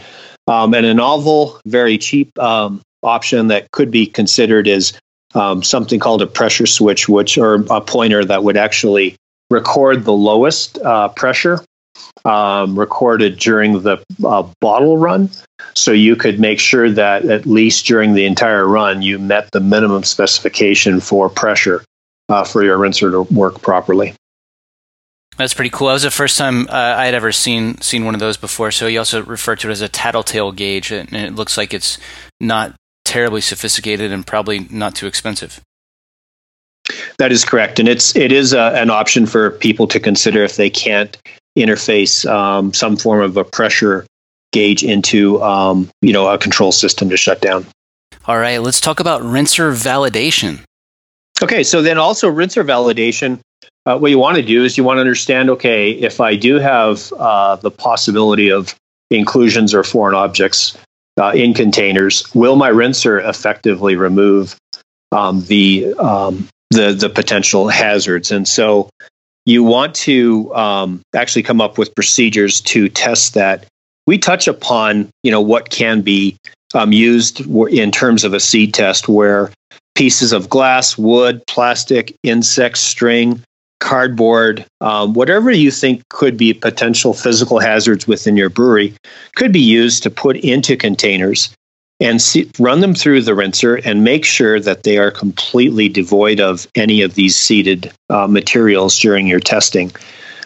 Um, 0.48 0.74
and 0.74 0.84
a 0.84 0.92
novel, 0.92 1.60
very 1.66 1.98
cheap 1.98 2.36
um, 2.40 2.82
option 3.04 3.46
that 3.46 3.70
could 3.70 3.92
be 3.92 4.08
considered 4.08 4.66
is 4.66 4.98
um, 5.36 5.62
something 5.62 6.00
called 6.00 6.20
a 6.20 6.26
pressure 6.26 6.66
switch, 6.66 7.08
which 7.08 7.38
or 7.38 7.64
a 7.70 7.80
pointer 7.80 8.24
that 8.24 8.42
would 8.42 8.56
actually 8.56 9.14
record 9.52 10.04
the 10.04 10.12
lowest 10.12 10.78
uh, 10.78 11.10
pressure 11.10 11.60
um, 12.24 12.78
recorded 12.78 13.38
during 13.38 13.82
the 13.82 14.02
uh, 14.24 14.50
bottle 14.60 14.98
run. 14.98 15.30
So 15.74 15.92
you 15.92 16.16
could 16.16 16.40
make 16.40 16.58
sure 16.58 16.90
that 16.90 17.24
at 17.24 17.46
least 17.46 17.86
during 17.86 18.14
the 18.14 18.26
entire 18.26 18.66
run, 18.66 19.02
you 19.02 19.18
met 19.18 19.50
the 19.52 19.60
minimum 19.60 20.04
specification 20.04 21.00
for 21.00 21.28
pressure 21.28 21.84
uh, 22.28 22.44
for 22.44 22.64
your 22.64 22.78
rinser 22.78 23.10
to 23.10 23.22
work 23.34 23.62
properly. 23.62 24.14
That's 25.36 25.54
pretty 25.54 25.70
cool. 25.70 25.88
That 25.88 25.94
was 25.94 26.02
the 26.02 26.10
first 26.10 26.38
time 26.38 26.66
uh, 26.68 26.72
I 26.72 27.04
had 27.04 27.14
ever 27.14 27.30
seen 27.30 27.78
seen 27.82 28.06
one 28.06 28.14
of 28.14 28.20
those 28.20 28.38
before. 28.38 28.70
So 28.70 28.86
he 28.86 28.96
also 28.96 29.22
referred 29.22 29.60
to 29.60 29.68
it 29.68 29.72
as 29.72 29.82
a 29.82 29.88
tattletale 29.88 30.50
gauge, 30.50 30.90
and 30.90 31.12
it 31.12 31.34
looks 31.34 31.58
like 31.58 31.74
it's 31.74 31.98
not 32.40 32.74
terribly 33.04 33.42
sophisticated 33.42 34.12
and 34.12 34.26
probably 34.26 34.66
not 34.70 34.94
too 34.94 35.06
expensive. 35.06 35.60
That 37.18 37.32
is 37.32 37.44
correct, 37.44 37.78
and 37.78 37.88
it's 37.88 38.16
it 38.16 38.32
is 38.32 38.54
a, 38.54 38.60
uh, 38.60 38.70
an 38.72 38.90
option 38.90 39.26
for 39.26 39.50
people 39.50 39.86
to 39.88 40.00
consider 40.00 40.42
if 40.42 40.56
they 40.56 40.70
can't 40.70 41.16
interface 41.56 42.28
um, 42.30 42.72
some 42.72 42.96
form 42.96 43.22
of 43.22 43.36
a 43.36 43.44
pressure 43.44 44.06
gauge 44.52 44.82
into 44.82 45.42
um, 45.42 45.90
you 46.02 46.12
know 46.12 46.28
a 46.28 46.38
control 46.38 46.72
system 46.72 47.10
to 47.10 47.16
shut 47.16 47.40
down. 47.40 47.66
All 48.26 48.38
right, 48.38 48.58
let's 48.58 48.80
talk 48.80 49.00
about 49.00 49.22
rinser 49.22 49.72
validation. 49.72 50.64
Okay, 51.42 51.62
so 51.62 51.82
then 51.82 51.98
also 51.98 52.30
rinser 52.30 52.64
validation. 52.64 53.40
Uh, 53.84 53.98
what 53.98 54.10
you 54.10 54.18
want 54.18 54.36
to 54.36 54.42
do 54.42 54.64
is 54.64 54.76
you 54.76 54.84
want 54.84 54.96
to 54.96 55.00
understand 55.00 55.50
okay, 55.50 55.90
if 55.90 56.20
I 56.20 56.34
do 56.36 56.58
have 56.58 57.12
uh, 57.12 57.56
the 57.56 57.70
possibility 57.70 58.50
of 58.50 58.74
inclusions 59.10 59.74
or 59.74 59.84
foreign 59.84 60.14
objects 60.14 60.76
uh, 61.20 61.32
in 61.34 61.54
containers, 61.54 62.34
will 62.34 62.56
my 62.56 62.68
rinser 62.68 63.18
effectively 63.20 63.96
remove 63.96 64.56
um, 65.12 65.42
the, 65.44 65.94
um, 65.94 66.48
the, 66.70 66.92
the 66.92 67.08
potential 67.08 67.68
hazards? 67.68 68.32
And 68.32 68.46
so 68.48 68.90
you 69.46 69.62
want 69.62 69.94
to 69.94 70.54
um, 70.54 71.00
actually 71.14 71.42
come 71.42 71.60
up 71.60 71.78
with 71.78 71.94
procedures 71.94 72.60
to 72.60 72.88
test 72.88 73.34
that. 73.34 73.64
We 74.06 74.18
touch 74.18 74.46
upon 74.46 75.08
you 75.22 75.30
know 75.30 75.40
what 75.40 75.70
can 75.70 76.02
be 76.02 76.36
um, 76.74 76.92
used 76.92 77.40
in 77.40 77.90
terms 77.90 78.24
of 78.24 78.34
a 78.34 78.40
seed 78.40 78.74
test 78.74 79.08
where 79.08 79.50
pieces 79.94 80.32
of 80.32 80.48
glass, 80.48 80.98
wood, 80.98 81.42
plastic, 81.46 82.14
insect, 82.22 82.76
string, 82.76 83.42
cardboard, 83.80 84.66
um, 84.80 85.14
whatever 85.14 85.50
you 85.50 85.70
think 85.70 86.02
could 86.10 86.36
be 86.36 86.52
potential 86.52 87.14
physical 87.14 87.58
hazards 87.58 88.06
within 88.06 88.36
your 88.36 88.50
brewery, 88.50 88.94
could 89.36 89.52
be 89.52 89.60
used 89.60 90.02
to 90.02 90.10
put 90.10 90.36
into 90.38 90.76
containers 90.76 91.54
and 92.00 92.20
see, 92.20 92.50
run 92.58 92.80
them 92.80 92.94
through 92.94 93.22
the 93.22 93.34
rinser 93.34 93.76
and 93.76 94.04
make 94.04 94.24
sure 94.24 94.60
that 94.60 94.82
they 94.82 94.98
are 94.98 95.10
completely 95.10 95.88
devoid 95.88 96.40
of 96.40 96.66
any 96.74 97.02
of 97.02 97.14
these 97.14 97.36
seeded 97.36 97.92
uh, 98.10 98.26
materials 98.26 98.98
during 98.98 99.26
your 99.26 99.40
testing. 99.40 99.90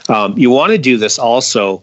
Um, 0.09 0.39
you 0.39 0.51
want 0.51 0.73
to 0.73 0.79
do 0.79 0.97
this 0.97 1.19
also 1.19 1.83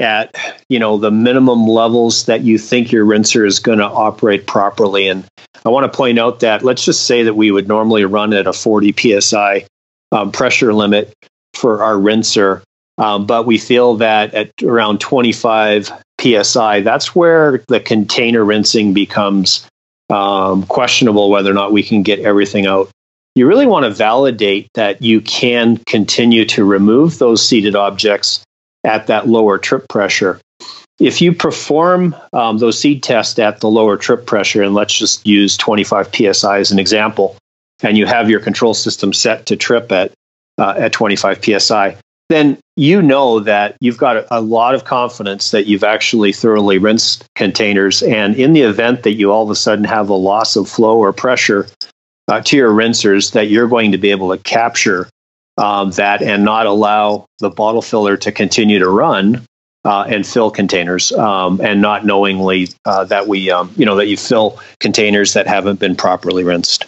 at 0.00 0.34
you 0.68 0.78
know 0.78 0.96
the 0.96 1.10
minimum 1.10 1.66
levels 1.66 2.24
that 2.24 2.40
you 2.40 2.58
think 2.58 2.90
your 2.90 3.04
rinser 3.04 3.44
is 3.44 3.58
going 3.58 3.78
to 3.78 3.84
operate 3.84 4.46
properly 4.46 5.06
and 5.08 5.26
i 5.64 5.68
want 5.68 5.90
to 5.90 5.94
point 5.94 6.18
out 6.18 6.40
that 6.40 6.64
let's 6.64 6.86
just 6.86 7.06
say 7.06 7.22
that 7.22 7.34
we 7.34 7.50
would 7.50 7.68
normally 7.68 8.04
run 8.06 8.32
at 8.32 8.46
a 8.46 8.52
40 8.52 9.20
psi 9.20 9.66
um, 10.10 10.32
pressure 10.32 10.72
limit 10.72 11.14
for 11.52 11.82
our 11.82 11.96
rinser 11.96 12.62
um, 12.96 13.26
but 13.26 13.44
we 13.44 13.58
feel 13.58 13.96
that 13.96 14.32
at 14.34 14.50
around 14.62 15.00
25 15.00 15.92
psi 16.20 16.80
that's 16.80 17.14
where 17.14 17.62
the 17.68 17.80
container 17.80 18.44
rinsing 18.44 18.92
becomes 18.92 19.66
um, 20.10 20.64
questionable 20.66 21.30
whether 21.30 21.50
or 21.50 21.54
not 21.54 21.72
we 21.72 21.82
can 21.82 22.02
get 22.02 22.18
everything 22.20 22.66
out 22.66 22.90
you 23.34 23.46
really 23.46 23.66
want 23.66 23.84
to 23.84 23.90
validate 23.90 24.68
that 24.74 25.02
you 25.02 25.20
can 25.20 25.76
continue 25.86 26.44
to 26.46 26.64
remove 26.64 27.18
those 27.18 27.46
seeded 27.46 27.76
objects 27.76 28.44
at 28.84 29.06
that 29.06 29.28
lower 29.28 29.58
trip 29.58 29.86
pressure. 29.88 30.40
If 30.98 31.22
you 31.22 31.32
perform 31.32 32.14
um, 32.32 32.58
those 32.58 32.78
seed 32.78 33.02
tests 33.02 33.38
at 33.38 33.60
the 33.60 33.70
lower 33.70 33.96
trip 33.96 34.26
pressure, 34.26 34.62
and 34.62 34.74
let's 34.74 34.92
just 34.92 35.26
use 35.26 35.56
25 35.56 36.14
psi 36.14 36.58
as 36.58 36.70
an 36.72 36.78
example, 36.78 37.36
and 37.82 37.96
you 37.96 38.04
have 38.04 38.28
your 38.28 38.40
control 38.40 38.74
system 38.74 39.12
set 39.12 39.46
to 39.46 39.56
trip 39.56 39.90
at 39.92 40.12
uh, 40.58 40.74
at 40.76 40.92
25 40.92 41.42
psi, 41.42 41.96
then 42.28 42.58
you 42.80 43.02
know 43.02 43.40
that 43.40 43.76
you've 43.80 43.98
got 43.98 44.24
a, 44.30 44.40
lot 44.40 44.74
of 44.74 44.84
confidence 44.84 45.50
that 45.50 45.66
you've 45.66 45.84
actually 45.84 46.32
thoroughly 46.32 46.78
rinsed 46.78 47.26
containers. 47.34 48.02
And 48.02 48.34
in 48.36 48.54
the 48.54 48.62
event 48.62 49.02
that 49.02 49.16
you 49.16 49.30
all 49.30 49.42
of 49.42 49.50
a 49.50 49.54
sudden 49.54 49.84
have 49.84 50.08
a 50.08 50.14
loss 50.14 50.56
of 50.56 50.66
flow 50.66 50.96
or 50.96 51.12
pressure 51.12 51.66
uh, 52.28 52.40
to 52.40 52.56
your 52.56 52.70
rinsers, 52.70 53.32
that 53.32 53.50
you're 53.50 53.68
going 53.68 53.92
to 53.92 53.98
be 53.98 54.10
able 54.10 54.34
to 54.34 54.42
capture 54.42 55.10
um, 55.58 55.90
that 55.92 56.22
and 56.22 56.42
not 56.42 56.64
allow 56.64 57.26
the 57.40 57.50
bottle 57.50 57.82
filler 57.82 58.16
to 58.16 58.32
continue 58.32 58.78
to 58.78 58.88
run 58.88 59.44
uh, 59.84 60.04
and 60.08 60.26
fill 60.26 60.50
containers 60.50 61.12
um, 61.12 61.60
and 61.60 61.82
not 61.82 62.06
knowingly 62.06 62.68
uh, 62.86 63.04
that 63.04 63.28
we 63.28 63.50
um, 63.50 63.70
you 63.76 63.84
know 63.84 63.96
that 63.96 64.06
you 64.06 64.16
fill 64.16 64.58
containers 64.78 65.34
that 65.34 65.46
haven't 65.46 65.80
been 65.80 65.94
properly 65.94 66.44
rinsed 66.44 66.86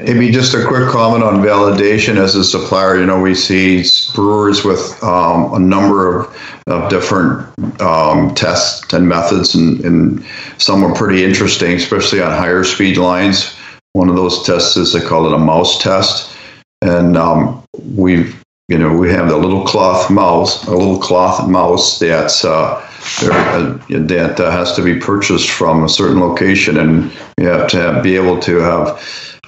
Maybe 0.00 0.30
just 0.30 0.54
a 0.54 0.64
quick 0.64 0.88
comment 0.90 1.24
on 1.24 1.40
validation 1.40 2.18
as 2.18 2.36
a 2.36 2.44
supplier. 2.44 3.00
You 3.00 3.06
know, 3.06 3.20
we 3.20 3.34
see 3.34 3.82
brewers 4.14 4.64
with 4.64 5.02
um, 5.02 5.52
a 5.52 5.58
number 5.58 6.20
of, 6.20 6.36
of 6.68 6.88
different 6.88 7.48
um, 7.80 8.32
tests 8.36 8.92
and 8.92 9.08
methods, 9.08 9.56
and, 9.56 9.84
and, 9.84 10.24
some 10.58 10.84
are 10.84 10.94
pretty 10.94 11.24
interesting, 11.24 11.72
especially 11.72 12.20
on 12.20 12.30
higher 12.30 12.62
speed 12.62 12.96
lines. 12.96 13.56
One 13.92 14.08
of 14.08 14.14
those 14.14 14.44
tests 14.44 14.76
is 14.76 14.92
they 14.92 15.00
call 15.00 15.26
it 15.26 15.34
a 15.34 15.38
mouse 15.38 15.82
test, 15.82 16.32
and 16.80 17.16
um, 17.16 17.64
we 17.96 18.32
you 18.68 18.78
know 18.78 18.96
we 18.96 19.10
have 19.10 19.28
the 19.28 19.36
little 19.36 19.64
cloth 19.64 20.10
mouse, 20.10 20.64
a 20.68 20.70
little 20.70 21.00
cloth 21.00 21.48
mouse 21.48 21.98
that's 21.98 22.44
uh, 22.44 22.87
uh, 23.22 23.78
that 23.88 24.40
uh, 24.40 24.50
has 24.50 24.74
to 24.74 24.82
be 24.82 24.98
purchased 24.98 25.50
from 25.50 25.84
a 25.84 25.88
certain 25.88 26.20
location, 26.20 26.76
and 26.76 27.12
you 27.38 27.46
have 27.46 27.68
to 27.68 27.76
have, 27.78 28.02
be 28.02 28.16
able 28.16 28.38
to 28.40 28.58
have, 28.58 28.88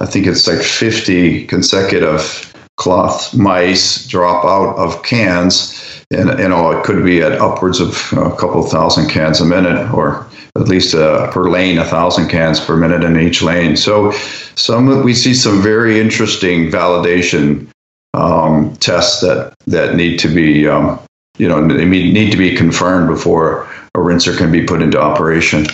I 0.01 0.07
think 0.07 0.27
it's 0.27 0.47
like 0.47 0.61
50 0.61 1.47
consecutive 1.47 2.55
cloth 2.77 3.35
mice 3.35 4.07
drop 4.07 4.45
out 4.45 4.77
of 4.77 5.03
cans, 5.03 6.05
and 6.11 6.39
you 6.39 6.49
know 6.49 6.71
it 6.71 6.85
could 6.85 7.05
be 7.05 7.21
at 7.21 7.33
upwards 7.33 7.79
of 7.79 8.13
a 8.13 8.35
couple 8.37 8.63
thousand 8.63 9.11
cans 9.11 9.41
a 9.41 9.45
minute, 9.45 9.93
or 9.93 10.27
at 10.57 10.69
least 10.69 10.95
uh, 10.95 11.31
per 11.31 11.49
lane, 11.51 11.79
a 11.79 11.85
thousand 11.85 12.29
cans 12.29 12.59
per 12.59 12.77
minute 12.77 13.05
in 13.05 13.21
each 13.21 13.43
lane. 13.43 13.77
So 13.77 14.13
some 14.55 15.05
we 15.05 15.15
see 15.15 15.35
some 15.35 15.63
very 15.63 16.01
interesting 16.01 16.71
validation 16.71 17.69
um, 18.15 18.75
tests 18.77 19.21
that 19.21 19.55
that 19.67 19.95
need 19.95 20.19
to 20.21 20.29
be 20.29 20.67
um, 20.67 20.99
you 21.39 21.49
know 21.49 21.67
they 21.67 21.85
need 21.85 22.31
to 22.33 22.39
be 22.39 22.55
confirmed 22.55 23.09
before 23.09 23.69
a 23.95 24.01
rinser 24.01 24.37
can 24.37 24.53
be 24.53 24.65
put 24.65 24.83
into 24.83 25.01
operation. 25.01 25.67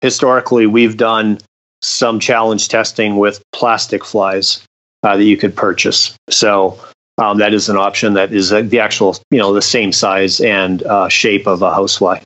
Historically, 0.00 0.66
we've 0.66 0.96
done 0.96 1.38
some 1.82 2.20
challenge 2.20 2.68
testing 2.68 3.16
with 3.16 3.42
plastic 3.52 4.04
flies 4.04 4.62
uh, 5.02 5.16
that 5.16 5.24
you 5.24 5.36
could 5.36 5.56
purchase. 5.56 6.14
So 6.28 6.78
um, 7.18 7.38
that 7.38 7.52
is 7.54 7.68
an 7.68 7.76
option 7.76 8.14
that 8.14 8.32
is 8.32 8.52
uh, 8.52 8.62
the 8.62 8.80
actual 8.80 9.16
you 9.30 9.38
know 9.38 9.52
the 9.52 9.62
same 9.62 9.92
size 9.92 10.40
and 10.40 10.82
uh, 10.82 11.08
shape 11.08 11.46
of 11.46 11.62
a 11.62 11.72
housefly. 11.72 12.22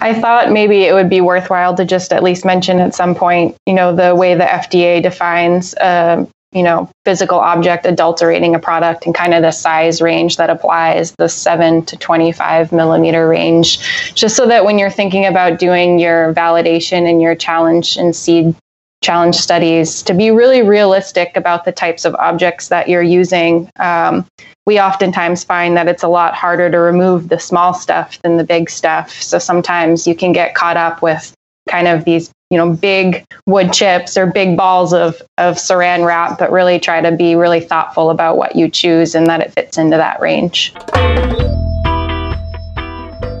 I 0.00 0.12
thought 0.12 0.50
maybe 0.50 0.82
it 0.82 0.92
would 0.92 1.08
be 1.08 1.20
worthwhile 1.20 1.74
to 1.76 1.84
just 1.84 2.12
at 2.12 2.22
least 2.22 2.44
mention 2.44 2.80
at 2.80 2.94
some 2.94 3.14
point, 3.14 3.56
you 3.66 3.74
know, 3.74 3.94
the 3.94 4.14
way 4.14 4.34
the 4.34 4.44
FDA 4.44 5.02
defines 5.02 5.74
uh, 5.74 6.26
you 6.54 6.62
know, 6.62 6.88
physical 7.04 7.38
object 7.38 7.84
adulterating 7.84 8.54
a 8.54 8.58
product 8.58 9.04
and 9.04 9.14
kind 9.14 9.34
of 9.34 9.42
the 9.42 9.50
size 9.50 10.00
range 10.00 10.36
that 10.36 10.50
applies, 10.50 11.12
the 11.18 11.28
7 11.28 11.84
to 11.84 11.96
25 11.96 12.72
millimeter 12.72 13.28
range, 13.28 14.12
just 14.14 14.36
so 14.36 14.46
that 14.46 14.64
when 14.64 14.78
you're 14.78 14.88
thinking 14.88 15.26
about 15.26 15.58
doing 15.58 15.98
your 15.98 16.32
validation 16.32 17.10
and 17.10 17.20
your 17.20 17.34
challenge 17.34 17.96
and 17.96 18.14
seed 18.14 18.54
challenge 19.02 19.34
studies, 19.34 20.02
to 20.02 20.14
be 20.14 20.30
really 20.30 20.62
realistic 20.62 21.36
about 21.36 21.64
the 21.64 21.72
types 21.72 22.04
of 22.04 22.14
objects 22.14 22.68
that 22.68 22.88
you're 22.88 23.02
using. 23.02 23.68
Um, 23.78 24.26
we 24.66 24.80
oftentimes 24.80 25.44
find 25.44 25.76
that 25.76 25.88
it's 25.88 26.02
a 26.02 26.08
lot 26.08 26.34
harder 26.34 26.70
to 26.70 26.78
remove 26.78 27.28
the 27.28 27.38
small 27.38 27.74
stuff 27.74 28.18
than 28.22 28.38
the 28.38 28.44
big 28.44 28.70
stuff. 28.70 29.10
So 29.10 29.38
sometimes 29.38 30.06
you 30.06 30.14
can 30.14 30.32
get 30.32 30.54
caught 30.54 30.78
up 30.78 31.02
with 31.02 31.34
kind 31.68 31.86
of 31.86 32.04
these 32.04 32.30
you 32.54 32.58
know 32.58 32.70
big 32.70 33.26
wood 33.46 33.72
chips 33.72 34.16
or 34.16 34.26
big 34.26 34.56
balls 34.56 34.92
of 34.92 35.20
of 35.38 35.56
saran 35.56 36.06
wrap 36.06 36.38
but 36.38 36.52
really 36.52 36.78
try 36.78 37.00
to 37.00 37.10
be 37.10 37.34
really 37.34 37.58
thoughtful 37.58 38.10
about 38.10 38.36
what 38.36 38.54
you 38.54 38.68
choose 38.68 39.16
and 39.16 39.26
that 39.26 39.40
it 39.40 39.52
fits 39.52 39.76
into 39.76 39.96
that 39.96 40.20
range. 40.20 40.72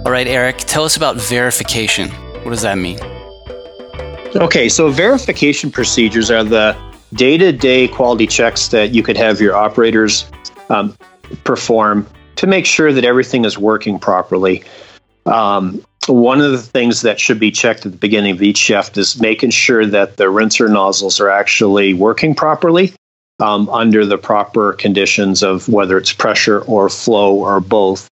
All 0.04 0.10
right 0.10 0.26
eric 0.26 0.58
tell 0.58 0.82
us 0.82 0.96
about 0.96 1.14
verification. 1.14 2.10
What 2.42 2.50
does 2.50 2.62
that 2.62 2.76
mean? 2.76 2.98
Okay 4.34 4.68
so 4.68 4.90
verification 4.90 5.70
procedures 5.70 6.28
are 6.28 6.42
the 6.42 6.76
day-to-day 7.12 7.86
quality 7.86 8.26
checks 8.26 8.66
that 8.66 8.90
you 8.90 9.04
could 9.04 9.16
have 9.16 9.40
your 9.40 9.54
operators 9.54 10.26
um, 10.70 10.98
perform 11.44 12.04
to 12.34 12.48
make 12.48 12.66
sure 12.66 12.92
that 12.92 13.04
everything 13.04 13.44
is 13.44 13.56
working 13.56 13.96
properly. 14.00 14.64
Um, 15.26 15.84
one 16.08 16.40
of 16.40 16.52
the 16.52 16.58
things 16.58 17.02
that 17.02 17.20
should 17.20 17.38
be 17.38 17.50
checked 17.50 17.86
at 17.86 17.92
the 17.92 17.98
beginning 17.98 18.32
of 18.32 18.42
each 18.42 18.58
shift 18.58 18.96
is 18.96 19.20
making 19.20 19.50
sure 19.50 19.86
that 19.86 20.16
the 20.16 20.24
rinser 20.24 20.68
nozzles 20.68 21.20
are 21.20 21.30
actually 21.30 21.94
working 21.94 22.34
properly 22.34 22.92
um, 23.40 23.68
under 23.68 24.06
the 24.06 24.18
proper 24.18 24.72
conditions 24.74 25.42
of 25.42 25.68
whether 25.68 25.98
it's 25.98 26.12
pressure 26.12 26.60
or 26.62 26.88
flow 26.88 27.34
or 27.34 27.60
both 27.60 28.08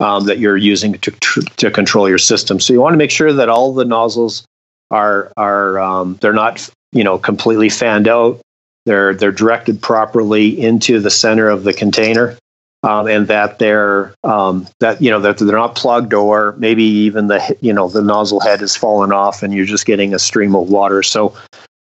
um, 0.00 0.26
that 0.26 0.38
you're 0.38 0.56
using 0.56 0.94
to, 0.94 1.10
to 1.56 1.70
control 1.70 2.08
your 2.08 2.18
system. 2.18 2.58
So 2.58 2.72
you 2.72 2.80
want 2.80 2.94
to 2.94 2.98
make 2.98 3.10
sure 3.10 3.32
that 3.32 3.48
all 3.48 3.72
the 3.72 3.84
nozzles 3.84 4.44
are 4.90 5.32
are 5.36 5.78
um, 5.78 6.18
they're 6.20 6.32
not 6.32 6.68
you 6.92 7.04
know 7.04 7.18
completely 7.18 7.68
fanned 7.68 8.08
out. 8.08 8.40
They're 8.84 9.14
they're 9.14 9.32
directed 9.32 9.80
properly 9.80 10.60
into 10.60 11.00
the 11.00 11.10
center 11.10 11.48
of 11.48 11.64
the 11.64 11.72
container 11.72 12.36
um, 12.82 13.06
and 13.06 13.28
that 13.28 13.58
they're 13.58 14.14
um, 14.24 14.66
that 14.80 15.00
you 15.00 15.10
know 15.10 15.20
that 15.20 15.38
they're 15.38 15.56
not 15.56 15.76
plugged 15.76 16.12
or 16.12 16.54
maybe 16.58 16.82
even 16.82 17.28
the 17.28 17.56
you 17.60 17.72
know 17.72 17.88
the 17.88 18.02
nozzle 18.02 18.40
head 18.40 18.60
has 18.60 18.76
fallen 18.76 19.12
off 19.12 19.42
and 19.42 19.54
you're 19.54 19.66
just 19.66 19.86
getting 19.86 20.14
a 20.14 20.18
stream 20.18 20.54
of 20.54 20.68
water. 20.68 21.02
So 21.02 21.34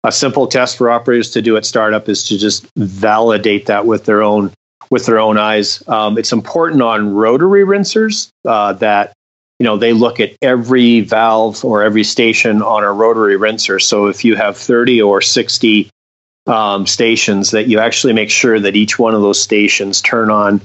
a 0.04 0.12
simple 0.12 0.48
test 0.48 0.78
for 0.78 0.90
operators 0.90 1.30
to 1.32 1.42
do 1.42 1.58
at 1.58 1.66
startup 1.66 2.10
is 2.10 2.28
to 2.28 2.38
just 2.38 2.68
validate 2.76 3.68
that 3.68 3.86
with 3.86 4.06
their 4.06 4.22
own 4.22 4.52
with 4.90 5.06
their 5.06 5.20
own 5.20 5.38
eyes. 5.38 5.84
Um, 5.88 6.18
it's 6.18 6.32
important 6.32 6.82
on 6.82 7.14
rotary 7.14 7.64
rinsers 7.64 8.30
uh, 8.46 8.74
that 8.74 9.14
you 9.60 9.64
know 9.64 9.78
they 9.78 9.94
look 9.94 10.20
at 10.20 10.36
every 10.42 11.02
valve 11.02 11.64
or 11.66 11.82
every 11.84 12.04
station 12.04 12.62
on 12.62 12.84
a 12.84 12.92
rotary 12.92 13.38
rinser. 13.38 13.82
So 13.82 14.08
if 14.08 14.24
you 14.24 14.36
have 14.36 14.58
30 14.58 15.02
or 15.02 15.22
60 15.22 15.90
um, 16.48 16.86
stations 16.88 17.52
that 17.52 17.68
you 17.68 17.80
actually 17.80 18.14
make 18.14 18.30
sure 18.30 18.60
that 18.60 18.76
each 18.76 18.98
one 18.98 19.14
of 19.14 19.22
those 19.22 19.42
stations 19.42 20.02
turn 20.02 20.30
on 20.30 20.62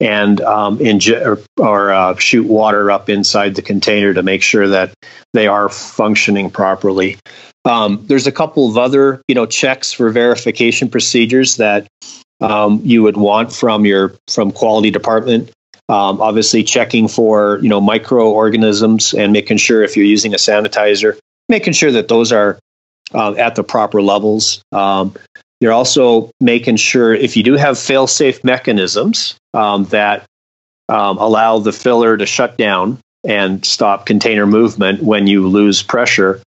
and 0.00 0.40
um, 0.40 0.80
or, 0.80 1.42
or 1.58 1.92
uh, 1.92 2.16
shoot 2.16 2.46
water 2.46 2.90
up 2.90 3.08
inside 3.08 3.54
the 3.54 3.62
container 3.62 4.14
to 4.14 4.22
make 4.22 4.42
sure 4.42 4.66
that 4.68 4.94
they 5.32 5.46
are 5.46 5.68
functioning 5.68 6.50
properly. 6.50 7.18
Um, 7.66 8.04
there's 8.06 8.26
a 8.26 8.32
couple 8.32 8.68
of 8.68 8.78
other, 8.78 9.22
you 9.28 9.34
know, 9.34 9.44
checks 9.44 9.92
for 9.92 10.10
verification 10.10 10.88
procedures 10.88 11.56
that 11.58 11.86
um, 12.40 12.80
you 12.82 13.02
would 13.02 13.18
want 13.18 13.52
from 13.52 13.84
your 13.84 14.14
from 14.28 14.50
quality 14.50 14.90
department. 14.90 15.50
Um, 15.90 16.20
obviously, 16.20 16.62
checking 16.62 17.08
for 17.08 17.58
you 17.62 17.68
know 17.68 17.80
microorganisms 17.80 19.12
and 19.12 19.32
making 19.32 19.58
sure 19.58 19.82
if 19.82 19.96
you're 19.96 20.06
using 20.06 20.32
a 20.32 20.38
sanitizer, 20.38 21.18
making 21.48 21.74
sure 21.74 21.92
that 21.92 22.08
those 22.08 22.32
are 22.32 22.58
uh, 23.12 23.34
at 23.34 23.56
the 23.56 23.64
proper 23.64 24.00
levels. 24.00 24.62
Um, 24.72 25.14
you're 25.60 25.72
also 25.72 26.30
making 26.40 26.76
sure 26.76 27.12
if 27.12 27.36
you 27.36 27.42
do 27.42 27.52
have 27.54 27.78
fail-safe 27.78 28.42
mechanisms 28.42 29.36
um, 29.54 29.84
that 29.86 30.24
um, 30.88 31.18
allow 31.18 31.58
the 31.58 31.72
filler 31.72 32.16
to 32.16 32.26
shut 32.26 32.56
down 32.56 32.98
and 33.24 33.64
stop 33.64 34.06
container 34.06 34.46
movement 34.46 35.02
when 35.02 35.26
you 35.26 35.46
lose 35.46 35.82
pressure, 35.82 36.42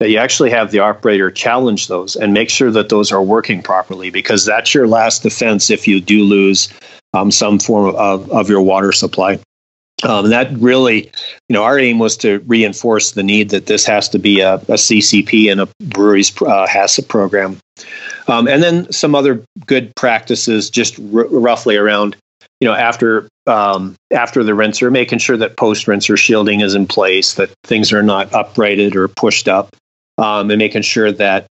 that 0.00 0.10
you 0.10 0.18
actually 0.18 0.50
have 0.50 0.70
the 0.70 0.78
operator 0.78 1.30
challenge 1.30 1.88
those 1.88 2.14
and 2.14 2.32
make 2.32 2.50
sure 2.50 2.70
that 2.70 2.88
those 2.88 3.10
are 3.10 3.22
working 3.22 3.62
properly 3.62 4.10
because 4.10 4.44
that's 4.44 4.74
your 4.74 4.86
last 4.86 5.22
defense 5.22 5.70
if 5.70 5.88
you 5.88 6.00
do 6.00 6.22
lose 6.22 6.72
um, 7.14 7.30
some 7.30 7.58
form 7.58 7.94
of, 7.96 8.30
of 8.30 8.48
your 8.48 8.62
water 8.62 8.92
supply. 8.92 9.38
Um, 10.04 10.30
that 10.30 10.52
really, 10.52 11.06
you 11.48 11.54
know, 11.54 11.64
our 11.64 11.76
aim 11.76 11.98
was 11.98 12.16
to 12.18 12.38
reinforce 12.46 13.12
the 13.12 13.24
need 13.24 13.50
that 13.50 13.66
this 13.66 13.84
has 13.86 14.08
to 14.10 14.18
be 14.18 14.40
a, 14.40 14.54
a 14.54 14.78
CCP 14.78 15.50
and 15.50 15.60
a 15.60 15.68
brewery's 15.80 16.40
uh, 16.40 16.86
program. 17.08 17.58
Um, 18.28 18.46
and 18.46 18.62
then 18.62 18.92
some 18.92 19.16
other 19.16 19.42
good 19.66 19.92
practices, 19.96 20.70
just 20.70 21.00
r- 21.00 21.26
roughly 21.26 21.76
around, 21.76 22.16
you 22.60 22.68
know, 22.68 22.74
after 22.74 23.28
um, 23.46 23.94
after 24.10 24.44
the 24.44 24.54
rinser, 24.54 24.90
making 24.90 25.18
sure 25.18 25.36
that 25.36 25.56
post 25.56 25.86
rinser 25.86 26.16
shielding 26.16 26.60
is 26.60 26.74
in 26.74 26.86
place, 26.86 27.34
that 27.34 27.50
things 27.64 27.92
are 27.92 28.02
not 28.02 28.32
uprighted 28.34 28.96
or 28.96 29.08
pushed 29.08 29.48
up, 29.48 29.74
um, 30.18 30.50
and 30.50 30.58
making 30.58 30.82
sure 30.82 31.12
that 31.12 31.46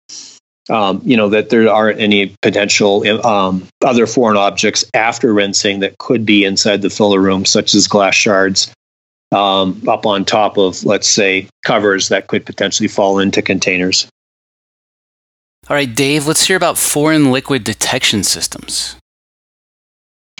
um, 0.69 1.01
you 1.05 1.17
know 1.17 1.29
that 1.29 1.51
there 1.51 1.71
aren't 1.71 2.01
any 2.01 2.35
potential 2.43 3.07
um, 3.25 3.67
other 3.85 4.07
foreign 4.07 4.37
objects 4.37 4.85
after 4.95 5.33
rinsing 5.33 5.81
that 5.81 5.97
could 5.99 6.27
be 6.27 6.45
inside 6.45 6.83
the 6.83 6.91
filler 6.91 7.21
room, 7.21 7.45
such 7.45 7.75
as 7.75 7.87
glass 7.87 8.15
shards 8.15 8.73
um, 9.33 9.83
up 9.89 10.07
on 10.07 10.25
top 10.25 10.59
of, 10.59 10.85
let's 10.85 11.09
say, 11.09 11.49
covers 11.65 12.09
that 12.09 12.27
could 12.29 12.47
potentially 12.47 12.89
fall 12.89 13.19
into 13.19 13.43
containers. 13.43 14.07
All 15.69 15.75
right, 15.75 15.93
Dave, 15.93 16.27
let's 16.27 16.47
hear 16.47 16.57
about 16.57 16.79
foreign 16.79 17.33
liquid 17.33 17.65
detection 17.65 18.23
systems. 18.23 18.97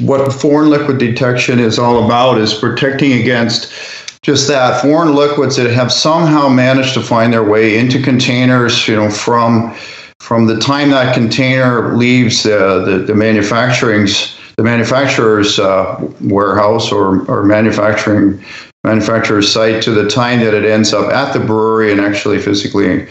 What 0.01 0.31
foreign 0.31 0.69
liquid 0.69 0.99
detection 0.99 1.59
is 1.59 1.79
all 1.79 2.05
about 2.05 2.39
is 2.39 2.53
protecting 2.53 3.13
against 3.13 3.73
just 4.21 4.47
that. 4.49 4.83
Foreign 4.83 5.15
liquids 5.15 5.57
that 5.57 5.71
have 5.71 5.91
somehow 5.91 6.49
managed 6.49 6.93
to 6.95 7.01
find 7.01 7.33
their 7.33 7.45
way 7.45 7.79
into 7.79 8.03
containers, 8.03 8.87
you 8.87 8.97
know, 8.97 9.11
from 9.11 9.75
from 10.21 10.47
the 10.47 10.59
time 10.59 10.91
that 10.91 11.15
container 11.15 11.97
leaves 11.97 12.45
uh, 12.45 12.81
the 12.81 12.99
the 12.99 13.15
manufacturing's 13.15 14.39
the 14.59 14.63
manufacturer's 14.63 15.59
uh, 15.59 15.97
warehouse 16.21 16.93
or, 16.93 17.25
or 17.31 17.45
manufacturing 17.45 18.43
manufacturer's 18.85 19.51
site 19.51 19.83
to 19.83 19.91
the 19.93 20.09
time 20.09 20.41
that 20.41 20.55
it 20.55 20.65
ends 20.65 20.93
up 20.93 21.11
at 21.11 21.33
the 21.33 21.41
brewery 21.41 21.91
and 21.93 22.01
actually 22.01 22.39
physically, 22.39 23.07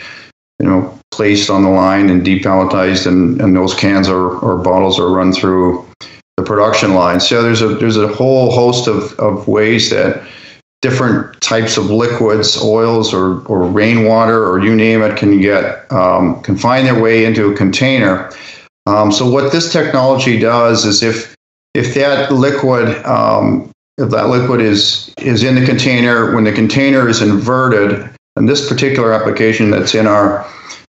you 0.59 0.65
know, 0.65 0.99
placed 1.11 1.49
on 1.49 1.63
the 1.63 1.69
line 1.69 2.09
and 2.09 2.25
depalletized, 2.25 3.07
and, 3.07 3.41
and 3.41 3.55
those 3.55 3.73
cans 3.73 4.07
or, 4.07 4.37
or 4.39 4.57
bottles 4.57 4.99
are 4.99 5.09
run 5.09 5.33
through 5.33 5.85
production 6.45 6.93
line. 6.93 7.19
So 7.19 7.41
there's 7.41 7.61
a 7.61 7.69
there's 7.75 7.97
a 7.97 8.07
whole 8.07 8.51
host 8.51 8.87
of, 8.87 9.13
of 9.19 9.47
ways 9.47 9.89
that 9.89 10.25
different 10.81 11.39
types 11.41 11.77
of 11.77 11.89
liquids, 11.89 12.61
oils, 12.61 13.13
or, 13.13 13.43
or 13.47 13.63
rainwater, 13.65 14.47
or 14.47 14.59
you 14.59 14.75
name 14.75 15.01
it, 15.01 15.17
can 15.17 15.41
get 15.41 15.91
um, 15.91 16.41
can 16.43 16.55
find 16.55 16.85
their 16.85 17.01
way 17.01 17.25
into 17.25 17.51
a 17.51 17.55
container. 17.55 18.31
Um, 18.85 19.11
so 19.11 19.29
what 19.29 19.51
this 19.51 19.73
technology 19.73 20.37
does 20.37 20.85
is 20.85 21.01
if 21.01 21.35
if 21.73 21.95
that 21.95 22.31
liquid 22.31 23.03
um, 23.05 23.71
if 23.97 24.09
that 24.11 24.29
liquid 24.29 24.61
is 24.61 25.13
is 25.17 25.43
in 25.43 25.55
the 25.55 25.65
container 25.65 26.35
when 26.35 26.43
the 26.43 26.51
container 26.51 27.09
is 27.09 27.21
inverted, 27.21 28.07
and 28.35 28.47
this 28.47 28.67
particular 28.69 29.11
application 29.13 29.71
that's 29.71 29.95
in 29.95 30.05
our 30.05 30.45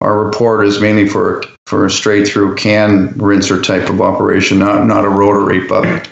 our 0.01 0.23
report 0.23 0.65
is 0.65 0.79
mainly 0.79 1.07
for 1.07 1.43
for 1.65 1.85
a 1.85 1.89
straight 1.89 2.27
through 2.27 2.55
can 2.55 3.09
rinser 3.17 3.61
type 3.61 3.89
of 3.89 4.01
operation, 4.01 4.59
not 4.59 4.85
not 4.85 5.05
a 5.05 5.09
rotary, 5.09 5.67
but 5.67 6.07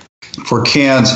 for 0.45 0.63
cans. 0.63 1.09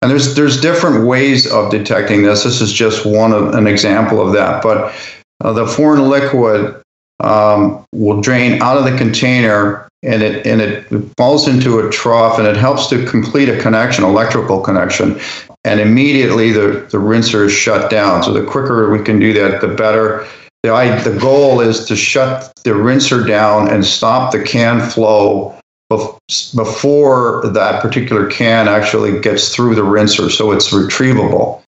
And 0.00 0.10
there's 0.10 0.34
there's 0.34 0.60
different 0.60 1.06
ways 1.06 1.50
of 1.50 1.70
detecting 1.70 2.22
this. 2.22 2.44
This 2.44 2.60
is 2.60 2.72
just 2.72 3.04
one 3.04 3.32
of 3.32 3.54
an 3.54 3.66
example 3.66 4.26
of 4.26 4.32
that. 4.32 4.62
But 4.62 4.94
uh, 5.42 5.52
the 5.52 5.66
foreign 5.66 6.08
liquid 6.08 6.82
um, 7.20 7.84
will 7.92 8.20
drain 8.20 8.60
out 8.62 8.76
of 8.76 8.84
the 8.84 8.96
container 8.96 9.88
and 10.02 10.22
it 10.22 10.46
and 10.46 10.60
it 10.60 10.86
falls 11.16 11.46
into 11.46 11.78
a 11.78 11.90
trough 11.90 12.38
and 12.38 12.46
it 12.46 12.56
helps 12.56 12.88
to 12.88 13.04
complete 13.06 13.48
a 13.48 13.60
connection, 13.60 14.04
electrical 14.04 14.60
connection, 14.60 15.20
and 15.64 15.80
immediately 15.80 16.52
the 16.52 16.86
the 16.90 16.98
rinser 16.98 17.44
is 17.44 17.52
shut 17.52 17.90
down. 17.90 18.22
So 18.22 18.32
the 18.32 18.44
quicker 18.44 18.90
we 18.90 19.02
can 19.02 19.18
do 19.18 19.32
that, 19.34 19.60
the 19.60 19.68
better 19.68 20.26
the, 20.64 21.10
the 21.10 21.18
goal 21.20 21.60
is 21.60 21.84
to 21.84 21.94
shut 21.94 22.50
the 22.64 22.74
rinser 22.74 23.26
down 23.26 23.68
and 23.68 23.84
stop 23.84 24.32
the 24.32 24.42
can 24.42 24.80
flow 24.80 25.54
before 26.56 27.46
that 27.48 27.82
particular 27.82 28.26
can 28.26 28.66
actually 28.66 29.20
gets 29.20 29.54
through 29.54 29.74
the 29.74 29.84
rinser 29.84 30.30
so 30.30 30.52
it's 30.52 30.72
retrievable. 30.72 31.62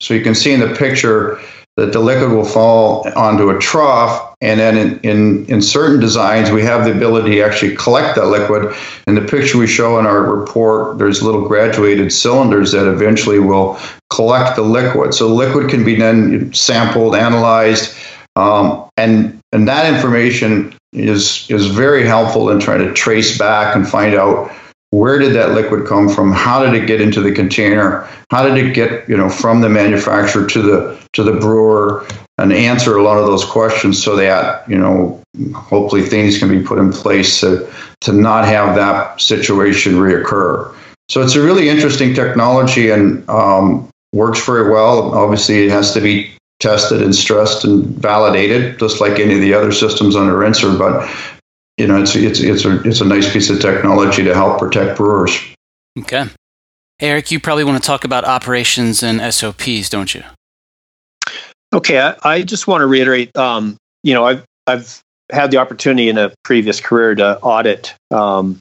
So 0.00 0.14
you 0.14 0.22
can 0.22 0.34
see 0.34 0.52
in 0.52 0.58
the 0.58 0.74
picture 0.74 1.40
that 1.76 1.92
the 1.92 2.00
liquid 2.00 2.32
will 2.32 2.44
fall 2.44 3.08
onto 3.16 3.50
a 3.50 3.58
trough 3.58 4.34
and 4.42 4.58
then 4.58 4.76
in, 4.76 5.00
in, 5.00 5.46
in 5.46 5.62
certain 5.62 6.00
designs 6.00 6.50
we 6.50 6.62
have 6.62 6.84
the 6.84 6.92
ability 6.92 7.36
to 7.36 7.40
actually 7.42 7.76
collect 7.76 8.16
that 8.16 8.26
liquid. 8.26 8.74
In 9.06 9.14
the 9.14 9.20
picture 9.20 9.58
we 9.58 9.66
show 9.66 9.98
in 9.98 10.06
our 10.06 10.22
report, 10.22 10.98
there's 10.98 11.22
little 11.22 11.46
graduated 11.46 12.12
cylinders 12.12 12.72
that 12.72 12.90
eventually 12.90 13.38
will 13.38 13.78
collect 14.08 14.56
the 14.56 14.62
liquid. 14.62 15.14
So 15.14 15.28
liquid 15.28 15.68
can 15.68 15.84
be 15.84 15.94
then 15.94 16.52
sampled, 16.54 17.14
analyzed, 17.14 17.94
um, 18.36 18.88
and 18.96 19.38
and 19.52 19.68
that 19.68 19.92
information 19.92 20.74
is 20.92 21.50
is 21.50 21.66
very 21.66 22.06
helpful 22.06 22.50
in 22.50 22.60
trying 22.60 22.86
to 22.86 22.92
trace 22.94 23.36
back 23.36 23.76
and 23.76 23.88
find 23.88 24.14
out 24.14 24.50
where 24.90 25.18
did 25.18 25.34
that 25.34 25.52
liquid 25.52 25.86
come 25.86 26.08
from? 26.08 26.32
How 26.32 26.64
did 26.64 26.74
it 26.74 26.86
get 26.86 27.00
into 27.00 27.20
the 27.20 27.32
container? 27.32 28.08
How 28.30 28.46
did 28.46 28.64
it 28.64 28.74
get 28.74 29.08
you 29.08 29.16
know 29.16 29.28
from 29.28 29.60
the 29.60 29.68
manufacturer 29.68 30.46
to 30.46 30.62
the 30.62 31.08
to 31.12 31.22
the 31.22 31.32
brewer 31.32 32.06
and 32.38 32.52
answer 32.52 32.96
a 32.96 33.02
lot 33.02 33.18
of 33.18 33.26
those 33.26 33.44
questions 33.44 34.02
so 34.02 34.16
that 34.16 34.68
you 34.68 34.76
know 34.76 35.22
hopefully 35.54 36.02
things 36.02 36.38
can 36.38 36.48
be 36.48 36.64
put 36.64 36.78
in 36.78 36.92
place 36.92 37.40
to 37.40 37.72
to 38.00 38.12
not 38.12 38.44
have 38.44 38.74
that 38.74 39.20
situation 39.20 39.94
reoccur. 39.94 40.74
So 41.08 41.22
it's 41.22 41.34
a 41.34 41.42
really 41.42 41.68
interesting 41.68 42.14
technology 42.14 42.90
and 42.90 43.28
um, 43.28 43.88
works 44.12 44.44
very 44.44 44.70
well. 44.70 45.14
Obviously 45.14 45.64
it 45.64 45.70
has 45.70 45.92
to 45.94 46.00
be 46.00 46.32
tested 46.60 47.02
and 47.02 47.14
stressed 47.14 47.64
and 47.64 47.84
validated, 47.86 48.78
just 48.78 49.00
like 49.00 49.18
any 49.18 49.34
of 49.34 49.40
the 49.40 49.54
other 49.54 49.72
systems 49.72 50.14
under 50.14 50.34
Rinser. 50.34 50.78
But 50.78 51.08
you 51.80 51.86
know, 51.86 52.00
it's 52.00 52.14
it's 52.14 52.40
it's 52.40 52.64
a 52.66 52.82
it's 52.82 53.00
a 53.00 53.06
nice 53.06 53.32
piece 53.32 53.48
of 53.48 53.58
technology 53.58 54.22
to 54.22 54.34
help 54.34 54.58
protect 54.58 54.98
brewers. 54.98 55.32
Okay, 55.98 56.26
Eric, 57.00 57.30
you 57.30 57.40
probably 57.40 57.64
want 57.64 57.82
to 57.82 57.86
talk 57.86 58.04
about 58.04 58.24
operations 58.24 59.02
and 59.02 59.32
SOPs, 59.32 59.88
don't 59.88 60.14
you? 60.14 60.22
Okay, 61.72 61.98
I, 61.98 62.16
I 62.22 62.42
just 62.42 62.66
want 62.66 62.82
to 62.82 62.86
reiterate. 62.86 63.34
Um, 63.34 63.78
you 64.02 64.12
know, 64.12 64.26
I've 64.26 64.44
I've 64.66 65.00
had 65.32 65.50
the 65.50 65.56
opportunity 65.56 66.10
in 66.10 66.18
a 66.18 66.32
previous 66.44 66.80
career 66.80 67.14
to 67.14 67.38
audit 67.40 67.94
um, 68.10 68.58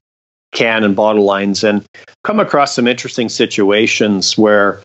can 0.53 0.85
and 0.85 0.95
bottle 0.95 1.25
lines 1.25 1.61
and 1.63 1.85
come 2.23 2.39
across 2.39 2.73
some 2.73 2.87
interesting 2.87 3.27
situations 3.27 4.37
where 4.37 4.81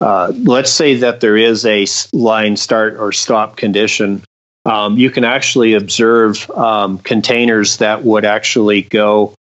uh, 0.00 0.32
let's 0.38 0.72
say 0.72 0.94
that 0.96 1.20
there 1.20 1.36
is 1.36 1.64
a 1.64 1.86
line 2.12 2.56
start 2.56 2.96
or 2.96 3.12
stop 3.12 3.56
condition. 3.56 4.24
Um, 4.64 4.98
you 4.98 5.10
can 5.10 5.24
actually 5.24 5.74
observe 5.74 6.50
um, 6.50 6.98
containers 6.98 7.78
that 7.78 8.04
would 8.04 8.24
actually 8.24 8.82
go 8.82 9.34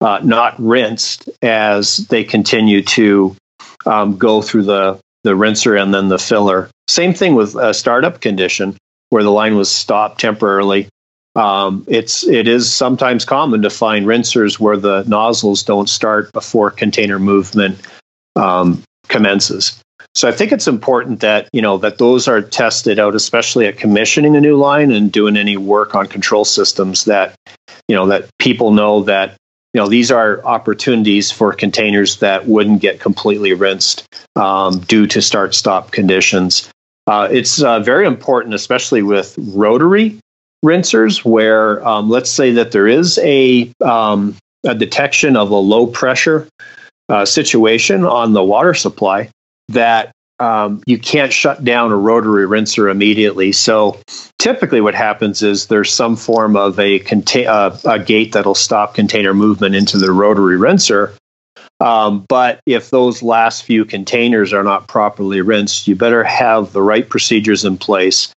uh, 0.00 0.20
not 0.22 0.58
rinsed 0.58 1.28
as 1.42 1.98
they 2.08 2.24
continue 2.24 2.82
to 2.82 3.36
um, 3.84 4.16
go 4.16 4.40
through 4.40 4.62
the, 4.62 4.98
the 5.24 5.36
rinser 5.36 5.76
and 5.80 5.92
then 5.92 6.08
the 6.08 6.18
filler. 6.18 6.70
Same 6.88 7.12
thing 7.12 7.34
with 7.34 7.54
a 7.54 7.74
startup 7.74 8.20
condition 8.20 8.76
where 9.10 9.22
the 9.22 9.30
line 9.30 9.56
was 9.56 9.70
stopped 9.70 10.20
temporarily. 10.20 10.88
Um, 11.36 11.84
it's 11.86 12.26
it 12.26 12.48
is 12.48 12.72
sometimes 12.72 13.24
common 13.24 13.62
to 13.62 13.70
find 13.70 14.06
rinsers 14.06 14.58
where 14.58 14.76
the 14.76 15.04
nozzles 15.04 15.62
don't 15.62 15.88
start 15.88 16.32
before 16.32 16.70
container 16.70 17.18
movement 17.18 17.80
um, 18.34 18.82
commences. 19.08 19.80
So 20.14 20.28
I 20.28 20.32
think 20.32 20.52
it's 20.52 20.66
important 20.66 21.20
that 21.20 21.48
you 21.52 21.62
know 21.62 21.78
that 21.78 21.98
those 21.98 22.26
are 22.26 22.42
tested 22.42 22.98
out, 22.98 23.14
especially 23.14 23.66
at 23.66 23.78
commissioning 23.78 24.36
a 24.36 24.40
new 24.40 24.56
line 24.56 24.90
and 24.90 25.10
doing 25.12 25.36
any 25.36 25.56
work 25.56 25.94
on 25.94 26.06
control 26.06 26.44
systems. 26.44 27.04
That 27.04 27.34
you 27.88 27.94
know 27.94 28.06
that 28.08 28.28
people 28.38 28.72
know 28.72 29.04
that 29.04 29.36
you 29.72 29.80
know 29.80 29.88
these 29.88 30.10
are 30.10 30.44
opportunities 30.44 31.30
for 31.30 31.52
containers 31.52 32.18
that 32.18 32.46
wouldn't 32.46 32.82
get 32.82 32.98
completely 32.98 33.52
rinsed 33.52 34.06
um, 34.34 34.80
due 34.80 35.06
to 35.06 35.22
start 35.22 35.54
stop 35.54 35.92
conditions. 35.92 36.68
Uh, 37.06 37.28
it's 37.30 37.62
uh, 37.62 37.80
very 37.80 38.06
important, 38.06 38.54
especially 38.54 39.02
with 39.02 39.34
rotary 39.38 40.18
rinsers, 40.64 41.24
where 41.24 41.86
um, 41.86 42.10
let's 42.10 42.30
say 42.30 42.52
that 42.52 42.72
there 42.72 42.86
is 42.86 43.18
a, 43.18 43.72
um, 43.80 44.36
a 44.64 44.74
detection 44.74 45.36
of 45.36 45.50
a 45.50 45.56
low 45.56 45.86
pressure 45.86 46.46
uh, 47.08 47.24
situation 47.24 48.04
on 48.04 48.32
the 48.32 48.44
water 48.44 48.74
supply 48.74 49.28
that 49.70 50.12
um, 50.38 50.82
you 50.86 50.98
can't 50.98 51.32
shut 51.32 51.64
down 51.64 51.92
a 51.92 51.96
rotary 51.96 52.46
rinser 52.46 52.90
immediately. 52.90 53.52
So 53.52 54.00
typically, 54.38 54.80
what 54.80 54.94
happens 54.94 55.42
is 55.42 55.66
there's 55.66 55.92
some 55.92 56.16
form 56.16 56.56
of 56.56 56.78
a, 56.78 56.98
contain- 57.00 57.46
uh, 57.46 57.78
a 57.84 57.98
gate 57.98 58.32
that'll 58.32 58.54
stop 58.54 58.94
container 58.94 59.34
movement 59.34 59.74
into 59.74 59.98
the 59.98 60.10
rotary 60.12 60.56
rinser. 60.56 61.14
Um, 61.80 62.24
but 62.28 62.60
if 62.66 62.90
those 62.90 63.22
last 63.22 63.64
few 63.64 63.84
containers 63.84 64.52
are 64.52 64.62
not 64.62 64.88
properly 64.88 65.40
rinsed, 65.40 65.88
you 65.88 65.96
better 65.96 66.24
have 66.24 66.72
the 66.72 66.82
right 66.82 67.08
procedures 67.08 67.64
in 67.64 67.76
place 67.78 68.32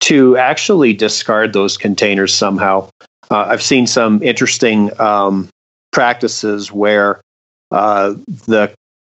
to 0.00 0.36
actually 0.36 0.92
discard 0.92 1.52
those 1.52 1.76
containers 1.76 2.34
somehow. 2.34 2.88
Uh, 3.30 3.46
I've 3.48 3.62
seen 3.62 3.86
some 3.86 4.22
interesting 4.22 4.98
um, 5.00 5.48
practices 5.90 6.70
where 6.70 7.20
uh, 7.70 8.14
the 8.46 8.72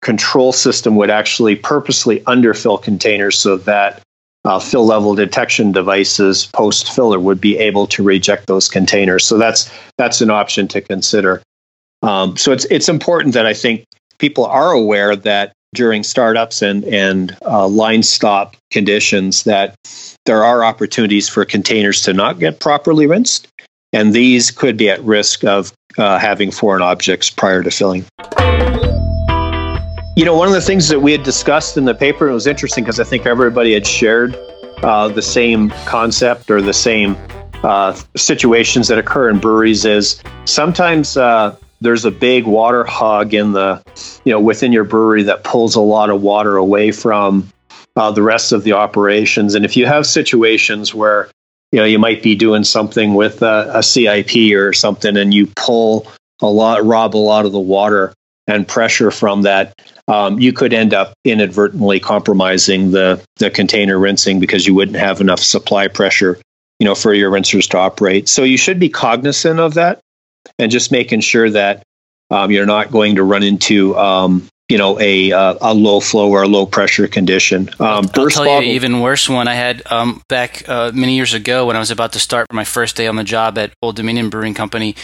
control 0.03 0.53
system 0.53 0.97
would 0.97 1.11
actually 1.11 1.57
purposely 1.57 2.21
underfill 2.21 2.83
containers 2.83 3.39
so 3.39 3.57
that 3.57 4.03
uh, 4.45 4.61
fill 4.61 4.87
level 4.87 5.15
detection 5.15 5.73
devices 5.73 6.47
post 6.47 6.95
filler 6.95 7.19
would 7.19 7.41
be 7.41 7.59
able 7.59 7.87
to 7.89 8.03
reject 8.03 8.47
those 8.47 8.69
containers. 8.69 9.25
So 9.25 9.39
that's 9.39 9.71
that's 9.99 10.21
an 10.21 10.31
option 10.31 10.69
to 10.69 10.81
consider. 10.81 11.43
Um, 12.03 12.37
so 12.37 12.53
it's 12.53 12.65
it's 12.67 12.89
important 12.89 13.35
that 13.35 13.47
I 13.47 13.55
think 13.55 13.85
people 14.19 14.47
are 14.47 14.71
aware 14.71 15.17
that 15.17 15.53
during 15.75 16.05
startups 16.05 16.63
and 16.63 16.85
and 16.85 17.37
uh, 17.45 17.67
line 17.67 18.05
stop 18.05 18.57
conditions 18.71 19.43
that 19.45 19.75
there 20.27 20.45
are 20.45 20.65
opportunities 20.65 21.29
for 21.29 21.45
containers 21.45 22.03
to 22.03 22.13
not 22.13 22.39
get 22.39 22.61
properly 22.61 23.07
rinsed, 23.07 23.49
and 23.93 24.13
these 24.13 24.53
could 24.53 24.77
be 24.77 24.89
at 24.89 25.03
risk 25.03 25.45
of 25.45 25.73
uh, 25.99 26.19
having 26.19 26.53
foreign 26.53 26.83
objects 26.83 27.31
prior 27.31 27.65
to 27.65 27.71
filling. 27.71 28.05
You 30.17 30.25
know, 30.25 30.35
one 30.35 30.49
of 30.49 30.55
the 30.55 30.63
things 30.63 30.89
that 30.89 31.01
we 31.01 31.13
had 31.13 31.25
discussed 31.25 31.77
in 31.77 31.85
the 31.85 31.95
paper, 31.95 32.27
it 32.27 32.33
was 32.33 32.47
interesting 32.47 32.83
because 32.83 32.99
I 32.99 33.05
think 33.05 33.27
everybody 33.27 33.75
had 33.75 33.87
shared 33.87 34.35
uh, 34.83 35.09
the 35.09 35.21
same 35.21 35.69
concept 35.85 36.51
or 36.51 36.63
the 36.63 36.73
same 36.73 37.19
uh, 37.63 37.93
situations 38.17 38.89
that 38.89 38.97
occur 38.97 39.29
in 39.29 39.39
breweries 39.39 39.85
is 39.85 40.23
sometimes 40.47 41.19
uh, 41.19 41.55
there's 41.83 42.07
a 42.07 42.11
big 42.11 42.47
water 42.47 42.83
hog 42.83 43.35
in 43.35 43.53
the, 43.53 43.83
you 44.25 44.33
know, 44.33 44.41
within 44.41 44.73
your 44.73 44.85
brewery 44.85 45.23
that 45.25 45.45
pulls 45.45 45.75
a 45.75 45.83
lot 45.83 46.09
of 46.09 46.23
water 46.23 46.57
away 46.57 46.93
from 46.93 47.47
uh, 47.97 48.11
the 48.11 48.23
rest 48.23 48.53
of 48.53 48.65
the 48.65 48.73
operations. 48.73 49.55
And 49.55 49.67
if 49.67 49.77
you 49.77 49.85
have 49.85 50.07
situations 50.07 50.95
where, 50.95 51.29
you 51.73 51.79
know, 51.79 51.85
you 51.85 51.99
might 51.99 52.23
be 52.23 52.35
doing 52.35 52.65
something 52.65 53.13
with 53.13 53.43
a, 53.43 53.71
a 53.75 53.83
CIP 53.83 54.55
or 54.55 54.73
something 54.73 55.15
and 55.19 55.35
you 55.35 55.47
pull 55.57 56.11
a 56.41 56.47
lot, 56.47 56.87
rob 56.87 57.15
a 57.15 57.19
lot 57.19 57.45
of 57.45 57.53
the 57.53 57.61
water 57.61 58.15
and 58.47 58.67
pressure 58.67 59.11
from 59.11 59.43
that, 59.43 59.75
um, 60.09 60.39
you 60.39 60.53
could 60.53 60.73
end 60.73 60.95
up 60.95 61.15
inadvertently 61.25 62.01
compromising 62.01 62.91
the 62.93 63.23
the 63.37 63.51
container 63.51 63.99
rinsing 63.99 64.41
because 64.41 64.67
you 64.67 64.75
wouldn't 64.75 64.97
have 64.97 65.21
enough 65.21 65.41
supply 65.41 65.89
pressure, 65.89 66.39
you 66.79 66.85
know, 66.85 66.95
for 66.95 67.13
your 67.13 67.31
rinsers 67.31 67.69
to 67.71 67.79
operate. 67.79 68.29
So 68.29 68.45
you 68.45 68.57
should 68.57 68.79
be 68.79 68.89
cognizant 68.89 69.59
of 69.59 69.75
that, 69.75 70.01
and 70.59 70.71
just 70.71 70.93
making 70.93 71.21
sure 71.21 71.51
that 71.51 71.83
um, 72.31 72.51
you're 72.51 72.67
not 72.67 72.91
going 72.91 73.17
to 73.17 73.25
run 73.25 73.43
into 73.43 73.97
um, 73.97 74.47
you 74.69 74.79
know 74.79 74.99
a 75.01 75.33
uh, 75.33 75.55
a 75.61 75.75
low 75.75 75.99
flow 75.99 76.31
or 76.31 76.43
a 76.43 76.49
low 76.49 76.67
pressure 76.67 77.09
condition. 77.09 77.69
Um, 77.81 77.87
I'll 77.87 78.03
tell 78.03 78.45
bottle- 78.45 78.63
you 78.63 78.75
even 78.75 79.01
worse 79.01 79.29
one 79.29 79.49
I 79.49 79.55
had 79.55 79.83
um, 79.91 80.23
back 80.29 80.69
uh, 80.69 80.93
many 80.95 81.17
years 81.17 81.35
ago 81.35 81.67
when 81.67 81.77
I 81.77 81.81
was 81.81 81.91
about 81.91 82.13
to 82.13 82.21
start 82.21 82.53
my 82.53 82.65
first 82.65 82.97
day 82.97 83.09
on 83.09 83.17
the 83.17 83.25
job 83.25 83.59
at 83.59 83.73
Old 83.83 83.97
Dominion 83.97 84.31
Brewing 84.31 84.55
Company 84.55 84.95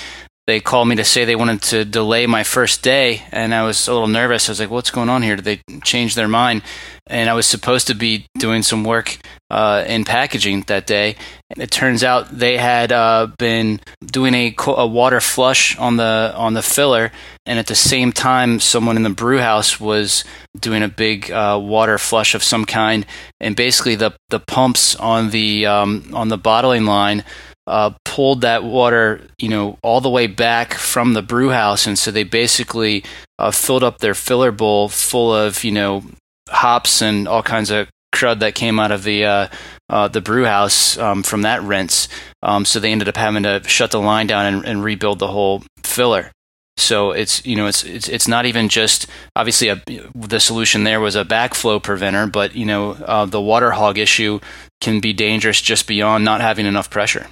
they 0.47 0.61
called 0.61 0.88
me 0.88 0.97
to 0.97 1.05
say 1.05 1.24
they 1.24 1.36
wanted 1.36 1.62
to 1.62 1.84
delay 1.84 2.26
my 2.26 2.43
first 2.43 2.82
day 2.82 3.22
and 3.30 3.55
i 3.55 3.62
was 3.62 3.86
a 3.86 3.93
little 3.93 4.09
nervous. 4.09 4.49
I 4.49 4.53
was 4.53 4.61
like 4.61 4.70
what's 4.70 4.90
going 4.90 5.09
on 5.09 5.22
here? 5.22 5.36
Did 5.36 5.45
they 5.45 5.61
change 5.82 6.14
their 6.14 6.28
mind? 6.28 6.62
And 7.07 7.30
i 7.30 7.34
was 7.34 7.47
supposed 7.47 7.86
to 7.88 7.95
be 7.95 8.26
doing 8.38 8.62
some 8.62 8.84
work 8.84 9.18
uh, 9.51 9.84
in 9.86 10.05
packaging 10.05 10.62
that 10.62 10.86
day. 10.86 11.14
And 11.51 11.62
it 11.62 11.70
turns 11.70 12.03
out 12.03 12.30
they 12.30 12.57
had 12.57 12.90
uh, 12.90 13.28
been 13.38 13.80
doing 14.05 14.34
a, 14.34 14.55
a, 14.66 14.86
water 14.86 15.20
flush 15.20 15.76
on 15.78 15.97
the 15.97 16.32
on 16.34 16.55
the 16.55 16.62
filler 16.62 17.12
and 17.45 17.59
at 17.59 17.66
the 17.66 17.74
same 17.74 18.12
time 18.12 18.61
someone 18.61 18.97
in 18.97 19.03
the 19.03 19.11
brew 19.11 19.38
house 19.38 19.78
was 19.78 20.24
doing 20.59 20.82
a 20.82 20.88
big 20.88 21.30
uh, 21.30 21.61
water 21.62 21.99
flush 21.99 22.34
of 22.34 22.43
some 22.43 22.64
kind. 22.64 23.07
And 23.40 23.55
basically 23.55 23.95
the 23.95 24.12
the 24.30 24.40
pumps 24.40 24.97
on 24.97 25.30
the 25.30 25.66
um, 25.66 26.11
on 26.14 26.28
the 26.28 26.38
bottling 26.38 26.86
line 26.86 27.22
uh, 27.66 27.90
pulled 28.04 28.40
that 28.40 28.64
water, 28.64 29.20
you 29.38 29.48
know, 29.48 29.78
all 29.82 30.00
the 30.00 30.10
way 30.10 30.26
back 30.26 30.74
from 30.74 31.14
the 31.14 31.22
brew 31.22 31.50
house, 31.50 31.86
and 31.86 31.98
so 31.98 32.10
they 32.10 32.24
basically 32.24 33.04
uh, 33.38 33.50
filled 33.50 33.84
up 33.84 33.98
their 33.98 34.14
filler 34.14 34.52
bowl 34.52 34.88
full 34.88 35.34
of, 35.34 35.62
you 35.64 35.72
know, 35.72 36.02
hops 36.48 37.00
and 37.00 37.28
all 37.28 37.42
kinds 37.42 37.70
of 37.70 37.88
crud 38.12 38.40
that 38.40 38.54
came 38.54 38.78
out 38.78 38.92
of 38.92 39.04
the 39.04 39.24
uh, 39.24 39.48
uh, 39.88 40.08
the 40.08 40.20
brew 40.20 40.44
house 40.44 40.96
um, 40.98 41.22
from 41.22 41.42
that 41.42 41.62
rinse. 41.62 42.08
Um, 42.42 42.64
so 42.64 42.78
they 42.78 42.92
ended 42.92 43.08
up 43.08 43.16
having 43.16 43.42
to 43.44 43.62
shut 43.66 43.90
the 43.90 44.00
line 44.00 44.26
down 44.26 44.46
and, 44.46 44.64
and, 44.64 44.84
rebuild 44.84 45.18
the 45.18 45.28
whole 45.28 45.62
filler. 45.82 46.30
So 46.76 47.12
it's 47.12 47.44
you 47.44 47.56
know 47.56 47.66
it's 47.66 47.84
it's 47.84 48.08
it's 48.08 48.28
not 48.28 48.46
even 48.46 48.68
just 48.68 49.06
obviously 49.36 49.68
a, 49.68 49.82
the 50.14 50.40
solution 50.40 50.84
there 50.84 51.00
was 51.00 51.16
a 51.16 51.24
backflow 51.24 51.82
preventer, 51.82 52.26
but 52.26 52.54
you 52.54 52.64
know 52.64 52.92
uh, 52.92 53.26
the 53.26 53.40
water 53.40 53.72
hog 53.72 53.98
issue 53.98 54.40
can 54.80 55.00
be 55.00 55.12
dangerous 55.12 55.60
just 55.60 55.86
beyond 55.86 56.24
not 56.24 56.40
having 56.40 56.66
enough 56.66 56.90
pressure. 56.90 57.26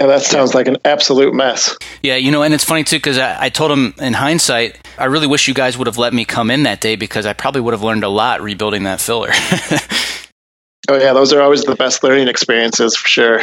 And 0.00 0.10
that 0.10 0.22
sounds 0.22 0.54
like 0.54 0.68
an 0.68 0.76
absolute 0.84 1.34
mess. 1.34 1.76
Yeah, 2.02 2.14
you 2.16 2.30
know, 2.30 2.42
and 2.42 2.54
it's 2.54 2.62
funny 2.62 2.84
too 2.84 2.96
because 2.96 3.18
I, 3.18 3.46
I, 3.46 3.48
told 3.48 3.72
him 3.72 3.94
in 3.98 4.12
hindsight, 4.12 4.78
I 4.96 5.06
really 5.06 5.26
wish 5.26 5.48
you 5.48 5.54
guys 5.54 5.76
would 5.76 5.88
have 5.88 5.98
let 5.98 6.14
me 6.14 6.24
come 6.24 6.52
in 6.52 6.62
that 6.62 6.80
day 6.80 6.94
because 6.94 7.26
I 7.26 7.32
probably 7.32 7.62
would 7.62 7.74
have 7.74 7.82
learned 7.82 8.04
a 8.04 8.08
lot 8.08 8.40
rebuilding 8.40 8.84
that 8.84 9.00
filler. 9.00 9.30
oh 10.88 10.98
yeah, 10.98 11.12
those 11.12 11.32
are 11.32 11.42
always 11.42 11.64
the 11.64 11.74
best 11.74 12.04
learning 12.04 12.28
experiences 12.28 12.96
for 12.96 13.08
sure. 13.08 13.40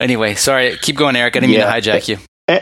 Anyway, 0.00 0.34
sorry, 0.34 0.76
keep 0.78 0.96
going, 0.96 1.14
Eric. 1.14 1.36
I 1.36 1.40
didn't 1.40 1.52
yeah. 1.52 1.72
mean 1.72 1.82
to 1.82 1.90
hijack 1.90 2.08
you. 2.08 2.18
Eh, 2.48 2.60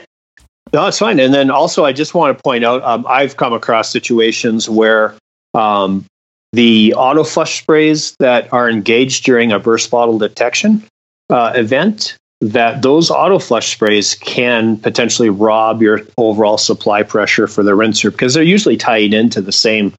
no, 0.75 0.87
it's 0.87 0.99
fine. 0.99 1.19
And 1.19 1.33
then 1.33 1.51
also, 1.51 1.87
I 1.87 1.93
just 1.93 2.15
want 2.15 2.37
to 2.37 2.43
point 2.43 2.63
out, 2.63 2.83
um, 2.83 3.07
I've 3.09 3.39
come 3.39 3.55
across 3.55 3.91
situations 3.91 4.69
where 4.69 5.15
um, 5.55 6.05
the 6.53 6.93
auto 6.95 7.25
flush 7.25 7.63
sprays 7.63 8.15
that 8.19 8.53
are 8.53 8.69
engaged 8.69 9.25
during 9.25 9.51
a 9.51 9.59
burst 9.59 9.91
bottle 9.91 10.19
detection 10.19 10.85
uh, 11.31 11.53
event 11.55 12.19
that 12.43 12.83
those 12.83 13.09
auto 13.09 13.39
flush 13.39 13.73
sprays 13.73 14.17
can 14.17 14.77
potentially 14.77 15.31
rob 15.31 15.81
your 15.81 16.01
overall 16.19 16.59
supply 16.59 17.05
pressure 17.05 17.47
for 17.47 17.63
the 17.63 17.75
rinser 17.75 18.11
because 18.11 18.35
they're 18.35 18.43
usually 18.43 18.77
tied 18.77 19.15
into 19.15 19.41
the 19.41 19.53
same 19.53 19.95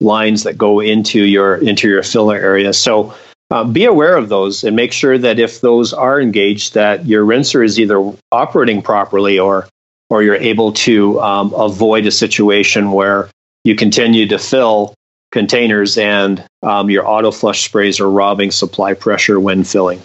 lines 0.00 0.42
that 0.42 0.58
go 0.58 0.78
into 0.78 1.24
your 1.24 1.56
into 1.56 1.88
your 1.88 2.02
filler 2.02 2.36
area. 2.36 2.74
So 2.74 3.14
uh, 3.50 3.64
be 3.64 3.86
aware 3.86 4.14
of 4.14 4.28
those 4.28 4.62
and 4.62 4.76
make 4.76 4.92
sure 4.92 5.16
that 5.16 5.38
if 5.38 5.62
those 5.62 5.94
are 5.94 6.20
engaged, 6.20 6.74
that 6.74 7.06
your 7.06 7.24
rinser 7.24 7.64
is 7.64 7.80
either 7.80 8.12
operating 8.30 8.82
properly 8.82 9.38
or 9.38 9.66
or 10.10 10.22
you're 10.22 10.36
able 10.36 10.72
to 10.72 11.18
um, 11.22 11.54
avoid 11.54 12.04
a 12.04 12.10
situation 12.10 12.92
where 12.92 13.30
you 13.64 13.74
continue 13.74 14.28
to 14.28 14.38
fill 14.38 14.92
containers 15.32 15.96
and 15.96 16.44
um, 16.62 16.90
your 16.90 17.08
auto 17.08 17.30
flush 17.30 17.64
sprays 17.64 18.00
are 18.00 18.10
robbing 18.10 18.50
supply 18.50 18.92
pressure 18.92 19.40
when 19.40 19.64
filling. 19.64 20.00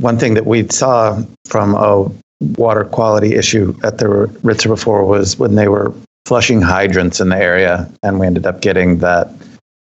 One 0.00 0.18
thing 0.18 0.34
that 0.34 0.46
we 0.46 0.68
saw 0.68 1.22
from 1.46 1.74
a 1.74 2.10
water 2.58 2.84
quality 2.84 3.34
issue 3.34 3.74
at 3.82 3.98
the 3.98 4.06
Ritzer 4.42 4.68
before 4.68 5.04
was 5.04 5.38
when 5.38 5.54
they 5.54 5.68
were 5.68 5.94
flushing 6.26 6.60
hydrants 6.60 7.20
in 7.20 7.28
the 7.28 7.36
area, 7.36 7.90
and 8.02 8.18
we 8.18 8.26
ended 8.26 8.46
up 8.46 8.60
getting 8.60 8.98
that 8.98 9.30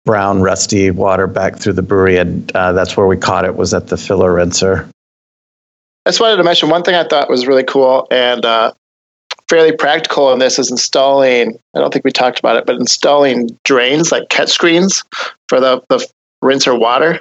brown, 0.06 0.42
rusty 0.42 0.92
water 0.92 1.28
back 1.28 1.58
through 1.58 1.74
the 1.74 1.82
brewery, 1.82 2.18
and 2.18 2.52
uh, 2.56 2.72
that's 2.74 2.98
where 2.98 3.08
we 3.08 3.18
caught 3.18 3.46
it 3.46 3.56
was 3.56 3.74
at 3.74 3.88
the 3.88 3.98
filler 3.98 4.34
rinser. 4.34 4.90
I 6.06 6.10
just 6.10 6.20
wanted 6.20 6.38
to 6.38 6.44
mention 6.44 6.70
one 6.70 6.84
thing 6.84 6.96
I 6.96 7.04
thought 7.04 7.30
was 7.30 7.46
really 7.46 7.64
cool 7.64 8.08
and 8.10 8.44
uh, 8.44 8.74
fairly 9.48 9.72
practical 9.72 10.34
in 10.34 10.40
this 10.40 10.58
is 10.58 10.72
installing. 10.72 11.60
I 11.76 11.80
don't 11.80 11.94
think 11.94 12.04
we 12.04 12.12
talked 12.12 12.40
about 12.40 12.56
it, 12.56 12.66
but 12.66 12.78
installing 12.78 13.50
drains 13.64 14.12
like 14.12 14.30
catch 14.30 14.50
screens 14.50 15.04
for 15.48 15.60
the 15.60 15.84
the 15.90 16.06
rinser 16.42 16.78
water. 16.78 17.20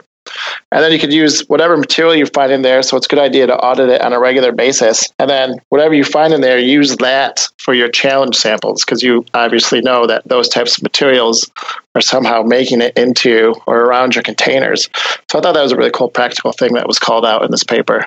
And 0.73 0.85
then 0.85 0.93
you 0.93 0.99
could 0.99 1.13
use 1.13 1.41
whatever 1.49 1.77
material 1.77 2.15
you 2.15 2.27
find 2.27 2.53
in 2.53 2.63
there. 2.63 2.83
So 2.83 2.97
it's 2.97 3.07
a 3.07 3.09
good 3.09 3.19
idea 3.19 3.47
to 3.49 3.57
audit 3.57 3.89
it 3.89 4.03
on 4.03 4.13
a 4.13 4.21
regular 4.21 4.53
basis. 4.53 5.09
And 5.19 5.29
then 5.29 5.61
whatever 5.69 5.95
you 5.95 6.05
find 6.05 6.33
in 6.33 6.43
there, 6.43 6.59
use 6.59 6.97
that 6.99 7.49
for 7.59 7.75
your 7.75 7.89
challenge 7.89 8.37
samples 8.37 8.85
because 8.85 9.03
you 9.03 9.25
obviously 9.35 9.81
know 9.81 10.07
that 10.07 10.27
those 10.29 10.49
types 10.49 10.77
of 10.77 10.85
materials 10.85 11.51
are 11.95 12.01
somehow 12.01 12.43
making 12.43 12.81
it 12.83 12.97
into 12.97 13.55
or 13.67 13.81
around 13.81 14.15
your 14.15 14.23
containers. 14.23 14.89
So 15.31 15.39
I 15.39 15.43
thought 15.43 15.55
that 15.55 15.63
was 15.63 15.73
a 15.73 15.77
really 15.77 15.91
cool 15.91 16.09
practical 16.09 16.53
thing 16.53 16.75
that 16.75 16.87
was 16.87 16.99
called 16.99 17.27
out 17.27 17.45
in 17.45 17.51
this 17.51 17.65
paper. 17.65 18.07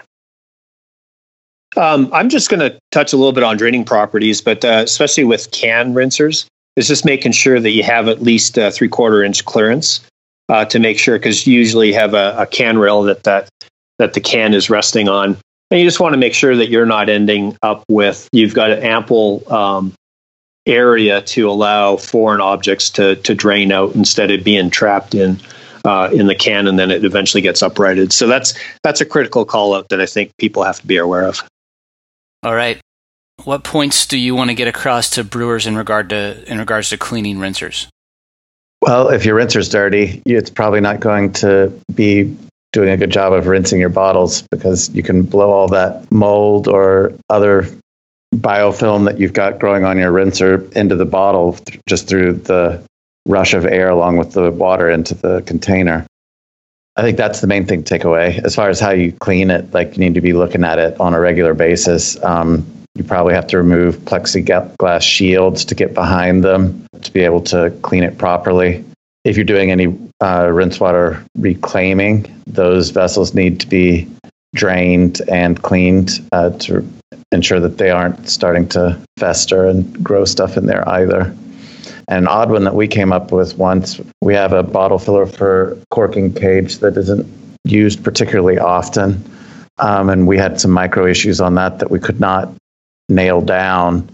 Um, 1.76 2.10
I'm 2.14 2.30
just 2.30 2.50
going 2.50 2.60
to 2.60 2.80
touch 2.92 3.14
a 3.14 3.18
little 3.18 3.34
bit 3.34 3.44
on 3.44 3.58
draining 3.58 3.84
properties, 3.84 4.42
but 4.42 4.64
uh, 4.64 4.84
especially 4.86 5.24
with 5.24 5.50
can 5.52 5.94
rinsers, 5.94 6.46
is 6.76 6.88
just 6.88 7.04
making 7.04 7.32
sure 7.32 7.60
that 7.60 7.72
you 7.72 7.84
have 7.84 8.08
at 8.08 8.22
least 8.22 8.58
a 8.58 8.72
three 8.72 8.88
quarter 8.88 9.24
inch 9.24 9.44
clearance 9.46 10.02
uh, 10.50 10.66
to 10.66 10.80
make 10.80 11.00
sure, 11.00 11.18
because 11.18 11.48
you 11.48 11.58
usually 11.58 11.94
have 11.94 12.14
a, 12.14 12.36
a, 12.38 12.46
can 12.46 12.78
rail 12.78 13.04
that, 13.04 13.24
that 13.24 13.50
that 14.00 14.14
the 14.14 14.20
can 14.20 14.54
is 14.54 14.70
resting 14.70 15.08
on, 15.08 15.38
and 15.72 15.80
you 15.80 15.86
just 15.86 16.00
want 16.00 16.14
to 16.14 16.18
make 16.18 16.34
sure 16.34 16.56
that 16.56 16.70
you're 16.70 16.86
not 16.86 17.10
ending 17.10 17.58
up 17.62 17.84
with 17.90 18.28
you've 18.32 18.54
got 18.54 18.72
an 18.72 18.84
ample 18.84 19.44
um, 19.52 19.94
area 20.66 21.22
to 21.22 21.50
allow 21.50 21.98
foreign 21.98 22.42
objects 22.42 22.90
to 22.90 23.16
to 23.18 23.36
drain 23.36 23.72
out 23.72 23.96
instead 23.96 24.32
of 24.32 24.44
being 24.44 24.70
trapped 24.70 25.16
in 25.16 25.40
uh, 25.86 26.10
in 26.14 26.28
the 26.28 26.36
can 26.36 26.68
and 26.68 26.80
then 26.80 26.92
it 26.92 27.04
eventually 27.04 27.42
gets 27.42 27.62
uprighted. 27.62 28.14
So 28.14 28.28
that's 28.28 28.54
that's 28.84 29.02
a 29.02 29.06
critical 29.06 29.46
call 29.46 29.74
out 29.76 29.90
that 29.90 30.00
I 30.00 30.06
think 30.06 30.32
people 30.38 30.64
have 30.64 30.80
to 30.80 30.88
be 30.88 30.98
aware 30.98 31.24
of. 31.24 31.44
All 32.44 32.56
right. 32.56 32.80
What 33.44 33.64
points 33.64 34.06
do 34.06 34.18
you 34.18 34.36
want 34.36 34.50
to 34.50 34.54
get 34.54 34.68
across 34.68 35.10
to 35.12 35.24
brewers 35.24 35.66
in 35.66 35.76
regard 35.76 36.10
to 36.10 36.44
in 36.50 36.60
regards 36.60 36.90
to 36.90 36.98
cleaning 36.98 37.38
rinsers? 37.38 37.88
Well, 38.86 39.08
if 39.08 39.24
your 39.24 39.36
rinser's 39.36 39.70
dirty, 39.70 40.22
it's 40.26 40.50
probably 40.50 40.82
not 40.82 41.00
going 41.00 41.32
to 41.34 41.72
be 41.96 42.36
doing 42.74 42.90
a 42.90 42.98
good 42.98 43.12
job 43.12 43.32
of 43.32 43.48
rinsing 43.48 43.80
your 43.80 43.88
bottles 43.88 44.42
because 44.52 44.90
you 44.90 45.02
can 45.02 45.24
blow 45.24 45.52
all 45.52 45.70
that 45.70 46.12
mold 46.12 46.68
or 46.68 47.14
other 47.30 47.66
biofilm 48.36 49.06
that 49.06 49.22
you've 49.22 49.32
got 49.32 49.58
growing 49.58 49.86
on 49.86 49.98
your 49.98 50.12
rinser 50.12 50.70
into 50.76 50.98
the 50.98 51.06
bottle 51.06 51.58
just 51.88 52.10
through 52.10 52.34
the 52.34 52.84
rush 53.26 53.54
of 53.54 53.66
air 53.66 53.88
along 53.88 54.18
with 54.18 54.34
the 54.34 54.52
water 54.52 54.90
into 54.90 55.16
the 55.16 55.42
container. 55.44 56.06
I 56.98 57.04
think 57.04 57.16
that's 57.16 57.40
the 57.40 57.48
main 57.48 57.66
thing 57.66 57.84
to 57.84 57.90
take 57.90 58.04
away. 58.04 58.42
As 58.44 58.54
far 58.54 58.68
as 58.68 58.82
how 58.82 58.92
you 58.92 59.14
clean 59.14 59.50
it, 59.50 59.74
like 59.74 59.94
you 59.94 60.00
need 60.00 60.16
to 60.16 60.22
be 60.22 60.34
looking 60.34 60.66
at 60.66 60.78
it 60.78 61.00
on 61.00 61.14
a 61.14 61.22
regular 61.22 61.54
basis. 61.54 62.22
Um, 62.22 62.66
you 62.96 63.04
probably 63.04 63.34
have 63.34 63.48
to 63.48 63.58
remove 63.58 63.98
plexiglass 64.00 65.02
shields 65.02 65.66
to 65.66 65.76
get 65.76 65.94
behind 65.94 66.44
them 66.44 66.86
to 67.02 67.12
be 67.12 67.22
able 67.22 67.42
to 67.42 67.72
clean 67.82 68.04
it 68.04 68.18
properly. 68.18 68.86
If 69.24 69.36
you're 69.36 69.46
doing 69.46 69.72
any 69.72 69.98
uh, 70.22 70.50
rinse 70.52 70.80
water 70.80 71.26
reclaiming, 71.38 72.34
those 72.46 72.92
vessels 72.92 73.34
need 73.34 73.62
to 73.62 73.68
be 73.68 74.08
drained 74.54 75.22
and 75.28 75.62
cleaned 75.62 76.12
uh, 76.32 76.52
to 76.52 76.88
ensure 77.32 77.60
that 77.60 77.78
they 77.78 77.90
aren't 77.90 78.30
starting 78.30 78.68
to 78.70 79.00
fester 79.18 79.66
and 79.66 80.04
grow 80.04 80.26
stuff 80.26 80.56
in 80.56 80.68
there 80.68 80.88
either. 80.88 81.36
An 82.10 82.28
odd 82.28 82.52
one 82.52 82.66
that 82.66 82.76
we 82.76 82.88
came 82.88 83.12
up 83.12 83.32
with 83.32 83.58
once 83.58 84.00
we 84.22 84.36
have 84.36 84.54
a 84.54 84.62
bottle 84.62 85.00
filler 85.00 85.26
for 85.26 85.78
corking 85.90 86.34
cage 86.34 86.80
that 86.80 86.96
isn't 86.98 87.26
used 87.64 88.04
particularly 88.04 88.60
often. 88.60 89.24
Um, 89.80 90.10
and 90.10 90.28
we 90.28 90.38
had 90.38 90.62
some 90.62 90.70
micro 90.70 91.08
issues 91.08 91.42
on 91.42 91.56
that 91.56 91.80
that 91.80 91.90
we 91.90 92.00
could 92.00 92.20
not 92.20 92.54
nail 93.14 93.42
down. 93.42 94.10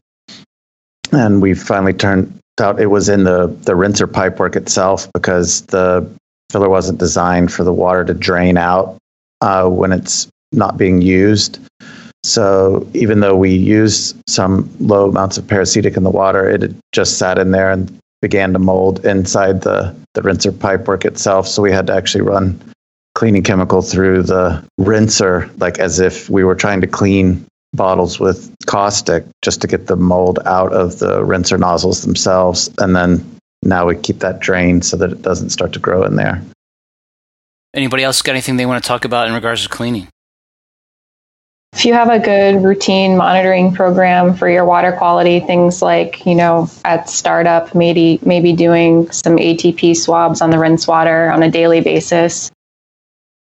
And 1.12 1.42
we 1.42 1.54
finally 1.54 1.94
turned 1.94 2.40
out 2.62 2.80
it 2.80 2.88
was 2.88 3.10
in 3.10 3.24
the, 3.24 3.48
the 3.64 3.76
rinser 3.76 4.08
pipework 4.08 4.56
itself 4.56 5.12
because 5.14 5.62
the 5.68 6.10
filler 6.52 6.70
wasn't 6.70 7.00
designed 7.00 7.52
for 7.52 7.64
the 7.64 7.74
water 7.74 8.04
to 8.06 8.14
drain 8.14 8.58
out 8.58 8.98
uh, 9.42 9.68
when 9.68 9.92
it's 9.92 10.28
not 10.52 10.78
being 10.78 11.02
used. 11.02 11.60
So 12.24 12.88
even 12.94 13.22
though 13.22 13.36
we 13.36 13.56
used 13.56 14.18
some 14.28 14.70
low 14.80 15.10
amounts 15.10 15.38
of 15.38 15.48
peracetic 15.48 15.96
in 15.96 16.04
the 16.04 16.10
water, 16.10 16.50
it 16.50 16.76
just 16.92 17.18
sat 17.18 17.40
in 17.40 17.52
there 17.52 17.72
and 17.72 17.98
began 18.22 18.52
to 18.54 18.60
mold 18.60 19.06
inside 19.06 19.62
the, 19.62 19.96
the 20.14 20.22
rinser 20.22 20.52
pipework 20.52 21.06
itself. 21.06 21.48
So 21.48 21.62
we 21.62 21.72
had 21.72 21.88
to 21.88 21.94
actually 21.94 22.22
run 22.22 22.60
cleaning 23.16 23.44
chemical 23.44 23.82
through 23.82 24.24
the 24.24 24.64
rinser, 24.78 25.50
like 25.58 25.80
as 25.80 26.00
if 26.00 26.30
we 26.30 26.44
were 26.44 26.56
trying 26.56 26.82
to 26.82 26.88
clean 26.88 27.46
bottles 27.74 28.20
with 28.20 28.54
caustic 28.66 29.26
just 29.42 29.62
to 29.62 29.68
get 29.68 29.88
the 29.88 29.96
mold 29.96 30.40
out 30.46 30.74
of 30.74 31.00
the 31.00 31.24
rinser 31.24 31.58
nozzles 31.58 32.02
themselves. 32.04 32.70
And 32.80 32.96
then 32.96 33.40
now 33.64 33.86
we 33.86 33.96
keep 33.96 34.20
that 34.20 34.40
drained 34.40 34.86
so 34.86 34.98
that 34.98 35.12
it 35.12 35.22
doesn't 35.22 35.52
start 35.52 35.74
to 35.74 35.80
grow 35.80 36.04
in 36.04 36.16
there. 36.16 36.42
Anybody 37.74 38.04
else 38.04 38.22
got 38.22 38.32
anything 38.32 38.58
they 38.58 38.66
want 38.66 38.84
to 38.84 38.88
talk 38.88 39.06
about 39.06 39.28
in 39.28 39.34
regards 39.34 39.64
to 39.64 39.70
cleaning? 39.70 40.08
If 41.74 41.86
you 41.86 41.94
have 41.94 42.10
a 42.10 42.18
good 42.18 42.64
routine 42.64 43.16
monitoring 43.16 43.74
program 43.74 44.34
for 44.34 44.50
your 44.50 44.66
water 44.66 44.92
quality, 44.92 45.40
things 45.40 45.84
like, 45.84 46.26
you 46.26 46.34
know, 46.34 46.68
at 46.84 47.10
startup, 47.10 47.76
maybe 47.76 48.20
maybe 48.24 48.54
doing 48.54 49.10
some 49.12 49.38
ATP 49.38 49.96
swabs 49.96 50.42
on 50.42 50.50
the 50.50 50.58
rinse 50.58 50.88
water 50.88 51.30
on 51.30 51.44
a 51.44 51.52
daily 51.52 51.82
basis. 51.82 52.50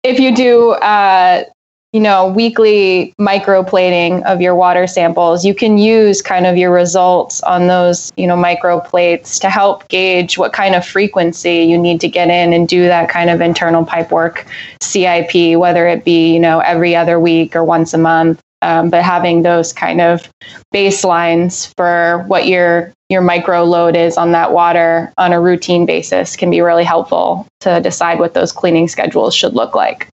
If 0.04 0.20
you 0.20 0.36
do 0.36 0.70
uh, 0.70 1.46
you 1.94 2.00
know, 2.00 2.28
weekly 2.28 3.14
microplating 3.20 4.24
of 4.24 4.39
your 4.39 4.56
water 4.56 4.88
samples, 4.88 5.44
you 5.44 5.54
can 5.54 5.78
use 5.78 6.22
kind 6.22 6.48
of 6.48 6.56
your 6.56 6.72
results 6.72 7.44
on 7.44 7.68
those, 7.68 8.14
you 8.16 8.26
know, 8.26 8.38
microplates 8.38 9.42
to 9.42 9.50
help 9.50 9.88
gauge 9.89 10.38
what 10.38 10.54
kind 10.54 10.74
of 10.74 10.86
frequency 10.86 11.64
you 11.64 11.78
need 11.78 12.00
to 12.00 12.08
get 12.08 12.30
in 12.30 12.54
and 12.54 12.70
do 12.70 12.84
that 12.84 13.10
kind 13.10 13.30
of 13.30 13.42
internal 13.42 13.86
pipe 13.86 14.10
work 14.10 14.46
CIP, 14.80 15.58
whether 15.58 15.86
it 15.86 16.06
be, 16.06 16.34
you 16.34 16.39
know, 16.39 16.60
every 16.60 16.96
other 16.96 17.20
week 17.20 17.58
or 17.58 17.64
once 17.64 17.94
a 17.94 17.98
month. 17.98 18.39
Um, 18.62 18.89
but 18.89 19.04
having 19.04 19.42
those 19.42 19.74
kind 19.74 20.00
of 20.00 20.30
baselines 20.74 21.74
for 21.76 22.24
what 22.28 22.46
your 22.46 22.94
your 23.10 23.22
micro 23.22 23.64
load 23.64 23.98
is 23.98 24.18
on 24.18 24.32
that 24.32 24.54
water 24.54 25.12
on 25.18 25.34
a 25.34 25.42
routine 25.42 25.86
basis 25.86 26.38
can 26.38 26.50
be 26.50 26.62
really 26.62 26.84
helpful 26.84 27.48
to 27.62 27.82
decide 27.82 28.20
what 28.20 28.36
those 28.36 28.52
cleaning 28.54 28.88
schedules 28.88 29.36
should 29.36 29.54
look 29.56 29.76
like. 29.76 30.08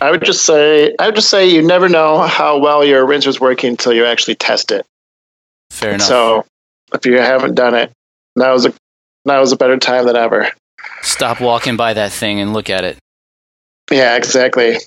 I 0.00 0.10
would 0.10 0.24
just 0.24 0.44
say 0.44 0.94
I 0.98 1.06
would 1.06 1.14
just 1.14 1.30
say 1.30 1.48
you 1.48 1.62
never 1.62 1.88
know 1.88 2.20
how 2.20 2.58
well 2.58 2.84
your 2.84 3.06
rinser 3.06 3.28
is 3.28 3.40
working 3.40 3.70
until 3.70 3.92
you 3.92 4.04
actually 4.04 4.34
test 4.36 4.70
it. 4.70 4.84
Fair 5.70 5.94
enough. 5.94 6.06
So 6.06 6.46
if 6.92 7.04
you 7.06 7.18
haven't 7.18 7.54
done 7.54 7.74
it, 7.74 7.92
now 8.36 8.54
is 8.54 8.66
a 8.66 8.74
now 9.24 9.40
is 9.42 9.52
a 9.52 9.56
better 9.56 9.78
time 9.78 10.06
than 10.06 10.16
ever. 10.16 10.48
Stop 11.02 11.40
walking 11.40 11.76
by 11.76 11.94
that 11.94 12.12
thing 12.12 12.40
and 12.40 12.52
look 12.52 12.70
at 12.70 12.84
it. 12.84 12.98
Yeah, 13.90 14.16
exactly. 14.16 14.78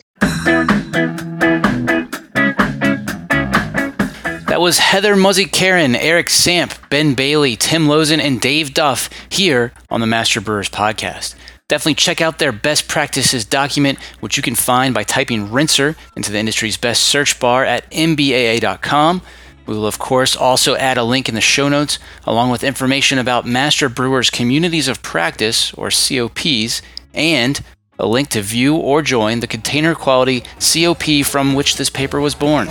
That 4.47 4.61
was 4.61 4.79
Heather 4.79 5.15
Muzzy 5.15 5.45
Caron, 5.45 5.95
Eric 5.95 6.31
Samp, 6.31 6.73
Ben 6.89 7.13
Bailey, 7.13 7.55
Tim 7.55 7.85
Lozen, 7.87 8.19
and 8.19 8.41
Dave 8.41 8.73
Duff 8.73 9.09
here 9.29 9.71
on 9.91 10.01
the 10.01 10.07
Master 10.07 10.41
Brewers 10.41 10.69
Podcast. 10.69 11.35
Definitely 11.69 11.95
check 11.95 12.21
out 12.21 12.39
their 12.39 12.53
best 12.53 12.87
practices 12.87 13.43
document, 13.43 13.99
which 14.21 14.37
you 14.37 14.43
can 14.43 14.55
find 14.55 14.93
by 14.93 15.03
typing 15.03 15.49
rinser 15.49 15.97
into 16.15 16.31
the 16.31 16.39
industry's 16.39 16.77
best 16.77 17.03
search 17.03 17.41
bar 17.41 17.65
at 17.65 17.91
mbaa.com. 17.91 19.21
We 19.65 19.75
will, 19.75 19.85
of 19.85 19.99
course, 19.99 20.33
also 20.33 20.77
add 20.77 20.97
a 20.97 21.03
link 21.03 21.27
in 21.27 21.35
the 21.35 21.41
show 21.41 21.67
notes, 21.67 21.99
along 22.23 22.51
with 22.51 22.63
information 22.63 23.19
about 23.19 23.45
Master 23.45 23.89
Brewers 23.89 24.29
Communities 24.29 24.87
of 24.87 25.03
Practice, 25.03 25.73
or 25.73 25.89
COPs, 25.89 26.81
and 27.13 27.59
a 27.99 28.07
link 28.07 28.29
to 28.29 28.41
view 28.41 28.77
or 28.77 29.01
join 29.01 29.41
the 29.41 29.47
container 29.47 29.93
quality 29.93 30.43
COP 30.61 31.25
from 31.25 31.53
which 31.53 31.75
this 31.75 31.89
paper 31.89 32.21
was 32.21 32.33
born. 32.33 32.69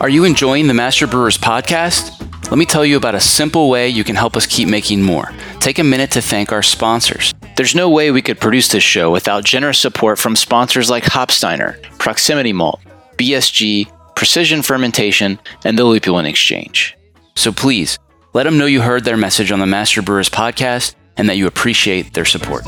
Are 0.00 0.08
you 0.08 0.24
enjoying 0.24 0.66
the 0.66 0.74
Master 0.74 1.06
Brewers 1.06 1.38
podcast? 1.38 2.25
Let 2.48 2.58
me 2.58 2.64
tell 2.64 2.86
you 2.86 2.96
about 2.96 3.16
a 3.16 3.20
simple 3.20 3.68
way 3.68 3.88
you 3.88 4.04
can 4.04 4.14
help 4.14 4.36
us 4.36 4.46
keep 4.46 4.68
making 4.68 5.02
more. 5.02 5.32
Take 5.58 5.80
a 5.80 5.84
minute 5.84 6.12
to 6.12 6.22
thank 6.22 6.52
our 6.52 6.62
sponsors. 6.62 7.34
There's 7.56 7.74
no 7.74 7.90
way 7.90 8.12
we 8.12 8.22
could 8.22 8.38
produce 8.38 8.68
this 8.68 8.84
show 8.84 9.10
without 9.10 9.42
generous 9.42 9.80
support 9.80 10.16
from 10.16 10.36
sponsors 10.36 10.88
like 10.88 11.02
Hopsteiner, 11.02 11.82
Proximity 11.98 12.52
Malt, 12.52 12.80
BSG, 13.16 13.90
Precision 14.14 14.62
Fermentation, 14.62 15.40
and 15.64 15.76
the 15.76 15.82
Lupulin 15.82 16.24
Exchange. 16.24 16.96
So 17.34 17.50
please, 17.50 17.98
let 18.32 18.44
them 18.44 18.58
know 18.58 18.66
you 18.66 18.80
heard 18.80 19.02
their 19.02 19.16
message 19.16 19.50
on 19.50 19.58
the 19.58 19.66
Master 19.66 20.00
Brewers 20.00 20.30
podcast 20.30 20.94
and 21.16 21.28
that 21.28 21.36
you 21.36 21.48
appreciate 21.48 22.14
their 22.14 22.24
support. 22.24 22.64